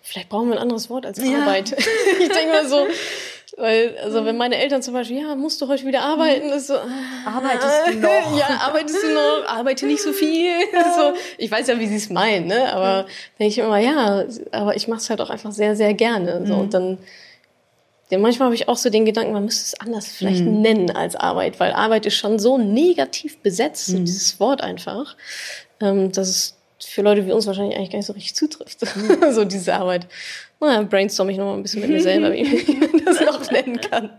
Vielleicht 0.06 0.28
brauchen 0.28 0.48
wir 0.48 0.54
ein 0.54 0.62
anderes 0.62 0.88
Wort 0.88 1.04
als 1.04 1.18
Arbeit. 1.18 1.70
Ja. 1.70 1.76
ich 2.20 2.28
denke 2.28 2.52
mal 2.52 2.68
so, 2.68 2.86
weil, 3.56 3.96
also 4.04 4.24
wenn 4.24 4.36
meine 4.36 4.56
Eltern 4.56 4.82
zum 4.82 4.94
Beispiel, 4.94 5.20
ja, 5.20 5.34
musst 5.34 5.60
du 5.60 5.66
heute 5.66 5.84
wieder 5.84 6.02
arbeiten, 6.02 6.50
ist 6.50 6.68
so, 6.68 6.74
arbeitest 6.74 7.88
du 7.88 7.94
noch? 7.94 8.38
ja, 8.38 8.60
arbeitest 8.60 9.02
du 9.02 9.14
noch? 9.14 9.48
Arbeite 9.48 9.86
nicht 9.86 10.02
so 10.02 10.12
viel. 10.12 10.52
so, 10.96 11.14
ich 11.38 11.50
weiß 11.50 11.66
ja, 11.66 11.80
wie 11.80 11.88
sie 11.88 11.96
es 11.96 12.08
meinen, 12.08 12.46
ne? 12.46 12.72
Aber 12.72 13.02
mhm. 13.02 13.08
denke 13.40 13.50
ich 13.50 13.58
immer, 13.58 13.78
ja, 13.78 14.24
aber 14.52 14.76
ich 14.76 14.86
mache 14.86 15.00
es 15.00 15.10
halt 15.10 15.20
auch 15.20 15.30
einfach 15.30 15.50
sehr, 15.50 15.74
sehr 15.74 15.92
gerne. 15.92 16.46
So, 16.46 16.54
mhm. 16.54 16.60
und 16.60 16.74
dann, 16.74 16.98
ja, 18.10 18.18
manchmal 18.18 18.46
habe 18.46 18.54
ich 18.54 18.68
auch 18.68 18.76
so 18.76 18.90
den 18.90 19.06
Gedanken, 19.06 19.32
man 19.32 19.44
müsste 19.44 19.64
es 19.64 19.80
anders 19.80 20.06
vielleicht 20.06 20.44
mhm. 20.44 20.60
nennen 20.60 20.90
als 20.90 21.16
Arbeit, 21.16 21.58
weil 21.58 21.72
Arbeit 21.72 22.06
ist 22.06 22.14
schon 22.14 22.38
so 22.38 22.58
negativ 22.58 23.38
besetzt, 23.38 23.88
mhm. 23.88 24.04
dieses 24.04 24.38
Wort 24.38 24.60
einfach, 24.60 25.16
ähm, 25.80 26.12
dass 26.12 26.28
es 26.28 26.55
für 26.78 27.02
Leute 27.02 27.26
wie 27.26 27.32
uns 27.32 27.46
wahrscheinlich 27.46 27.76
eigentlich 27.76 27.90
gar 27.90 27.98
nicht 27.98 28.06
so 28.06 28.12
richtig 28.12 28.34
zutrifft. 28.34 28.80
Mhm. 28.96 29.18
so 29.32 29.44
diese 29.44 29.74
Arbeit. 29.74 30.06
Naja, 30.60 30.82
brainstorm 30.82 31.28
ich 31.28 31.36
noch 31.36 31.46
mal 31.46 31.54
ein 31.54 31.62
bisschen 31.62 31.82
mit 31.82 31.90
mir 31.90 32.02
selber, 32.02 32.32
wie 32.32 32.42
ich 32.42 33.04
das 33.04 33.20
noch 33.20 33.50
nennen 33.50 33.80
kann. 33.80 34.10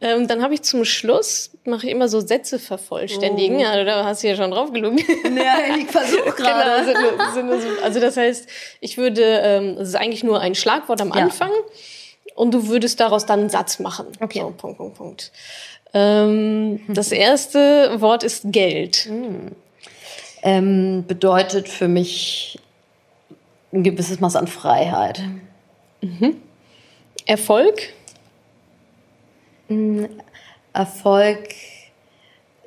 Ähm, 0.00 0.28
dann 0.28 0.42
habe 0.42 0.52
ich 0.52 0.62
zum 0.62 0.84
Schluss, 0.84 1.52
mache 1.64 1.86
ich 1.86 1.92
immer 1.92 2.08
so 2.08 2.20
Sätze 2.20 2.58
vervollständigen. 2.58 3.58
Oh. 3.58 3.64
Also 3.64 3.84
da 3.84 4.04
hast 4.04 4.22
du 4.22 4.28
ja 4.28 4.36
schon 4.36 4.50
drauf 4.50 4.72
gelogen. 4.72 4.98
Ja, 4.98 5.76
ich 5.78 5.86
versuche 5.86 6.32
gerade. 6.36 6.92
Genau, 6.92 7.82
also 7.82 8.00
das 8.00 8.16
heißt, 8.16 8.46
ich 8.80 8.98
würde, 8.98 9.22
ähm, 9.22 9.76
das 9.76 9.88
ist 9.88 9.94
eigentlich 9.94 10.22
nur 10.22 10.40
ein 10.40 10.54
Schlagwort 10.54 11.00
am 11.00 11.12
Anfang 11.12 11.50
ja. 11.50 12.34
und 12.34 12.52
du 12.52 12.68
würdest 12.68 13.00
daraus 13.00 13.24
dann 13.24 13.40
einen 13.40 13.50
Satz 13.50 13.78
machen. 13.78 14.06
Okay. 14.20 14.40
So, 14.40 14.50
Punkt, 14.50 14.76
Punkt, 14.76 14.98
Punkt. 14.98 15.32
Ähm, 15.94 16.80
das 16.88 17.10
erste 17.10 18.00
Wort 18.00 18.22
ist 18.22 18.42
Geld. 18.52 19.08
Mhm 19.10 19.52
ähm, 20.42 21.04
bedeutet 21.06 21.68
für 21.68 21.88
mich 21.88 22.58
ein 23.72 23.82
gewisses 23.82 24.20
Maß 24.20 24.36
an 24.36 24.46
Freiheit. 24.46 25.22
Mhm. 26.00 26.36
Erfolg? 27.26 27.92
Mm, 29.68 30.04
Erfolg 30.72 31.48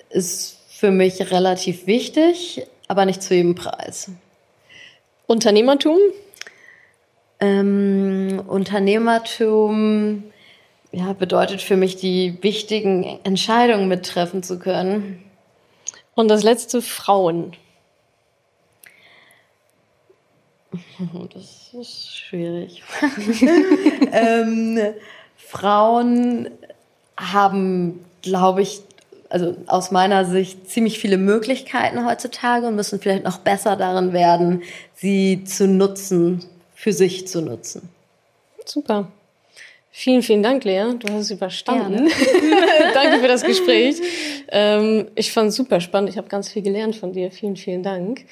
ist 0.09 0.57
für 0.69 0.91
mich 0.91 1.31
relativ 1.31 1.87
wichtig, 1.87 2.65
aber 2.87 3.05
nicht 3.05 3.21
zu 3.21 3.35
jedem 3.35 3.55
Preis. 3.55 4.11
Unternehmertum? 5.27 5.97
Ähm, 7.39 8.41
Unternehmertum 8.47 10.23
ja, 10.91 11.13
bedeutet 11.13 11.61
für 11.61 11.77
mich, 11.77 11.97
die 11.97 12.37
wichtigen 12.41 13.19
Entscheidungen 13.23 13.87
mittreffen 13.87 14.41
zu 14.43 14.59
können. 14.59 15.23
Und 16.19 16.27
das 16.27 16.43
letzte 16.43 16.81
Frauen. 16.81 17.53
Das 21.33 21.69
ist 21.71 22.13
schwierig. 22.13 22.83
ähm, 24.11 24.77
Frauen 25.37 26.49
haben, 27.15 28.03
glaube 28.21 28.63
ich, 28.63 28.81
also 29.29 29.55
aus 29.67 29.91
meiner 29.91 30.25
Sicht 30.25 30.69
ziemlich 30.69 30.99
viele 30.99 31.17
Möglichkeiten 31.17 32.05
heutzutage 32.05 32.67
und 32.67 32.75
müssen 32.75 32.99
vielleicht 32.99 33.23
noch 33.23 33.37
besser 33.37 33.77
darin 33.77 34.11
werden, 34.11 34.63
sie 34.95 35.45
zu 35.45 35.69
nutzen, 35.69 36.43
für 36.75 36.91
sich 36.91 37.29
zu 37.29 37.41
nutzen. 37.41 37.87
Super. 38.65 39.07
Vielen, 39.91 40.21
vielen 40.21 40.43
Dank, 40.43 40.63
Lea. 40.63 40.93
Du 40.99 41.11
hast 41.11 41.21
es 41.21 41.31
überstanden. 41.31 42.09
Danke 42.93 43.19
für 43.19 43.27
das 43.27 43.43
Gespräch. 43.43 43.97
Ähm, 44.49 45.07
ich 45.15 45.31
fand 45.31 45.49
es 45.49 45.55
super 45.55 45.81
spannend. 45.81 46.09
Ich 46.09 46.17
habe 46.17 46.27
ganz 46.27 46.51
viel 46.51 46.61
gelernt 46.61 46.95
von 46.95 47.11
dir. 47.11 47.31
Vielen, 47.31 47.55
vielen 47.55 47.83
Dank. 47.83 48.25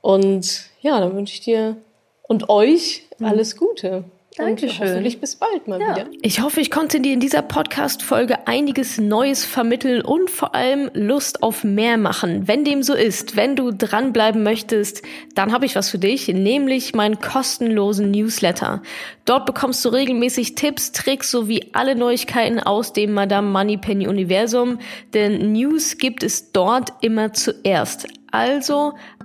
Und 0.00 0.64
ja, 0.80 0.98
dann 1.00 1.14
wünsche 1.14 1.34
ich 1.34 1.40
dir 1.40 1.76
und 2.22 2.48
euch 2.48 3.04
mhm. 3.18 3.26
alles 3.26 3.56
Gute. 3.56 4.04
Dankeschön. 4.38 4.82
Und 4.82 4.92
hoffentlich 4.92 5.20
bis 5.20 5.36
bald 5.36 5.66
mal 5.66 5.80
ja. 5.80 5.96
wieder. 5.96 6.06
Ich 6.22 6.40
hoffe, 6.40 6.60
ich 6.60 6.70
konnte 6.70 7.00
dir 7.00 7.12
in 7.12 7.20
dieser 7.20 7.42
Podcast-Folge 7.42 8.46
einiges 8.46 8.98
Neues 8.98 9.44
vermitteln 9.44 10.00
und 10.00 10.30
vor 10.30 10.54
allem 10.54 10.90
Lust 10.94 11.42
auf 11.42 11.64
mehr 11.64 11.96
machen. 11.98 12.46
Wenn 12.46 12.64
dem 12.64 12.82
so 12.82 12.94
ist, 12.94 13.36
wenn 13.36 13.56
du 13.56 13.72
dranbleiben 13.72 14.42
möchtest, 14.42 15.02
dann 15.34 15.52
habe 15.52 15.66
ich 15.66 15.74
was 15.74 15.90
für 15.90 15.98
dich, 15.98 16.28
nämlich 16.28 16.94
meinen 16.94 17.18
kostenlosen 17.18 18.10
Newsletter. 18.10 18.82
Dort 19.24 19.44
bekommst 19.44 19.84
du 19.84 19.90
regelmäßig 19.90 20.54
Tipps, 20.54 20.92
Tricks 20.92 21.30
sowie 21.30 21.70
alle 21.72 21.94
Neuigkeiten 21.94 22.60
aus 22.60 22.92
dem 22.92 23.12
Madame 23.12 23.50
Moneypenny 23.50 24.08
Universum, 24.08 24.78
denn 25.12 25.52
News 25.52 25.98
gibt 25.98 26.22
es 26.22 26.52
dort 26.52 26.92
immer 27.00 27.32
zuerst. 27.32 28.06
Also 28.30 28.94